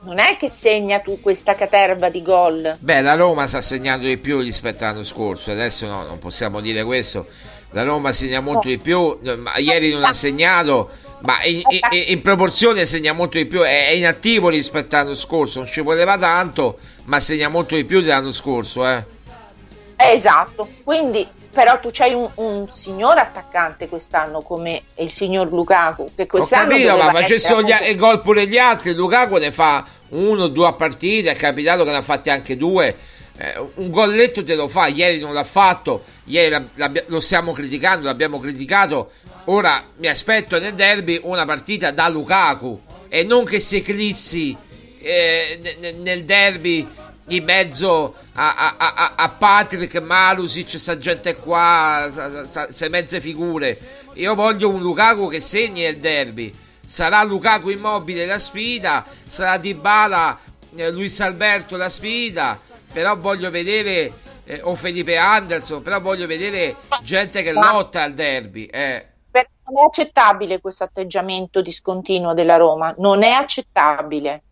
non 0.00 0.18
è 0.18 0.38
che 0.38 0.48
segna 0.48 1.00
tu 1.00 1.20
questa 1.20 1.54
caterva 1.54 2.08
di 2.08 2.22
gol. 2.22 2.76
Beh, 2.78 3.02
la 3.02 3.14
Roma 3.14 3.46
sta 3.46 3.60
segnando 3.60 4.06
di 4.06 4.16
più 4.16 4.40
rispetto 4.40 4.84
all'anno 4.84 5.04
scorso, 5.04 5.50
adesso 5.50 5.86
no, 5.86 6.02
non 6.06 6.18
possiamo 6.18 6.60
dire 6.60 6.82
questo. 6.82 7.26
La 7.70 7.82
Roma 7.82 8.12
segna 8.12 8.40
molto 8.40 8.68
di 8.68 8.78
più, 8.78 9.18
ieri 9.58 9.92
non 9.92 10.04
ha 10.04 10.12
segnato, 10.14 10.88
ma 11.26 11.42
in, 11.44 11.62
in- 11.68 12.04
in 12.06 12.22
proporzione 12.22 12.86
segna 12.86 13.12
molto 13.12 13.36
di 13.36 13.44
più, 13.46 13.60
è, 13.60 13.90
inattivo 13.90 14.48
rispetto 14.48 14.96
all'anno 14.96 15.14
scorso, 15.14 15.58
non 15.60 15.68
ci 15.68 15.80
voleva 15.82 16.16
tanto, 16.16 16.78
ma 17.04 17.20
segna 17.20 17.48
molto 17.48 17.74
di 17.74 17.84
più 17.84 18.00
dell'anno 18.00 18.32
scorso, 18.32 18.86
eh. 18.88 19.04
Eh, 19.96 20.10
esatto, 20.12 20.68
quindi 20.84 21.26
però 21.50 21.80
tu 21.80 21.88
c'hai 21.90 22.12
un, 22.12 22.28
un 22.34 22.68
signor 22.70 23.16
attaccante 23.16 23.88
quest'anno 23.88 24.42
come 24.42 24.82
il 24.96 25.10
signor 25.10 25.48
Lukaku, 25.50 26.10
che 26.14 26.22
Ho 26.22 26.26
quest'anno 26.26 26.68
capito, 26.68 26.88
doveva 26.88 27.06
ma 27.12 27.20
facessero 27.20 27.62
gli, 27.62 27.70
essere 27.70 27.90
i 27.90 27.96
gol 27.96 28.20
pure 28.20 28.46
gli 28.46 28.58
altri. 28.58 28.94
Lukaku 28.94 29.36
ne 29.36 29.52
fa 29.52 29.82
uno 30.10 30.42
o 30.42 30.48
due 30.48 30.66
a 30.66 30.74
partita. 30.74 31.30
È 31.30 31.34
capitato 31.34 31.84
che 31.84 31.90
ne 31.92 31.96
ha 31.96 32.02
fatti 32.02 32.28
anche 32.28 32.58
due. 32.58 32.94
Eh, 33.38 33.54
un 33.76 33.90
golletto 33.90 34.44
te 34.44 34.54
lo 34.54 34.68
fa. 34.68 34.88
Ieri 34.88 35.18
non 35.18 35.32
l'ha 35.32 35.44
fatto. 35.44 36.04
Ieri 36.24 36.50
la- 36.50 36.62
l'abbia- 36.74 37.04
lo 37.06 37.20
stiamo 37.20 37.52
criticando, 37.52 38.04
l'abbiamo 38.04 38.38
criticato. 38.38 39.12
Ora 39.48 39.84
mi 39.98 40.08
aspetto 40.08 40.58
nel 40.58 40.74
derby 40.74 41.20
una 41.22 41.44
partita 41.44 41.92
da 41.92 42.08
Lukaku 42.08 42.80
e 43.08 43.22
non 43.22 43.44
che 43.44 43.60
si 43.60 43.76
eclissi 43.76 44.56
eh, 45.00 45.60
ne- 45.62 45.76
ne- 45.78 45.92
nel 45.92 46.24
derby 46.24 46.86
in 47.28 47.44
mezzo 47.44 48.14
a, 48.34 48.54
a, 48.76 48.76
a, 48.76 49.12
a 49.16 49.28
Patrick, 49.30 50.00
Malusic, 50.00 50.78
sta 50.78 50.98
gente 50.98 51.36
qua, 51.36 52.08
queste 52.52 52.88
mezze 52.88 53.20
figure. 53.20 53.78
Io 54.14 54.34
voglio 54.34 54.68
un 54.68 54.80
Lukaku 54.80 55.28
che 55.28 55.40
segni 55.40 55.84
il 55.84 55.98
derby. 55.98 56.52
Sarà 56.84 57.22
Lukaku 57.22 57.70
immobile 57.70 58.26
la 58.26 58.38
sfida, 58.38 59.04
sarà 59.26 59.58
Dybala, 59.58 60.38
eh, 60.76 60.90
Luis 60.92 61.20
Alberto 61.20 61.76
la 61.76 61.88
sfida, 61.88 62.58
però 62.92 63.16
voglio 63.16 63.50
vedere 63.50 64.12
eh, 64.44 64.60
o 64.62 64.74
Felipe 64.76 65.16
Anderson, 65.16 65.82
però 65.82 66.00
voglio 66.00 66.26
vedere 66.26 66.76
gente 67.02 67.42
che 67.42 67.52
lotta 67.52 68.02
al 68.02 68.14
derby. 68.14 68.66
Eh. 68.66 69.06
Non 69.68 69.82
è 69.82 69.86
accettabile 69.86 70.60
questo 70.60 70.84
atteggiamento 70.84 71.60
discontinuo 71.60 72.34
della 72.34 72.56
Roma, 72.56 72.94
non 72.98 73.22
è 73.22 73.30
accettabile. 73.30 74.44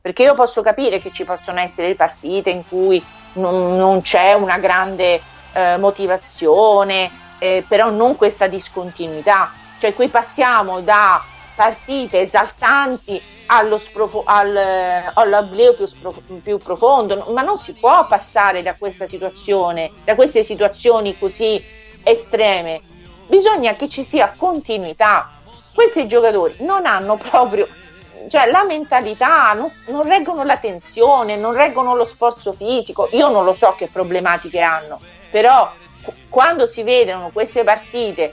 Perché 0.00 0.22
io 0.22 0.34
posso 0.34 0.62
capire 0.62 0.98
che 1.00 1.10
ci 1.10 1.24
possono 1.24 1.60
essere 1.60 1.94
partite 1.94 2.48
in 2.50 2.64
cui 2.66 3.02
non, 3.32 3.76
non 3.76 4.00
c'è 4.00 4.32
una 4.32 4.58
grande 4.58 5.20
eh, 5.52 5.76
motivazione, 5.78 7.10
eh, 7.38 7.64
però 7.68 7.90
non 7.90 8.16
questa 8.16 8.46
discontinuità. 8.46 9.52
Cioè 9.76 9.92
qui 9.92 10.08
passiamo 10.08 10.80
da 10.80 11.22
partite 11.54 12.20
esaltanti 12.20 13.20
allo 13.46 13.76
sprofo- 13.76 14.22
al, 14.24 14.56
eh, 14.56 15.10
all'oblio 15.12 15.74
più, 15.74 15.84
spro- 15.86 16.22
più 16.42 16.56
profondo, 16.56 17.26
ma 17.34 17.42
non 17.42 17.58
si 17.58 17.76
può 17.78 18.06
passare 18.06 18.62
da 18.62 18.74
questa 18.76 19.06
situazione, 19.06 19.92
da 20.02 20.14
queste 20.14 20.42
situazioni 20.42 21.18
così 21.18 21.62
estreme. 22.02 22.80
Bisogna 23.26 23.74
che 23.74 23.88
ci 23.88 24.04
sia 24.04 24.34
continuità. 24.36 25.30
Questi 25.74 26.06
giocatori 26.06 26.56
non 26.60 26.86
hanno 26.86 27.16
proprio 27.16 27.66
cioè, 28.28 28.50
la 28.50 28.64
mentalità, 28.64 29.52
non, 29.52 29.68
non 29.88 30.06
reggono 30.06 30.44
la 30.44 30.56
tensione, 30.56 31.36
non 31.36 31.52
reggono 31.52 31.94
lo 31.94 32.04
sforzo 32.04 32.52
fisico. 32.52 33.08
Io 33.12 33.28
non 33.28 33.44
lo 33.44 33.54
so 33.54 33.74
che 33.76 33.88
problematiche 33.88 34.60
hanno, 34.60 35.00
però 35.30 35.70
quando 36.28 36.66
si 36.66 36.82
vedono 36.82 37.30
queste 37.32 37.64
partite 37.64 38.32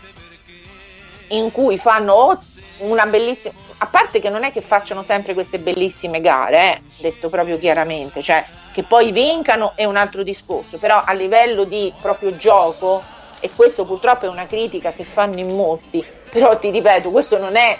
in 1.29 1.51
cui 1.51 1.77
fanno 1.77 2.39
una 2.79 3.05
bellissima 3.05 3.69
a 3.83 3.87
parte 3.87 4.19
che 4.19 4.29
non 4.29 4.43
è 4.43 4.51
che 4.51 4.61
facciano 4.61 5.01
sempre 5.01 5.33
queste 5.33 5.57
bellissime 5.57 6.21
gare, 6.21 6.75
eh, 6.75 6.81
detto 6.99 7.29
proprio 7.29 7.57
chiaramente, 7.57 8.21
cioè 8.21 8.45
che 8.71 8.83
poi 8.83 9.11
vincano 9.11 9.73
è 9.75 9.85
un 9.85 9.95
altro 9.95 10.21
discorso, 10.21 10.77
però 10.77 11.01
a 11.03 11.13
livello 11.13 11.63
di 11.63 11.91
proprio 11.99 12.35
gioco, 12.35 13.03
e 13.41 13.49
questo 13.53 13.85
purtroppo 13.85 14.25
è 14.25 14.29
una 14.29 14.47
critica 14.47 14.93
che 14.93 15.03
fanno 15.03 15.39
in 15.39 15.53
molti, 15.53 16.05
però 16.31 16.57
ti 16.57 16.69
ripeto, 16.69 17.11
questo 17.11 17.37
non 17.37 17.57
è 17.57 17.77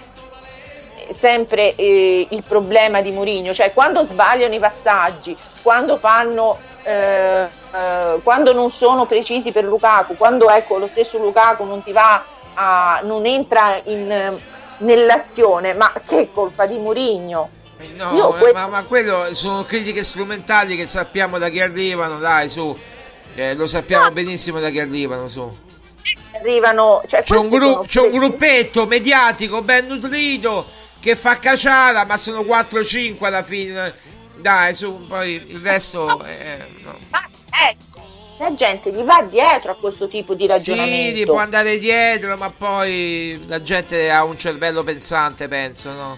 sempre 1.14 1.76
eh, 1.76 2.28
il 2.30 2.43
problema 2.45 3.01
di 3.01 3.12
Mourinho, 3.12 3.53
cioè 3.53 3.72
quando 3.72 4.05
sbagliano 4.05 4.53
i 4.53 4.59
passaggi, 4.59 5.38
quando 5.62 5.97
fanno 5.97 6.57
eh, 6.84 7.43
eh, 7.43 8.20
quando 8.24 8.53
non 8.53 8.72
sono 8.72 9.05
precisi 9.05 9.51
per 9.51 9.64
Lukaku, 9.64 10.16
quando 10.18 10.49
ecco 10.49 10.78
lo 10.78 10.88
stesso 10.88 11.18
Lukaku 11.20 11.64
non 11.64 11.84
ti 11.84 11.91
va 11.91 12.26
a, 12.53 13.01
non 13.03 13.26
entra 13.26 13.80
in, 13.86 14.39
nell'azione, 14.78 15.74
ma 15.74 15.93
che 16.05 16.30
colpa 16.34 16.66
di 16.66 16.80
Mourinho? 16.80 17.49
No, 17.95 18.12
Io 18.14 18.30
questo... 18.34 18.59
ma, 18.59 18.68
ma, 18.68 18.84
quello 18.84 19.34
sono 19.34 19.64
critiche 19.64 20.03
strumentali 20.03 20.76
che 20.76 20.86
sappiamo 20.86 21.38
da 21.38 21.49
chi 21.49 21.62
arrivano, 21.62 22.20
dai, 22.20 22.47
su. 22.49 22.78
Eh, 23.36 23.56
lo 23.56 23.68
sappiamo 23.68 24.06
no. 24.06 24.12
benissimo 24.12 24.60
da 24.60 24.70
chi 24.70 24.80
arrivano, 24.80 25.28
su. 25.28 25.58
Arrivano, 26.34 27.04
cioè, 27.08 27.24
c'è, 27.24 27.38
un 27.38 27.50
gru- 27.50 27.86
c'è 27.86 28.02
un 28.02 28.12
gruppetto 28.12 28.86
mediatico 28.86 29.62
ben 29.62 29.88
nutrito 29.88 30.66
che 31.00 31.16
fa 31.16 31.40
caciara, 31.40 32.06
ma 32.06 32.18
sono 32.18 32.42
4-5 32.42 33.24
alla 33.26 33.44
fine. 33.44 33.94
Dai, 34.38 34.74
su, 34.74 35.06
poi 35.08 35.44
il 35.48 35.60
resto. 35.60 36.06
No. 36.06 36.26
Eh, 36.26 36.66
no. 36.84 36.98
Ma 37.10 37.20
ecco, 37.70 38.02
la 38.40 38.54
gente 38.54 38.92
gli 38.92 39.04
va 39.04 39.24
dietro 39.24 39.72
a 39.72 39.76
questo 39.76 40.08
tipo 40.08 40.34
di 40.34 40.48
ragionamento. 40.48 41.18
Sì, 41.18 41.26
può 41.26 41.38
andare 41.38 41.78
dietro, 41.78 42.36
ma 42.38 42.50
poi 42.50 43.44
la 43.48 43.62
gente 43.62 44.10
ha 44.10 44.24
un 44.24 44.38
cervello 44.38 44.84
pensante, 44.84 45.48
penso, 45.48 45.92
no? 45.92 46.18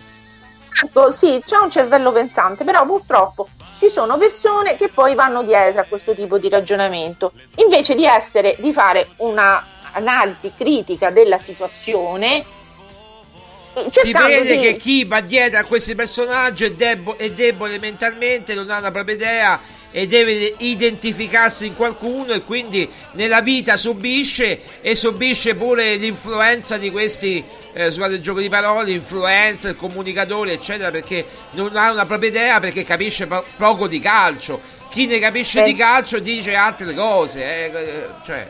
Ecco, 0.84 1.11
sì, 1.11 1.41
c'è 1.45 1.57
un 1.57 1.70
cervello 1.70 2.11
pensante, 2.11 2.64
però 2.64 2.86
purtroppo 2.86 3.47
ci 3.84 3.89
sono 3.89 4.17
persone 4.17 4.77
che 4.77 4.88
poi 4.88 5.13
vanno 5.13 5.43
dietro 5.43 5.81
a 5.81 5.84
questo 5.84 6.13
tipo 6.13 6.38
di 6.38 6.47
ragionamento, 6.47 7.34
invece 7.57 7.95
di 7.95 8.05
essere, 8.05 8.55
di 8.59 8.71
fare 8.71 9.09
un'analisi 9.17 10.53
critica 10.55 11.09
della 11.09 11.38
situazione 11.38 12.45
si 13.89 14.11
vede 14.13 14.55
di... 14.55 14.61
che 14.61 14.77
chi 14.77 15.03
va 15.03 15.19
dietro 15.19 15.59
a 15.59 15.63
questi 15.63 15.95
personaggi 15.95 16.63
è, 16.63 16.71
debo- 16.71 17.17
è 17.17 17.31
debole 17.31 17.77
mentalmente, 17.77 18.53
non 18.53 18.69
ha 18.69 18.79
la 18.79 18.91
propria 18.91 19.15
idea 19.15 19.59
e 19.95 20.07
deve 20.07 20.55
identificarsi 20.57 21.67
in 21.67 21.75
qualcuno 21.75 22.33
e 22.33 22.41
quindi 22.41 22.89
nella 23.11 23.41
vita 23.41 23.77
subisce 23.77 24.81
e 24.81 24.95
subisce 24.95 25.53
pure 25.53 25.97
l'influenza 25.97 26.77
di 26.77 26.89
questi 26.89 27.45
eh, 27.73 27.91
scusate 27.91 28.15
il 28.15 28.21
gioco 28.21 28.39
di 28.39 28.49
parole, 28.49 28.91
influencer, 28.91 29.75
comunicatori 29.75 30.51
eccetera 30.51 30.89
perché 30.89 31.23
non 31.51 31.75
ha 31.77 31.91
una 31.91 32.07
propria 32.07 32.29
idea 32.29 32.59
perché 32.59 32.83
capisce 32.83 33.27
po- 33.27 33.45
poco 33.55 33.87
di 33.87 33.99
calcio 33.99 34.59
chi 34.89 35.05
ne 35.05 35.19
capisce 35.19 35.61
eh. 35.61 35.65
di 35.65 35.75
calcio 35.75 36.17
dice 36.17 36.55
altre 36.55 36.91
cose 36.95 37.43
eh, 37.43 37.77
eh 37.77 38.07
cioè. 38.25 38.49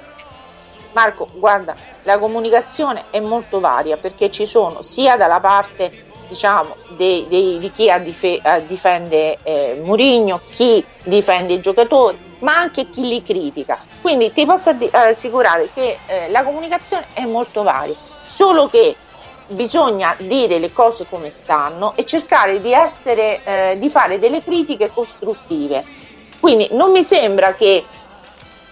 Marco 0.93 1.29
guarda 1.33 1.75
la 2.03 2.17
comunicazione 2.19 3.05
è 3.09 3.19
molto 3.19 3.59
varia 3.59 3.97
perché 3.97 4.31
ci 4.31 4.45
sono 4.45 4.81
sia 4.81 5.17
dalla 5.17 5.41
parte 5.41 6.02
diciamo, 6.33 6.75
dei, 6.97 7.27
dei, 7.29 7.59
di 7.59 7.71
chi 7.71 7.91
dif- 8.01 8.59
difende 8.65 9.37
eh, 9.43 9.79
Murigno, 9.83 10.41
chi 10.49 10.83
difende 11.05 11.53
i 11.53 11.61
giocatori, 11.61 12.17
ma 12.39 12.57
anche 12.57 12.89
chi 12.89 13.07
li 13.07 13.21
critica. 13.21 13.77
Quindi 14.01 14.33
ti 14.33 14.45
posso 14.45 14.75
assicurare 14.91 15.69
che 15.73 15.97
eh, 16.07 16.29
la 16.31 16.43
comunicazione 16.43 17.05
è 17.13 17.25
molto 17.25 17.61
varia, 17.61 17.93
solo 18.25 18.67
che 18.67 18.95
bisogna 19.47 20.15
dire 20.19 20.57
le 20.57 20.71
cose 20.71 21.05
come 21.07 21.29
stanno 21.29 21.93
e 21.95 22.03
cercare 22.03 22.59
di, 22.59 22.73
essere, 22.73 23.41
eh, 23.43 23.77
di 23.77 23.89
fare 23.89 24.17
delle 24.17 24.41
critiche 24.41 24.91
costruttive. 24.91 25.85
Quindi 26.39 26.67
non 26.71 26.91
mi 26.91 27.03
sembra 27.03 27.53
che 27.53 27.85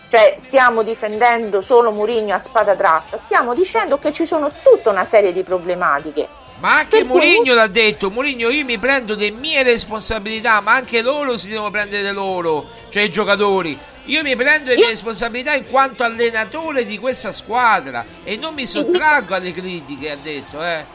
cioè, 0.09 0.35
stiamo 0.37 0.81
difendendo 0.81 1.61
solo 1.61 1.91
Murigno 1.91 2.35
a 2.35 2.39
spada 2.39 2.75
tratta, 2.75 3.17
stiamo 3.17 3.53
dicendo 3.53 3.97
che 3.97 4.11
ci 4.11 4.25
sono 4.25 4.51
tutta 4.61 4.89
una 4.89 5.05
serie 5.05 5.31
di 5.31 5.43
problematiche 5.43 6.27
ma 6.61 6.77
anche 6.77 7.03
Mourinho 7.03 7.55
l'ha 7.55 7.65
detto, 7.65 8.11
Mourinho 8.11 8.51
io 8.51 8.63
mi 8.63 8.77
prendo 8.77 9.15
le 9.15 9.31
mie 9.31 9.63
responsabilità, 9.63 10.61
ma 10.61 10.73
anche 10.73 11.01
loro 11.01 11.35
si 11.35 11.49
devono 11.49 11.71
prendere 11.71 12.11
loro, 12.11 12.69
cioè 12.89 13.01
i 13.01 13.11
giocatori. 13.11 13.77
Io 14.05 14.21
mi 14.21 14.35
prendo 14.35 14.69
le 14.69 14.75
mie 14.75 14.89
responsabilità 14.89 15.55
in 15.55 15.67
quanto 15.67 16.03
allenatore 16.03 16.85
di 16.85 16.99
questa 16.99 17.31
squadra 17.31 18.05
e 18.23 18.35
non 18.35 18.53
mi 18.53 18.67
sottraggo 18.67 19.33
alle 19.33 19.51
critiche, 19.51 20.11
ha 20.11 20.17
detto. 20.21 20.63
Eh. 20.63 20.85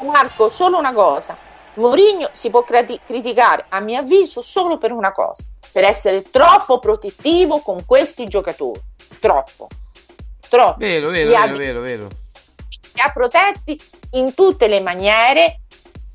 Marco, 0.00 0.50
solo 0.50 0.78
una 0.78 0.92
cosa. 0.92 1.34
Mourinho 1.74 2.28
si 2.32 2.50
può 2.50 2.62
crati- 2.62 3.00
criticare, 3.02 3.64
a 3.70 3.80
mio 3.80 4.00
avviso, 4.00 4.42
solo 4.42 4.76
per 4.76 4.92
una 4.92 5.12
cosa, 5.12 5.42
per 5.72 5.84
essere 5.84 6.24
troppo 6.30 6.78
protettivo 6.78 7.60
con 7.60 7.86
questi 7.86 8.28
giocatori. 8.28 8.80
Troppo. 9.18 9.68
Troppo. 10.46 10.78
Vero, 10.78 11.08
vero, 11.08 11.30
vero, 11.30 11.56
vero, 11.56 11.80
vero 11.80 12.08
ha 13.00 13.10
protetti 13.12 13.80
in 14.12 14.34
tutte 14.34 14.68
le 14.68 14.80
maniere, 14.80 15.60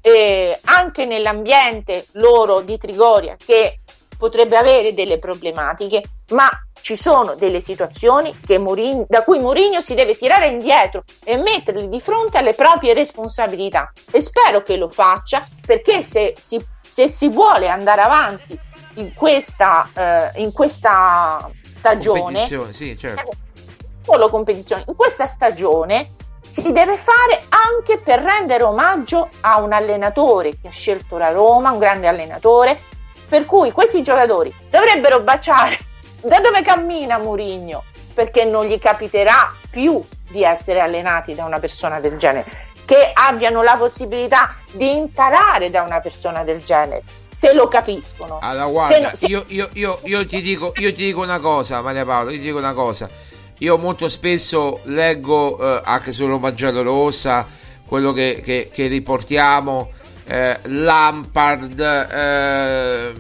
eh, 0.02 0.58
anche 0.66 1.06
nell'ambiente 1.06 2.06
loro 2.14 2.62
di 2.62 2.78
Trigoria 2.78 3.36
che 3.44 3.80
potrebbe 4.18 4.58
avere 4.58 4.94
delle 4.94 5.20
problematiche, 5.20 6.02
ma 6.30 6.50
ci 6.86 6.96
sono 6.96 7.34
delle 7.34 7.62
situazioni 7.62 8.32
Mourinho, 8.60 9.06
da 9.08 9.24
cui 9.24 9.40
Mourinho 9.40 9.82
si 9.82 9.96
deve 9.96 10.16
tirare 10.16 10.50
indietro 10.50 11.04
e 11.24 11.36
metterli 11.38 11.90
di 11.90 12.00
fronte 12.00 12.38
alle 12.38 12.54
proprie 12.54 12.94
responsabilità 12.94 13.92
e 14.12 14.22
spero 14.22 14.62
che 14.62 14.78
lo 14.78 14.90
faccia 14.90 15.46
perché 15.66 16.04
se 16.04 16.36
si, 16.40 16.64
se 16.82 17.10
si 17.10 17.28
vuole 17.30 17.70
andare 17.70 18.02
avanti 18.02 18.60
in 18.96 19.16
questa, 19.16 19.90
eh, 19.96 20.42
in 20.42 20.52
questa 20.52 21.50
stagione, 21.74 22.48
sì, 22.70 22.96
certo. 22.98 23.32
solo 24.04 24.30
competizione, 24.30 24.84
in 24.88 24.96
questa 24.96 25.26
stagione 25.26 26.12
si 26.48 26.72
deve 26.72 26.98
fare 26.98 27.44
anche 27.50 27.98
per 27.98 28.22
rendere 28.22 28.64
omaggio 28.64 29.30
a 29.42 29.60
un 29.62 29.74
allenatore 29.74 30.52
che 30.62 30.68
ha 30.68 30.72
scelto 30.72 31.18
la 31.18 31.32
Roma, 31.32 31.72
un 31.72 31.80
grande 31.80 32.08
allenatore, 32.08 32.80
per 33.28 33.46
cui 33.46 33.72
questi 33.72 34.02
giocatori 34.02 34.54
dovrebbero 34.70 35.22
baciare 35.22 35.78
da 36.22 36.40
dove 36.40 36.62
cammina 36.62 37.18
Mourinho, 37.18 37.84
perché 38.14 38.46
non 38.46 38.66
gli 38.66 38.80
capiterà 38.80 39.54
più 39.70 40.04
di 40.30 40.44
essere 40.44 40.80
allenati 40.80 41.36
da 41.36 41.46
una 41.46 41.60
persona 41.60 42.00
del 42.00 42.18
genere, 42.18 42.46
che 42.86 43.12
abbiano 43.14 43.62
la 43.62 43.76
possibilità 43.78 44.56
di 44.72 44.96
imparare 44.96 45.70
da 45.70 45.82
una 45.82 46.00
persona 46.00 46.44
del 46.44 46.64
genere, 46.64 47.04
se 47.32 47.54
lo 47.54 47.68
capiscono. 47.68 48.40
Allora, 48.42 48.66
guarda, 48.68 49.10
se, 49.10 49.16
se... 49.16 49.26
Io, 49.28 49.44
io, 49.48 49.70
io, 49.74 50.00
io, 50.04 50.26
ti 50.26 50.42
dico, 50.42 50.72
io 50.78 50.94
ti 50.94 51.06
dico 51.06 51.22
una 51.22 51.40
cosa, 51.40 51.82
Maria 51.82 52.06
Paola, 52.06 52.32
io 52.32 52.38
ti 52.38 52.44
dico 52.44 52.58
una 52.58 52.74
cosa 52.74 53.10
io 53.60 53.78
molto 53.78 54.10
spesso 54.10 54.82
leggo 54.86 55.58
eh, 55.58 55.82
anche 55.84 56.12
su 56.12 56.26
Roma 56.26 56.54
Rossa 56.56 57.48
quello 57.86 58.12
che, 58.12 58.42
che, 58.44 58.70
che 58.74 58.88
riportiamo, 58.88 59.92
eh, 60.26 60.60
Lampard, 60.64 61.80
eh, 61.80 63.14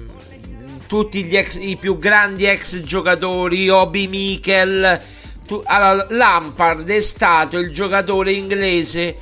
tutti 0.87 1.27
ex, 1.29 1.57
i 1.59 1.77
più 1.77 1.99
grandi 1.99 2.45
ex 2.45 2.81
giocatori, 2.81 3.69
Obi 3.69 4.07
Mikel. 4.07 5.01
Tu, 5.45 5.61
allora, 5.65 6.07
Lampard 6.09 6.89
è 6.89 7.01
stato 7.01 7.59
il 7.59 7.71
giocatore 7.71 8.31
inglese, 8.31 9.17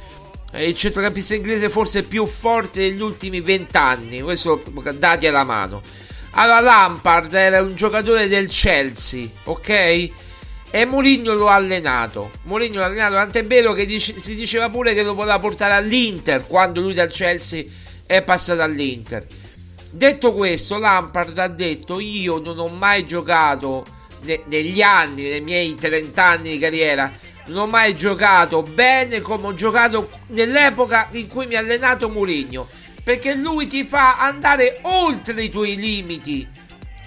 eh, 0.53 0.67
il 0.69 0.75
centrocampista 0.75 1.35
inglese 1.35 1.69
forse 1.69 2.03
più 2.03 2.25
forte 2.25 2.79
degli 2.79 3.01
ultimi 3.01 3.41
vent'anni, 3.41 4.21
questo 4.21 4.63
dati 4.93 5.27
alla 5.27 5.43
mano. 5.43 5.81
Allora, 6.35 6.61
Lampard 6.61 7.33
era 7.33 7.61
un 7.61 7.75
giocatore 7.75 8.27
del 8.27 8.47
Chelsea, 8.47 9.27
ok? 9.43 10.09
E 10.75 10.85
Mourinho 10.85 11.35
lo 11.35 11.49
ha 11.49 11.53
allenato. 11.53 12.31
Mourinho 12.45 12.79
l'ha 12.79 12.87
allenato, 12.87 13.13
tant'è 13.13 13.45
vero 13.45 13.73
che 13.73 13.85
dice, 13.85 14.19
si 14.19 14.33
diceva 14.33 14.71
pure 14.71 14.95
che 14.95 15.03
lo 15.03 15.13
voleva 15.13 15.37
portare 15.37 15.75
all'Inter 15.75 16.47
quando 16.47 16.81
lui 16.81 16.95
dal 16.95 17.11
Chelsea 17.11 17.63
è 18.07 18.23
passato 18.23 18.63
all'Inter. 18.63 19.23
Detto 19.91 20.33
questo, 20.33 20.79
Lampard 20.79 21.37
ha 21.37 21.47
detto: 21.47 21.99
Io 21.99 22.39
non 22.39 22.57
ho 22.57 22.69
mai 22.69 23.05
giocato 23.05 23.85
ne, 24.21 24.41
negli 24.47 24.81
anni, 24.81 25.29
nei 25.29 25.41
miei 25.41 25.75
30 25.75 26.23
anni 26.23 26.49
di 26.49 26.57
carriera, 26.57 27.11
non 27.49 27.57
ho 27.57 27.67
mai 27.67 27.93
giocato 27.93 28.63
bene 28.63 29.21
come 29.21 29.45
ho 29.45 29.53
giocato 29.53 30.09
nell'epoca 30.29 31.09
in 31.11 31.27
cui 31.27 31.45
mi 31.45 31.53
ha 31.53 31.59
allenato 31.59 32.09
Mourinho. 32.09 32.67
Perché 33.03 33.35
lui 33.35 33.67
ti 33.67 33.83
fa 33.83 34.17
andare 34.17 34.79
oltre 34.81 35.43
i 35.43 35.51
tuoi 35.51 35.75
limiti. 35.75 36.47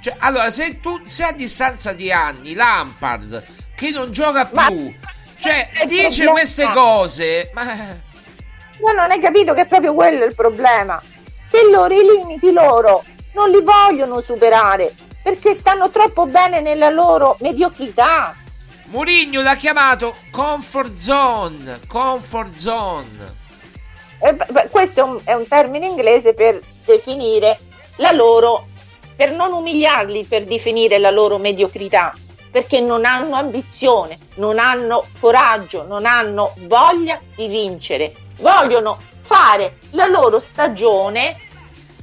Cioè, 0.06 0.14
allora, 0.20 0.52
se 0.52 0.78
tu 0.78 1.00
sei 1.04 1.30
a 1.30 1.32
distanza 1.32 1.92
di 1.92 2.12
anni, 2.12 2.54
Lampard 2.54 3.44
che 3.74 3.90
non 3.90 4.12
gioca 4.12 4.46
più. 4.46 4.56
Ma 4.56 5.12
cioè, 5.40 5.68
dice 5.88 6.22
problema. 6.22 6.30
queste 6.30 6.64
cose, 6.72 7.50
ma... 7.52 7.64
Ma 7.64 8.92
non 8.92 9.10
hai 9.10 9.18
capito 9.18 9.52
che 9.52 9.62
è 9.62 9.66
proprio 9.66 9.94
quello 9.94 10.24
il 10.24 10.32
problema. 10.32 11.02
perché 11.50 11.68
loro 11.72 11.92
i 11.92 12.04
limiti 12.04 12.52
loro 12.52 13.02
non 13.32 13.50
li 13.50 13.60
vogliono 13.60 14.20
superare 14.20 14.94
perché 15.24 15.54
stanno 15.54 15.90
troppo 15.90 16.26
bene 16.26 16.60
nella 16.60 16.90
loro 16.90 17.36
mediocrità. 17.40 18.32
Murigno 18.84 19.42
l'ha 19.42 19.56
chiamato 19.56 20.14
comfort 20.30 20.96
zone, 20.96 21.80
comfort 21.88 22.56
zone. 22.56 23.34
Eh, 24.20 24.36
questo 24.70 25.00
è 25.00 25.02
un, 25.02 25.18
è 25.24 25.32
un 25.32 25.48
termine 25.48 25.86
inglese 25.86 26.32
per 26.32 26.62
definire 26.84 27.58
la 27.96 28.12
loro, 28.12 28.68
per 29.16 29.32
non 29.32 29.52
umiliarli, 29.52 30.24
per 30.24 30.44
definire 30.44 30.98
la 30.98 31.10
loro 31.10 31.38
mediocrità, 31.38 32.12
perché 32.50 32.80
non 32.80 33.04
hanno 33.04 33.34
ambizione, 33.34 34.18
non 34.34 34.58
hanno 34.58 35.04
coraggio, 35.18 35.84
non 35.86 36.04
hanno 36.04 36.52
voglia 36.66 37.18
di 37.34 37.48
vincere, 37.48 38.14
vogliono 38.38 38.98
fare 39.22 39.78
la 39.90 40.06
loro 40.06 40.40
stagione 40.40 41.40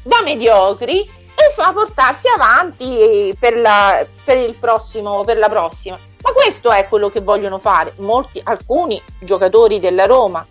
da 0.04 0.22
mediocri 0.24 1.02
e 1.02 1.54
fa 1.56 1.72
portarsi 1.72 2.28
avanti 2.28 3.36
per 3.40 3.58
la, 3.58 4.06
per 4.24 4.54
prossimo, 4.60 5.24
per 5.24 5.38
la 5.38 5.50
prossima. 5.50 5.98
Ma 6.22 6.32
questo 6.32 6.72
è 6.72 6.88
quello 6.88 7.10
che 7.10 7.20
vogliono 7.20 7.60
fare 7.60 7.94
molti, 7.98 8.42
alcuni 8.44 9.02
giocatori 9.20 9.80
della 9.80 10.06
Roma. 10.06 10.46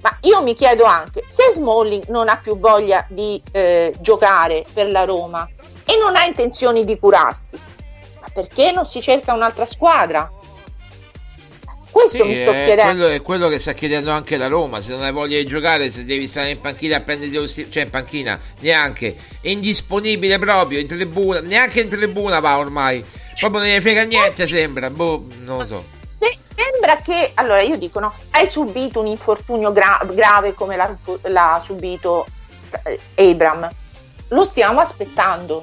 Ma 0.00 0.18
io 0.22 0.42
mi 0.42 0.54
chiedo 0.54 0.84
anche 0.84 1.24
se 1.28 1.52
Smalling 1.54 2.06
non 2.08 2.28
ha 2.28 2.36
più 2.36 2.58
voglia 2.58 3.04
di 3.08 3.42
eh, 3.52 3.94
giocare 4.00 4.64
per 4.72 4.90
la 4.90 5.04
Roma 5.04 5.48
e 5.84 5.96
non 5.98 6.16
ha 6.16 6.24
intenzioni 6.24 6.84
di 6.84 6.98
curarsi, 6.98 7.58
ma 8.20 8.28
perché 8.32 8.72
non 8.72 8.86
si 8.86 9.00
cerca 9.00 9.32
un'altra 9.32 9.66
squadra? 9.66 10.30
Questo 11.90 12.24
sì, 12.24 12.28
mi 12.28 12.34
sto 12.34 12.50
è 12.50 12.64
chiedendo. 12.66 12.92
Quello 12.92 13.06
è 13.06 13.22
quello 13.22 13.48
che 13.48 13.58
sta 13.58 13.72
chiedendo 13.72 14.10
anche 14.10 14.36
la 14.36 14.48
Roma. 14.48 14.82
Se 14.82 14.92
non 14.92 15.02
hai 15.02 15.12
voglia 15.12 15.38
di 15.38 15.46
giocare, 15.46 15.90
se 15.90 16.04
devi 16.04 16.26
stare 16.26 16.50
in 16.50 16.60
panchina 16.60 16.96
a 16.96 17.00
prendere 17.00 17.30
lo 17.32 17.46
sti- 17.46 17.70
cioè 17.70 17.84
in 17.84 17.90
panchina, 17.90 18.38
neanche 18.60 19.16
indisponibile 19.40 20.38
proprio 20.38 20.78
in 20.78 20.86
tribuna, 20.86 21.40
neanche 21.40 21.80
in 21.80 21.88
tribuna 21.88 22.38
va 22.40 22.58
ormai. 22.58 23.02
Proprio 23.38 23.60
non 23.60 23.70
ne 23.70 23.80
frega 23.80 24.02
niente, 24.02 24.46
sembra. 24.46 24.90
Boh, 24.90 25.26
non 25.44 25.56
lo 25.56 25.64
so. 25.64 25.84
Se- 26.18 26.38
Sembra 26.56 26.96
che, 26.96 27.32
allora 27.34 27.60
io 27.62 27.76
dico, 27.76 28.00
no, 28.00 28.14
hai 28.30 28.46
subito 28.46 29.00
un 29.00 29.06
infortunio 29.06 29.72
gra- 29.72 30.00
grave 30.10 30.54
come 30.54 30.76
l'ha, 30.76 30.96
l'ha 31.22 31.60
subito 31.62 32.26
eh, 32.84 33.30
Abram. 33.30 33.68
Lo 34.28 34.44
stiamo 34.44 34.80
aspettando. 34.80 35.62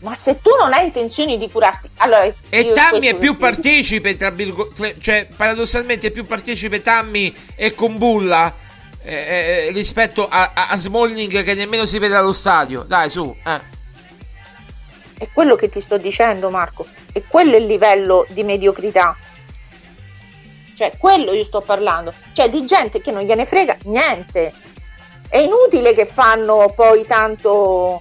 Ma 0.00 0.14
se 0.14 0.40
tu 0.40 0.50
non 0.58 0.72
hai 0.72 0.84
intenzioni 0.86 1.38
di 1.38 1.50
curarti, 1.50 1.90
allora 1.96 2.24
E 2.50 2.72
Tammy 2.72 3.06
è 3.06 3.14
più 3.14 3.32
vi- 3.32 3.38
partecipe, 3.38 4.16
tra 4.16 4.30
virgo- 4.30 4.72
cioè 5.00 5.26
paradossalmente 5.36 6.08
è 6.08 6.10
più 6.10 6.24
partecipe 6.26 6.82
Tammy 6.82 7.34
e 7.56 7.74
Combulla 7.74 8.54
eh, 9.02 9.66
eh, 9.66 9.70
rispetto 9.72 10.28
a, 10.28 10.52
a, 10.54 10.68
a 10.70 10.76
Smalling 10.76 11.42
che 11.42 11.54
nemmeno 11.54 11.84
si 11.84 11.98
vede 11.98 12.14
allo 12.14 12.32
stadio. 12.32 12.82
Dai, 12.82 13.10
su. 13.10 13.34
Eh. 13.44 13.60
È 15.18 15.28
quello 15.32 15.56
che 15.56 15.68
ti 15.68 15.80
sto 15.80 15.98
dicendo, 15.98 16.48
Marco. 16.48 16.86
E 17.12 17.24
quello 17.26 17.54
è 17.54 17.58
il 17.58 17.66
livello 17.66 18.24
di 18.28 18.44
mediocrità. 18.44 19.16
Cioè, 20.74 20.92
quello 20.96 21.32
io 21.32 21.42
sto 21.42 21.60
parlando. 21.60 22.14
Cioè, 22.32 22.48
di 22.48 22.64
gente 22.64 23.00
che 23.00 23.10
non 23.10 23.24
gliene 23.24 23.44
frega 23.44 23.76
niente. 23.84 24.52
È 25.28 25.38
inutile 25.38 25.92
che 25.92 26.06
fanno 26.06 26.72
poi 26.74 27.04
tanto. 27.04 28.00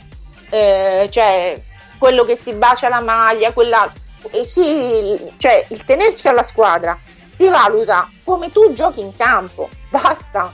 eh, 0.51 1.07
cioè, 1.09 1.59
quello 1.97 2.23
che 2.23 2.37
si 2.37 2.53
bacia 2.53 2.87
la 2.87 3.01
maglia, 3.01 3.51
quella. 3.51 3.91
eh, 4.31 4.45
sì, 4.45 5.19
cioè, 5.37 5.65
il 5.69 5.83
tenerci 5.83 6.27
alla 6.27 6.43
squadra 6.43 6.97
si 7.35 7.49
valuta 7.49 8.09
come 8.23 8.51
tu 8.51 8.71
giochi 8.73 9.01
in 9.01 9.15
campo. 9.15 9.69
Basta. 9.89 10.53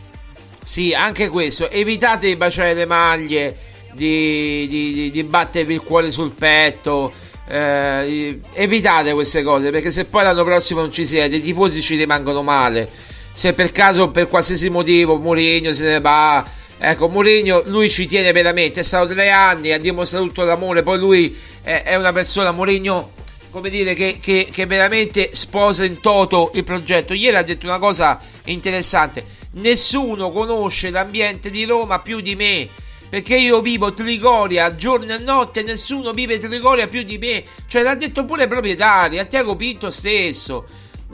Sì, 0.63 0.93
anche 0.93 1.27
questo. 1.27 1.69
Evitate 1.69 2.27
di 2.27 2.37
baciare 2.37 2.73
le 2.73 2.85
maglie, 2.85 3.57
di, 3.93 4.67
di, 4.67 5.11
di- 5.11 5.23
battervi 5.23 5.73
il 5.73 5.81
cuore 5.81 6.11
sul 6.11 6.31
petto. 6.31 7.11
eh, 7.47 8.39
evitate 8.53 9.11
queste 9.13 9.43
cose 9.43 9.69
perché 9.69 9.91
se 9.91 10.05
poi 10.05 10.23
l'anno 10.23 10.43
prossimo 10.43 10.79
non 10.79 10.91
ci 10.91 11.05
siete, 11.05 11.35
i 11.35 11.41
tifosi 11.41 11.81
ci 11.81 11.95
rimangono 11.95 12.41
male. 12.41 12.89
Se 13.31 13.53
per 13.53 13.71
caso, 13.71 14.11
per 14.11 14.27
qualsiasi 14.27 14.69
motivo, 14.69 15.17
Mourinho 15.17 15.73
se 15.73 15.83
ne 15.85 15.99
va. 15.99 16.45
Ecco, 16.77 17.07
Mourinho 17.07 17.63
lui 17.65 17.89
ci 17.89 18.05
tiene 18.05 18.31
veramente. 18.31 18.81
È 18.81 18.83
stato 18.83 19.07
tre 19.13 19.29
anni, 19.31 19.71
ha 19.71 19.79
dimostrato 19.79 20.25
tutto 20.27 20.43
l'amore. 20.43 20.83
Poi 20.83 20.99
lui 20.99 21.35
è, 21.63 21.81
è 21.83 21.95
una 21.95 22.11
persona, 22.13 22.51
Mourinho, 22.51 23.11
come 23.49 23.69
dire, 23.71 23.93
che, 23.95 24.19
che- 24.21 24.49
che 24.51 24.65
veramente 24.67 25.31
sposa 25.33 25.83
in 25.83 25.99
toto 25.99 26.51
il 26.53 26.63
progetto. 26.63 27.13
Ieri 27.13 27.35
ha 27.35 27.41
detto 27.43 27.65
una 27.65 27.79
cosa 27.79 28.19
interessante: 28.45 29.25
nessuno 29.53 30.31
conosce 30.31 30.91
l'ambiente 30.91 31.49
di 31.49 31.65
Roma 31.65 32.01
più 32.01 32.21
di 32.21 32.35
me. 32.35 32.69
Perché 33.13 33.35
io 33.35 33.61
vivo 33.61 33.93
Trigoria 33.93 34.73
giorno 34.73 35.13
e 35.13 35.19
notte 35.19 35.59
e 35.59 35.63
nessuno 35.63 36.13
vive 36.13 36.39
Trigoria 36.39 36.87
più 36.87 37.03
di 37.03 37.19
me. 37.19 37.43
Cioè, 37.67 37.83
l'ha 37.83 37.93
detto 37.93 38.25
pure 38.25 38.41
il 38.41 38.49
proprietario, 38.49 39.21
a 39.21 39.25
Tiago 39.25 39.55
Pinto 39.55 39.91
stesso. 39.91 40.65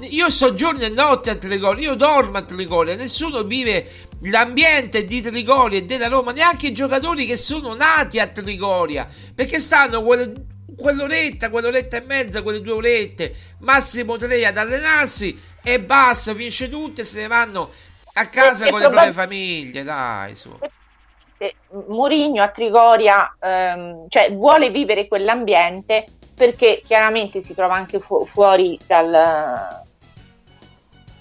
Io 0.04 0.30
sto 0.30 0.54
giorno 0.54 0.84
e 0.84 0.88
notte 0.88 1.30
a 1.30 1.36
Trigoria, 1.36 1.90
io 1.90 1.96
dormo 1.96 2.38
a 2.38 2.44
Trigoria, 2.44 2.96
nessuno 2.96 3.44
vive 3.44 3.86
l'ambiente 4.22 5.04
di 5.04 5.20
Trigoria 5.20 5.80
e 5.80 5.84
della 5.84 6.08
Roma, 6.08 6.32
neanche 6.32 6.68
i 6.68 6.72
giocatori 6.72 7.26
che 7.26 7.36
sono 7.36 7.76
nati 7.76 8.18
a 8.18 8.28
Trigoria, 8.28 9.06
perché 9.36 9.60
stanno 9.60 10.02
quelle, 10.02 10.32
quell'oretta, 10.78 11.50
quell'oretta 11.50 11.98
e 11.98 12.04
mezza, 12.08 12.44
quelle 12.44 12.62
due 12.62 12.76
orette, 12.76 13.36
massimo 13.60 14.16
tre 14.16 14.46
ad 14.46 14.56
allenarsi 14.56 15.38
e 15.62 15.82
basta, 15.82 16.34
finisce 16.34 16.70
tutto 16.70 17.02
e 17.02 17.04
se 17.04 17.20
ne 17.20 17.28
vanno 17.28 17.70
a 18.14 18.26
casa 18.28 18.64
E- 18.64 18.68
e 18.70 18.72
con 18.72 18.80
le 18.80 18.88
proprie 18.88 19.12
probab- 19.12 19.14
famiglie, 19.14 19.84
dai, 19.84 20.34
su. 20.34 20.58
Eh, 21.40 21.56
Mourinho 21.88 22.42
a 22.44 22.50
Trigoria 22.50 23.36
ehm, 23.42 24.10
cioè, 24.10 24.34
vuole 24.36 24.70
vivere 24.70 25.08
quell'ambiente 25.08 26.06
perché 26.36 26.82
chiaramente 26.86 27.42
si 27.42 27.56
trova 27.56 27.76
anche 27.76 28.00
fu- 28.00 28.26
fuori 28.26 28.78
dal- 28.86 29.84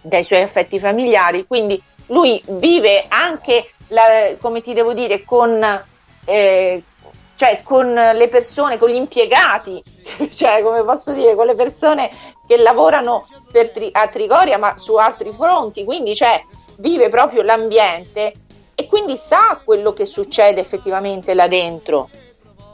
dai 0.01 0.25
suoi 0.25 0.43
affetti 0.43 0.79
familiari, 0.79 1.47
quindi 1.47 1.81
lui 2.07 2.43
vive 2.47 3.05
anche, 3.09 3.71
la- 3.89 4.37
come 4.41 4.61
ti 4.61 4.73
devo 4.75 4.93
dire, 4.95 5.25
con, 5.25 5.63
eh, 6.25 6.83
cioè, 7.35 7.61
con 7.63 7.93
le 7.93 8.29
persone, 8.29 8.79
con 8.79 8.91
gli 8.91 8.97
impiegati, 8.97 9.83
cioè 10.35 10.63
come 10.63 10.83
posso 10.85 11.13
dire, 11.13 11.35
con 11.35 11.47
le 11.47 11.55
persone 11.55 12.11
che 12.47 12.57
lavorano 12.57 13.27
Tri- 13.53 13.91
a 13.93 14.09
Trigoria 14.09 14.59
ma 14.59 14.77
su 14.79 14.95
altri 14.97 15.33
fronti, 15.33 15.85
quindi 15.85 16.15
cioè, 16.17 16.43
vive 16.79 17.09
proprio 17.09 17.43
l'ambiente 17.43 18.33
e 18.81 18.87
quindi 18.87 19.17
sa 19.17 19.61
quello 19.65 19.93
che 19.93 20.07
succede 20.07 20.61
effettivamente 20.61 21.35
là 21.35 21.49
dentro. 21.49 22.09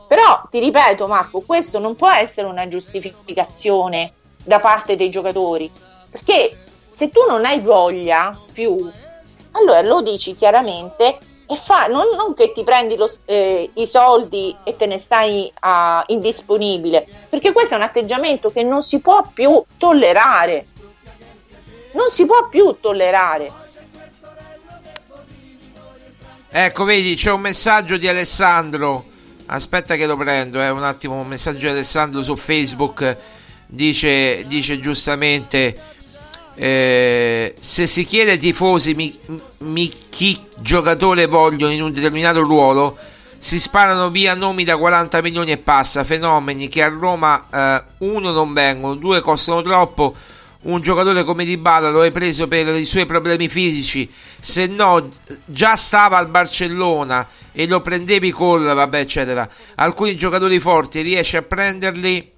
Però 0.06 0.42
ti 0.50 0.58
ripeto 0.58 1.06
Marco, 1.06 1.40
questo 1.40 1.78
non 1.78 1.96
può 1.96 2.10
essere 2.10 2.46
una 2.46 2.68
giustificazione 2.68 4.12
da 4.36 4.60
parte 4.60 4.96
dei 4.96 5.08
giocatori, 5.08 5.70
perché 6.10 6.58
se 6.90 7.08
tu 7.08 7.20
non 7.26 7.46
hai 7.46 7.60
voglia 7.60 8.38
più, 8.52 8.86
allora 9.52 9.80
lo 9.80 10.02
dici 10.02 10.36
chiaramente 10.36 11.16
e 11.46 11.56
fa, 11.56 11.86
non, 11.86 12.04
non 12.16 12.34
che 12.34 12.52
ti 12.52 12.64
prendi 12.64 12.96
lo- 12.96 13.10
eh, 13.24 13.70
i 13.72 13.86
soldi 13.86 14.54
e 14.62 14.76
te 14.76 14.84
ne 14.84 14.98
stai 14.98 15.50
ah, 15.60 16.04
indisponibile, 16.08 17.08
perché 17.30 17.52
questo 17.52 17.72
è 17.72 17.76
un 17.78 17.82
atteggiamento 17.82 18.50
che 18.50 18.62
non 18.62 18.82
si 18.82 19.00
può 19.00 19.24
più 19.32 19.64
tollerare. 19.78 20.66
Non 21.92 22.10
si 22.10 22.26
può 22.26 22.46
più 22.50 22.76
tollerare. 22.78 23.63
Ecco, 26.56 26.84
vedi, 26.84 27.16
c'è 27.16 27.32
un 27.32 27.40
messaggio 27.40 27.96
di 27.96 28.06
Alessandro. 28.06 29.06
Aspetta 29.46 29.96
che 29.96 30.06
lo 30.06 30.16
prendo, 30.16 30.62
eh, 30.62 30.70
un 30.70 30.84
attimo, 30.84 31.16
un 31.16 31.26
messaggio 31.26 31.66
di 31.66 31.70
Alessandro 31.70 32.22
su 32.22 32.36
Facebook. 32.36 33.16
Dice, 33.66 34.46
dice 34.46 34.78
giustamente, 34.78 35.76
eh, 36.54 37.56
se 37.58 37.88
si 37.88 38.04
chiede 38.04 38.30
ai 38.30 38.38
tifosi 38.38 38.94
mi, 38.94 39.18
mi- 39.62 39.90
chi 40.08 40.40
giocatore 40.58 41.26
vogliono 41.26 41.72
in 41.72 41.82
un 41.82 41.90
determinato 41.90 42.40
ruolo, 42.42 42.96
si 43.36 43.58
sparano 43.58 44.10
via 44.10 44.34
nomi 44.34 44.62
da 44.62 44.76
40 44.76 45.22
milioni 45.22 45.50
e 45.50 45.56
passa, 45.56 46.04
fenomeni 46.04 46.68
che 46.68 46.84
a 46.84 46.88
Roma, 46.88 47.46
eh, 47.52 47.82
uno, 48.06 48.30
non 48.30 48.52
vengono, 48.52 48.94
due, 48.94 49.20
costano 49.22 49.60
troppo, 49.60 50.14
un 50.64 50.80
giocatore 50.80 51.24
come 51.24 51.44
Dybala 51.44 51.90
lo 51.90 52.02
hai 52.02 52.12
preso 52.12 52.46
per 52.46 52.68
i 52.68 52.84
suoi 52.84 53.06
problemi 53.06 53.48
fisici. 53.48 54.10
Se 54.40 54.66
no 54.66 55.10
già 55.44 55.76
stava 55.76 56.18
al 56.18 56.28
Barcellona 56.28 57.26
e 57.52 57.66
lo 57.66 57.80
prendevi 57.80 58.30
col 58.30 58.62
vabbè 58.62 58.98
eccetera. 58.98 59.48
Alcuni 59.76 60.16
giocatori 60.16 60.58
forti 60.60 61.00
riesci 61.00 61.36
a 61.36 61.42
prenderli 61.42 62.32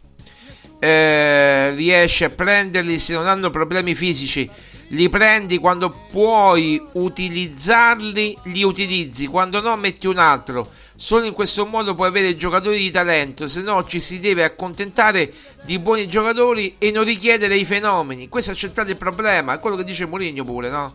eh, 0.79 1.71
riesci 1.71 2.25
a 2.25 2.31
prenderli 2.31 2.99
se 2.99 3.15
non 3.15 3.27
hanno 3.27 3.51
problemi 3.51 3.95
fisici. 3.95 4.49
Li 4.91 5.09
prendi 5.09 5.59
quando 5.59 5.91
puoi 6.11 6.81
utilizzarli 6.93 8.39
li 8.45 8.63
utilizzi. 8.63 9.27
Quando 9.27 9.61
no 9.61 9.77
metti 9.77 10.07
un 10.07 10.19
altro 10.19 10.71
solo 10.97 11.27
in 11.27 11.33
questo 11.35 11.67
modo 11.67 11.95
puoi 11.95 12.09
avere 12.09 12.37
giocatori 12.37 12.79
di 12.79 12.91
talento 12.91 13.49
se 13.49 13.61
no 13.61 13.85
ci 13.85 14.01
si 14.01 14.19
deve 14.19 14.45
accontentare 14.45 15.33
di 15.63 15.79
buoni 15.79 16.09
giocatori 16.09 16.77
e 16.79 16.91
non 16.91 17.05
richiedere 17.05 17.57
i 17.57 17.65
fenomeni 17.65 18.29
questo 18.29 18.53
è 18.53 18.55
centrale 18.55 18.91
il 18.91 18.97
problema 18.97 19.55
è 19.55 19.61
quello 19.61 19.77
che 19.77 19.85
dice 19.85 20.07
Mourinho 20.07 20.45
pure 20.45 20.71
no? 20.71 20.95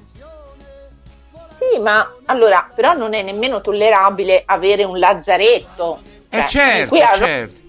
Sì, 1.54 1.80
ma 1.80 2.12
allora, 2.26 2.68
però 2.74 2.94
non 2.94 3.14
è 3.14 3.22
nemmeno 3.22 3.62
tollerabile 3.62 4.42
avere 4.48 4.84
un 4.84 4.98
lazzaretto. 4.98 6.00
Eh 6.30 6.38
Cioè, 6.40 6.48
certo, 6.48 6.88
qui 6.88 7.00
certo. 7.14 7.60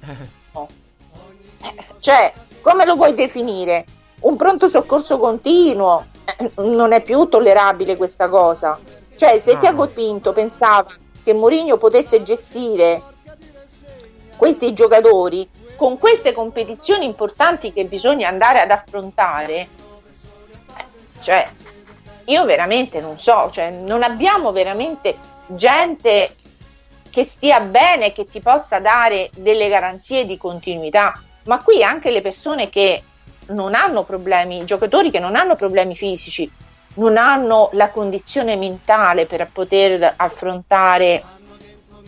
Cioè, 2.00 2.32
come 2.62 2.86
lo 2.86 2.94
vuoi 2.94 3.12
definire? 3.12 3.84
Un 4.20 4.36
pronto 4.36 4.68
soccorso 4.68 5.18
continuo? 5.18 6.06
Eh, 6.24 6.50
Non 6.62 6.92
è 6.92 7.02
più 7.02 7.28
tollerabile 7.28 7.96
questa 7.96 8.30
cosa. 8.30 8.80
Cioè, 9.16 9.38
se 9.38 9.52
No. 9.52 9.58
Tiago 9.58 9.86
Pinto 9.88 10.32
pensava 10.32 10.86
che 11.22 11.34
Mourinho 11.34 11.76
potesse 11.76 12.22
gestire 12.22 13.02
questi 14.36 14.72
giocatori 14.74 15.48
con 15.76 15.98
queste 15.98 16.32
competizioni 16.32 17.04
importanti 17.04 17.72
che 17.72 17.84
bisogna 17.86 18.28
andare 18.28 18.60
ad 18.60 18.70
affrontare, 18.70 19.68
cioè, 21.20 21.48
io 22.26 22.44
veramente 22.44 23.00
non 23.00 23.18
so, 23.18 23.50
cioè, 23.50 23.70
non 23.70 24.02
abbiamo 24.02 24.52
veramente 24.52 25.16
gente 25.46 26.36
che 27.10 27.24
stia 27.24 27.60
bene, 27.60 28.12
che 28.12 28.26
ti 28.26 28.40
possa 28.40 28.80
dare 28.80 29.30
delle 29.36 29.68
garanzie 29.68 30.24
di 30.24 30.36
continuità, 30.38 31.20
ma 31.44 31.62
qui 31.62 31.82
anche 31.82 32.10
le 32.10 32.22
persone 32.22 32.68
che 32.68 33.02
non 33.48 33.74
hanno 33.74 34.04
problemi, 34.04 34.60
i 34.60 34.64
giocatori 34.64 35.10
che 35.10 35.18
non 35.18 35.36
hanno 35.36 35.56
problemi 35.56 35.94
fisici, 35.94 36.50
non 36.94 37.16
hanno 37.16 37.70
la 37.72 37.90
condizione 37.90 38.56
mentale 38.56 39.26
per 39.26 39.48
poter 39.52 40.12
affrontare 40.16 41.22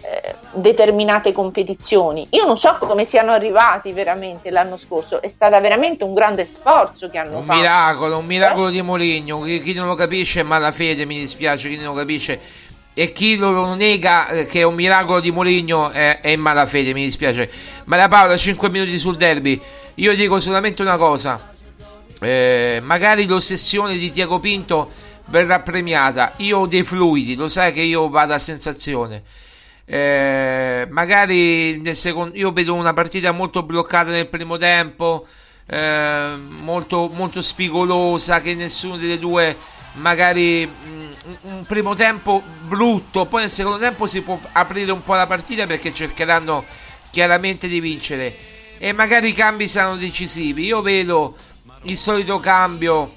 eh, 0.03 0.35
determinate 0.53 1.33
competizioni. 1.33 2.27
Io 2.31 2.45
non 2.45 2.59
so 2.59 2.77
come 2.79 3.05
siano 3.07 3.33
arrivati 3.33 3.93
veramente 3.93 4.51
l'anno 4.51 4.77
scorso, 4.77 5.23
è 5.23 5.29
stato 5.29 5.59
veramente 5.61 6.05
un 6.05 6.13
grande 6.13 6.45
sforzo 6.45 7.09
che 7.09 7.17
hanno 7.19 7.39
Un 7.39 7.45
fatto. 7.45 7.59
miracolo, 7.59 8.19
un 8.19 8.27
miracolo 8.27 8.69
di 8.69 8.83
Moligno. 8.83 9.41
Chi, 9.41 9.63
chi 9.63 9.73
non 9.73 9.87
lo 9.87 9.95
capisce 9.95 10.41
è 10.41 10.43
malafede, 10.43 11.07
mi 11.07 11.19
dispiace, 11.19 11.69
chi 11.69 11.77
non 11.77 11.95
lo 11.95 12.01
capisce. 12.01 12.39
E 12.97 13.11
chi 13.13 13.37
lo, 13.37 13.51
lo 13.51 13.75
nega 13.75 14.29
eh, 14.29 14.47
che 14.47 14.61
è 14.61 14.63
un 14.65 14.75
miracolo 14.75 15.21
di 15.21 15.33
Moligno 15.33 15.91
è, 15.91 16.21
è 16.21 16.29
in 16.29 16.41
malafede, 16.41 16.93
mi 16.93 17.05
dispiace. 17.05 17.51
Maria 17.85 18.07
Paola, 18.09 18.37
5 18.37 18.69
minuti 18.69 18.99
sul 18.99 19.17
derby. 19.17 19.61
Io 19.95 20.15
dico 20.15 20.39
solamente 20.39 20.83
una 20.83 20.97
cosa. 20.97 21.54
Eh, 22.25 22.81
magari 22.83 23.27
l'ossessione 23.27 23.97
di 23.99 24.11
Tiago 24.11 24.39
Pinto 24.39 24.91
verrà 25.27 25.61
premiata. 25.61 26.33
Io 26.39 26.59
ho 26.61 26.67
dei 26.67 26.83
fluidi, 26.83 27.35
lo 27.37 27.49
sai 27.49 27.73
che 27.73 27.83
io 27.83 28.09
vado 28.09 28.33
a 28.33 28.39
sensazione. 28.39 29.23
Eh, 29.87 30.87
magari 30.91 31.79
nel 31.81 31.97
secondo, 31.97 32.37
io 32.37 32.53
vedo 32.53 32.75
una 32.75 32.95
partita 32.95 33.33
molto 33.33 33.63
bloccata 33.63 34.11
nel 34.11 34.29
primo 34.29 34.57
tempo, 34.57 35.27
eh, 35.67 36.35
molto, 36.61 37.11
molto 37.13 37.43
spigolosa, 37.43 38.41
che 38.41 38.55
nessuno 38.55 38.97
delle 38.97 39.19
due 39.19 39.57
magari 39.97 40.67
mm, 40.67 41.01
un- 41.25 41.37
un 41.43 41.65
primo 41.67 41.95
tempo 41.95 42.43
brutto, 42.63 43.27
poi 43.27 43.43
nel 43.43 43.51
secondo 43.51 43.79
tempo 43.79 44.07
si 44.07 44.23
può 44.23 44.41
aprire 44.53 44.91
un 44.91 45.05
po' 45.05 45.15
la 45.15 45.27
partita 45.27 45.67
perché 45.67 45.93
cercheranno 45.95 46.65
chiaramente 47.11 47.69
di 47.69 47.79
vincere 47.79 48.35
e 48.79 48.93
magari 48.93 49.29
i 49.29 49.33
cambi 49.35 49.69
saranno 49.69 49.97
decisivi. 49.97 50.65
Io 50.65 50.83
vedo 50.83 51.37
il 51.85 51.97
solito 51.97 52.39
cambio 52.39 53.13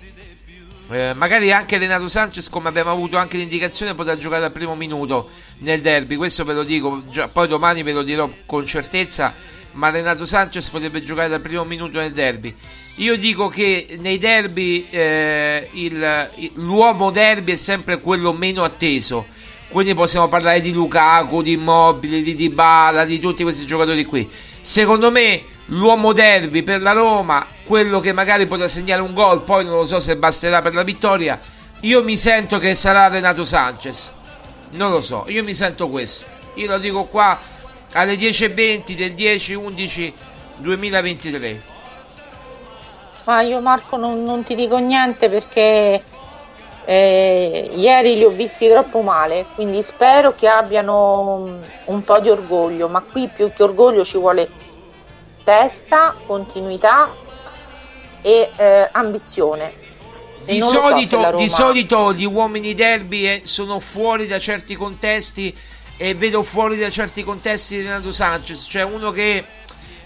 eh, 0.89 1.13
magari 1.15 1.51
anche 1.51 1.77
Renato 1.77 2.07
Sanchez, 2.07 2.49
come 2.49 2.69
abbiamo 2.69 2.91
avuto 2.91 3.17
anche 3.17 3.37
l'indicazione, 3.37 3.93
potrà 3.93 4.17
giocare 4.17 4.45
al 4.45 4.51
primo 4.53 4.73
minuto 4.75 5.29
nel 5.59 5.81
derby. 5.81 6.15
Questo 6.15 6.45
ve 6.45 6.53
lo 6.53 6.63
dico, 6.63 7.03
già- 7.09 7.27
poi 7.27 7.47
domani 7.47 7.83
ve 7.83 7.91
lo 7.91 8.03
dirò 8.03 8.29
con 8.45 8.65
certezza. 8.65 9.33
Ma 9.73 9.89
Renato 9.89 10.25
Sanchez 10.25 10.69
potrebbe 10.69 11.03
giocare 11.03 11.27
dal 11.27 11.41
primo 11.41 11.63
minuto 11.65 11.99
nel 11.99 12.11
derby. 12.13 12.55
Io 12.95 13.15
dico 13.17 13.47
che 13.47 13.97
nei 13.99 14.17
derby 14.17 14.87
eh, 14.89 15.67
il- 15.73 16.29
il- 16.37 16.51
l'uomo 16.55 17.11
derby 17.11 17.51
è 17.51 17.55
sempre 17.57 17.99
quello 17.99 18.31
meno 18.33 18.63
atteso. 18.63 19.27
Quindi 19.67 19.93
possiamo 19.93 20.29
parlare 20.29 20.61
di 20.61 20.71
Lukaku, 20.71 21.41
di 21.43 21.51
Immobile, 21.51 22.21
di 22.21 22.33
Dybala, 22.33 23.03
di 23.03 23.19
tutti 23.19 23.43
questi 23.43 23.65
giocatori 23.65 24.05
qui. 24.05 24.27
Secondo 24.67 25.11
me 25.11 25.45
l'uomo 25.67 26.11
derby 26.11 26.61
per 26.61 26.81
la 26.81 26.91
Roma, 26.91 27.47
quello 27.63 28.01
che 28.01 28.11
magari 28.11 28.47
potrà 28.47 28.67
segnare 28.67 29.01
un 29.01 29.13
gol, 29.13 29.43
poi 29.43 29.63
non 29.63 29.75
lo 29.75 29.85
so 29.85 30.01
se 30.01 30.17
basterà 30.17 30.61
per 30.61 30.73
la 30.73 30.83
vittoria. 30.83 31.39
Io 31.81 32.03
mi 32.03 32.17
sento 32.17 32.59
che 32.59 32.75
sarà 32.75 33.07
Renato 33.07 33.45
Sanchez. 33.45 34.11
Non 34.71 34.91
lo 34.91 34.99
so, 34.99 35.23
io 35.29 35.41
mi 35.41 35.53
sento 35.53 35.87
questo. 35.87 36.25
Io 36.55 36.67
lo 36.67 36.79
dico 36.79 37.05
qua 37.05 37.39
alle 37.93 38.15
10.20 38.15 38.93
del 38.93 39.13
10-11 39.13 40.13
2023. 40.57 41.61
Ma 43.23 43.41
io 43.43 43.61
Marco 43.61 43.95
non, 43.95 44.21
non 44.21 44.43
ti 44.43 44.53
dico 44.53 44.79
niente 44.79 45.29
perché 45.29 46.03
eh, 46.89 47.69
ieri 47.73 48.15
li 48.15 48.23
ho 48.23 48.29
visti 48.29 48.69
troppo 48.69 49.01
male, 49.01 49.47
quindi 49.55 49.83
spero 49.83 50.33
che 50.33 50.47
abbiano 50.47 51.39
mm, 51.45 51.61
un 51.87 52.01
po' 52.01 52.19
di 52.21 52.29
orgoglio, 52.29 52.87
ma 52.87 53.01
qui 53.01 53.27
più 53.27 53.51
che 53.51 53.61
orgoglio 53.61 54.05
ci 54.05 54.17
vuole 54.17 54.49
testa, 55.43 56.15
continuità 56.25 57.13
e 58.21 58.49
eh, 58.55 58.89
ambizione. 58.93 59.73
Di 60.45 60.61
so 60.61 60.81
solito, 60.81 61.19
la 61.19 61.31
di 61.33 61.49
solito 61.49 62.13
gli 62.13 62.25
uomini 62.25 62.73
derby 62.73 63.27
eh, 63.27 63.41
sono 63.43 63.81
fuori 63.81 64.25
da 64.25 64.39
certi 64.39 64.75
contesti 64.75 65.53
e 65.97 66.15
vedo 66.15 66.41
fuori 66.41 66.77
da 66.77 66.89
certi 66.89 67.21
contesti 67.21 67.81
Renato 67.81 68.13
Sanchez, 68.13 68.65
cioè 68.65 68.83
uno 68.83 69.11
che 69.11 69.43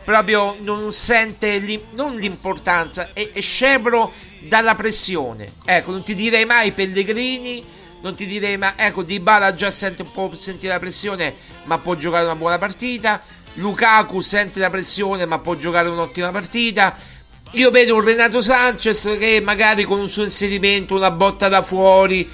proprio 0.03 0.55
non 0.59 0.91
sente 0.93 1.57
l'im- 1.57 1.93
non 1.93 2.15
l'importanza, 2.15 3.11
è, 3.13 3.31
è 3.31 3.41
scebro 3.41 4.13
dalla 4.41 4.75
pressione. 4.75 5.53
Ecco, 5.65 5.91
non 5.91 6.03
ti 6.03 6.15
direi 6.15 6.45
mai 6.45 6.71
Pellegrini, 6.71 7.63
non 8.01 8.15
ti 8.15 8.25
direi 8.25 8.57
mai, 8.57 8.73
ecco, 8.75 9.03
Di 9.03 9.19
Bala 9.19 9.53
già 9.53 9.71
sente 9.71 10.01
un 10.01 10.11
po' 10.11 10.31
sentire 10.37 10.73
la 10.73 10.79
pressione, 10.79 11.35
ma 11.65 11.77
può 11.77 11.95
giocare 11.95 12.25
una 12.25 12.35
buona 12.35 12.57
partita. 12.57 13.21
Lukaku 13.55 14.21
sente 14.21 14.59
la 14.59 14.69
pressione, 14.69 15.25
ma 15.25 15.39
può 15.39 15.55
giocare 15.55 15.89
un'ottima 15.89 16.31
partita. 16.31 16.95
Io 17.51 17.69
vedo 17.69 17.95
un 17.95 18.01
Renato 18.01 18.41
Sanchez 18.41 19.17
che 19.19 19.41
magari 19.43 19.83
con 19.83 19.99
un 19.99 20.09
suo 20.09 20.23
inserimento, 20.23 20.95
una 20.95 21.11
botta 21.11 21.49
da 21.49 21.61
fuori, 21.61 22.29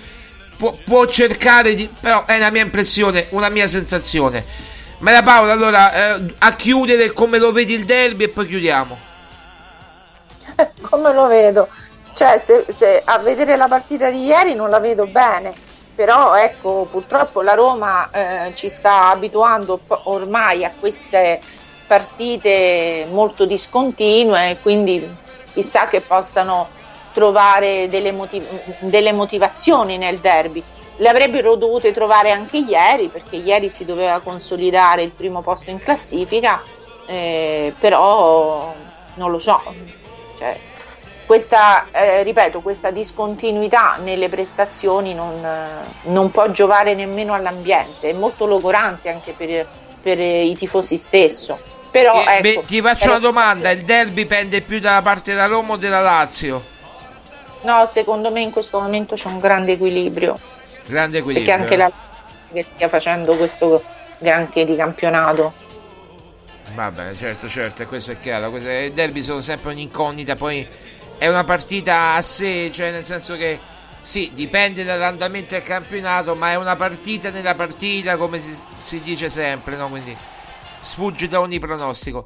può, 0.57 0.77
può 0.85 1.05
cercare 1.07 1.73
di... 1.73 1.89
però 1.99 2.25
è 2.25 2.37
una 2.37 2.51
mia 2.51 2.61
impressione, 2.61 3.25
una 3.29 3.49
mia 3.49 3.67
sensazione. 3.67 4.75
Maria 4.99 5.21
Paola, 5.21 5.51
allora, 5.51 6.15
eh, 6.15 6.33
a 6.39 6.55
chiudere 6.55 7.11
come 7.11 7.37
lo 7.37 7.51
vedi 7.51 7.73
il 7.73 7.85
derby 7.85 8.23
e 8.23 8.29
poi 8.29 8.47
chiudiamo. 8.47 8.97
come 10.81 11.13
lo 11.13 11.27
vedo? 11.27 11.67
Cioè, 12.11 12.39
se, 12.39 12.65
se 12.69 13.01
a 13.05 13.19
vedere 13.19 13.55
la 13.57 13.67
partita 13.67 14.09
di 14.09 14.25
ieri 14.25 14.55
non 14.55 14.71
la 14.71 14.79
vedo 14.79 15.05
bene, 15.05 15.53
però 15.93 16.35
ecco, 16.35 16.87
purtroppo 16.89 17.43
la 17.43 17.53
Roma 17.53 18.09
eh, 18.09 18.55
ci 18.55 18.69
sta 18.69 19.09
abituando 19.09 19.79
ormai 20.03 20.65
a 20.65 20.71
queste 20.77 21.41
partite 21.85 23.05
molto 23.09 23.45
discontinue, 23.45 24.57
quindi 24.61 25.15
chissà 25.53 25.87
che 25.87 26.01
possano 26.01 26.69
trovare 27.13 27.87
delle, 27.89 28.11
motiv- 28.11 28.79
delle 28.79 29.11
motivazioni 29.11 29.97
nel 29.97 30.17
derby. 30.17 30.63
Le 30.97 31.09
avrebbero 31.09 31.55
dovute 31.55 31.93
trovare 31.93 32.31
anche 32.31 32.57
ieri, 32.57 33.07
perché 33.07 33.35
ieri 33.35 33.69
si 33.69 33.85
doveva 33.85 34.19
consolidare 34.19 35.03
il 35.03 35.11
primo 35.11 35.41
posto 35.41 35.69
in 35.69 35.79
classifica, 35.79 36.63
eh, 37.05 37.73
però 37.79 38.73
non 39.15 39.31
lo 39.31 39.39
so. 39.39 39.61
Cioè, 40.37 40.59
questa, 41.25 41.87
eh, 41.91 42.23
ripeto, 42.23 42.61
questa 42.61 42.89
discontinuità 42.89 43.97
nelle 44.01 44.29
prestazioni 44.29 45.13
non, 45.13 45.43
eh, 45.43 46.09
non 46.09 46.31
può 46.31 46.49
giovare 46.51 46.95
nemmeno 46.95 47.33
all'ambiente, 47.33 48.09
è 48.09 48.13
molto 48.13 48.45
logorante 48.45 49.09
anche 49.09 49.33
per, 49.33 49.67
per 50.01 50.19
i 50.19 50.55
tifosi 50.55 50.97
stesso. 50.97 51.59
Però, 51.91 52.13
Eh, 52.13 52.37
ecco, 52.39 52.61
beh, 52.61 52.65
ti 52.65 52.81
faccio 52.81 53.09
una 53.09 53.19
domanda, 53.19 53.69
il 53.71 53.83
derby 53.83 54.25
pende 54.25 54.61
più 54.61 54.79
dalla 54.79 55.01
parte 55.01 55.31
della 55.31 55.47
Roma 55.47 55.73
o 55.73 55.77
della 55.77 55.99
Lazio? 55.99 56.63
No, 57.61 57.85
secondo 57.85 58.31
me 58.31 58.41
in 58.41 58.51
questo 58.51 58.79
momento 58.79 59.15
c'è 59.15 59.27
un 59.27 59.39
grande 59.39 59.73
equilibrio, 59.73 60.39
Grande 60.87 61.17
equilibrio. 61.19 61.55
perché 61.57 61.61
anche 61.61 61.77
la 61.77 61.91
che 62.53 62.63
stia 62.63 62.87
facendo 62.89 63.35
questo 63.35 63.83
granché 64.19 64.65
di 64.65 64.75
campionato. 64.75 65.53
Vabbè, 66.73 67.13
certo, 67.15 67.47
certo, 67.47 67.85
questo 67.87 68.11
è 68.11 68.17
chiaro. 68.17 68.49
Questo- 68.49 68.69
I 68.69 68.93
derby 68.93 69.23
sono 69.23 69.41
sempre 69.41 69.71
un'incognita, 69.71 70.35
poi 70.35 70.67
è 71.17 71.27
una 71.27 71.43
partita 71.43 72.13
a 72.13 72.21
sé, 72.21 72.71
cioè 72.73 72.91
nel 72.91 73.03
senso 73.05 73.35
che 73.35 73.59
sì, 74.01 74.31
dipende 74.33 74.83
dall'andamento 74.83 75.55
del 75.55 75.63
campionato, 75.63 76.35
ma 76.35 76.51
è 76.51 76.55
una 76.55 76.75
partita 76.75 77.29
nella 77.29 77.55
partita, 77.55 78.15
come 78.17 78.39
si, 78.39 78.57
si 78.83 79.01
dice 79.01 79.29
sempre, 79.29 79.75
no? 79.75 79.89
Quindi 79.89 80.15
sfugge 80.79 81.27
da 81.27 81.39
ogni 81.41 81.59
pronostico. 81.59 82.23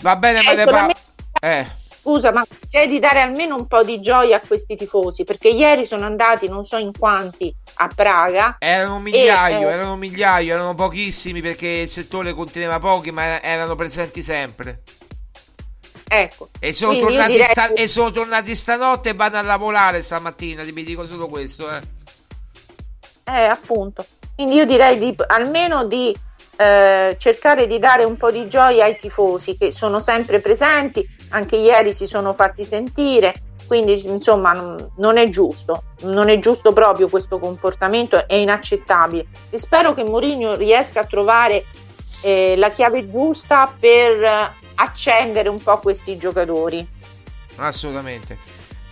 Va 0.00 0.16
bene, 0.16 0.40
Eh, 0.40 0.44
Maria 0.44 0.64
Paola. 0.64 0.94
solamente- 0.94 1.00
Eh, 1.40 1.66
Scusa, 2.02 2.32
ma 2.32 2.44
direi 2.68 2.88
di 2.88 2.98
dare 2.98 3.20
almeno 3.20 3.54
un 3.54 3.68
po' 3.68 3.84
di 3.84 4.00
gioia 4.00 4.38
a 4.38 4.40
questi 4.40 4.74
tifosi, 4.74 5.22
perché 5.22 5.48
ieri 5.50 5.86
sono 5.86 6.04
andati 6.04 6.48
non 6.48 6.64
so 6.64 6.76
in 6.76 6.90
quanti 6.98 7.54
a 7.74 7.88
Praga. 7.94 8.56
erano 8.58 8.96
un 8.96 9.02
migliaio, 9.02 9.68
E, 9.68 9.70
eh, 9.70 9.72
erano 9.72 9.92
un 9.92 9.98
migliaio, 10.00 10.52
erano 10.54 10.74
pochissimi 10.74 11.40
perché 11.40 11.68
il 11.68 11.88
settore 11.88 12.34
conteneva 12.34 12.80
pochi, 12.80 13.12
ma 13.12 13.40
erano 13.40 13.76
presenti 13.76 14.20
sempre. 14.20 14.82
Ecco, 16.08 16.48
E 16.58 16.72
sono, 16.72 16.98
tornati 16.98 17.40
sta- 17.42 17.68
che- 17.68 17.82
e 17.84 17.88
sono 17.88 18.10
tornati 18.10 18.56
stanotte 18.56 19.10
e 19.10 19.14
vanno 19.14 19.38
a 19.38 19.42
lavorare 19.42 20.02
stamattina, 20.02 20.62
vi 20.64 20.82
dico 20.84 21.06
solo 21.06 21.28
questo. 21.28 21.70
Eh. 21.70 21.80
Eh, 23.24 23.44
appunto. 23.44 24.04
Quindi 24.34 24.56
io 24.56 24.66
direi 24.66 24.98
di, 24.98 25.14
almeno 25.28 25.84
di 25.84 26.14
eh, 26.56 27.16
cercare 27.18 27.66
di 27.66 27.78
dare 27.78 28.04
un 28.04 28.16
po' 28.16 28.30
di 28.30 28.46
gioia 28.48 28.84
ai 28.84 28.96
tifosi 28.98 29.56
che 29.56 29.70
sono 29.72 30.00
sempre 30.00 30.40
presenti, 30.40 31.06
anche 31.32 31.56
ieri 31.56 31.92
si 31.92 32.06
sono 32.06 32.32
fatti 32.32 32.64
sentire, 32.64 33.34
quindi 33.66 34.06
insomma 34.06 34.52
non 34.96 35.16
è 35.16 35.28
giusto, 35.28 35.84
non 36.02 36.28
è 36.28 36.38
giusto 36.38 36.72
proprio 36.72 37.08
questo 37.08 37.38
comportamento, 37.38 38.26
è 38.26 38.34
inaccettabile. 38.34 39.26
E 39.50 39.58
spero 39.58 39.94
che 39.94 40.04
Mourinho 40.04 40.54
riesca 40.56 41.00
a 41.00 41.04
trovare 41.04 41.64
eh, 42.22 42.54
la 42.56 42.70
chiave 42.70 43.10
giusta 43.10 43.72
per 43.78 44.54
accendere 44.74 45.48
un 45.48 45.62
po' 45.62 45.78
questi 45.78 46.16
giocatori. 46.16 46.86
Assolutamente. 47.56 48.38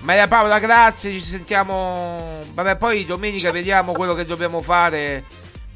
Maria 0.01 0.29
Paola, 0.29 0.59
grazie, 0.59 1.13
ci 1.13 1.21
sentiamo. 1.21 2.43
Vabbè, 2.53 2.77
poi 2.77 3.05
domenica 3.05 3.51
vediamo 3.51 3.93
quello 3.93 4.15
che 4.15 4.25
dobbiamo 4.25 4.63
fare 4.63 5.25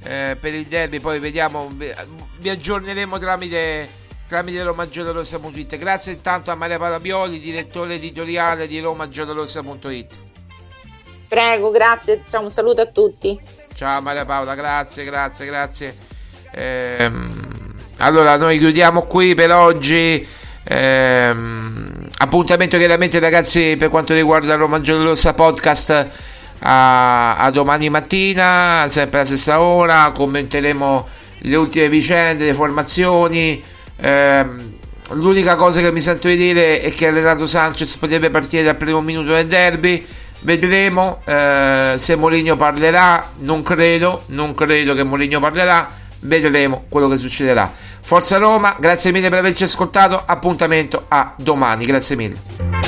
eh, 0.02 0.36
per 0.40 0.54
il 0.54 0.66
derby, 0.66 1.00
poi 1.00 1.18
vediamo, 1.18 1.70
vi 2.38 2.48
aggiorneremo 2.48 3.18
tramite, 3.18 3.88
tramite 4.28 4.62
romagiallorossa.it. 4.62 5.76
Grazie 5.76 6.12
intanto 6.12 6.50
a 6.50 6.54
Maria 6.54 6.78
Paola 6.78 7.00
Bioli, 7.00 7.38
direttore 7.38 7.94
editoriale 7.94 8.66
di 8.66 8.80
romagiallorossa.it. 8.80 10.14
Prego, 11.28 11.70
grazie, 11.70 12.22
un 12.32 12.52
saluto 12.52 12.80
a 12.80 12.86
tutti. 12.86 13.38
Ciao 13.74 14.00
Maria 14.00 14.24
Paola, 14.24 14.54
grazie, 14.54 15.04
grazie, 15.04 15.46
grazie. 15.46 15.96
Ehm, 16.52 17.74
allora, 17.98 18.36
noi 18.36 18.58
chiudiamo 18.58 19.02
qui 19.02 19.34
per 19.34 19.50
oggi. 19.50 20.26
Ehm, 20.66 22.08
appuntamento 22.16 22.78
chiaramente 22.78 23.18
ragazzi 23.18 23.76
per 23.76 23.90
quanto 23.90 24.14
riguarda 24.14 24.54
Roma 24.54 24.80
Giallorossa 24.80 25.34
podcast 25.34 26.08
a, 26.60 27.36
a, 27.36 27.50
domani 27.50 27.90
mattina 27.90 28.86
sempre 28.88 29.18
alla 29.18 29.26
stessa 29.26 29.60
ora 29.60 30.10
commenteremo 30.14 31.08
le 31.40 31.56
ultime 31.56 31.90
vicende 31.90 32.46
le 32.46 32.54
formazioni 32.54 33.62
ehm, 33.96 34.72
l'unica 35.10 35.54
cosa 35.54 35.80
che 35.80 35.92
mi 35.92 36.00
sento 36.00 36.28
di 36.28 36.36
dire 36.36 36.80
è 36.80 36.92
che 36.92 37.10
Renato 37.10 37.46
Sanchez 37.46 37.96
potrebbe 37.96 38.30
partire 38.30 38.62
dal 38.62 38.76
primo 38.76 39.00
minuto 39.00 39.32
del 39.32 39.46
derby. 39.46 40.06
Vedremo 40.40 41.20
eh, 41.24 41.94
se 41.96 42.16
Mourinho 42.16 42.56
parlerà. 42.56 43.30
Non 43.38 43.62
credo 43.62 44.24
non 44.26 44.54
credo 44.54 44.94
che 44.94 45.02
Mourinho 45.02 45.40
parlerà. 45.40 45.90
Vedremo 46.20 46.84
quello 46.88 47.08
che 47.08 47.16
succederà. 47.16 47.72
Forza 48.00 48.36
Roma, 48.36 48.76
grazie 48.78 49.12
mille 49.12 49.30
per 49.30 49.38
averci 49.38 49.64
ascoltato, 49.64 50.22
appuntamento 50.26 51.06
a 51.08 51.34
domani, 51.38 51.86
grazie 51.86 52.16
mille. 52.16 52.83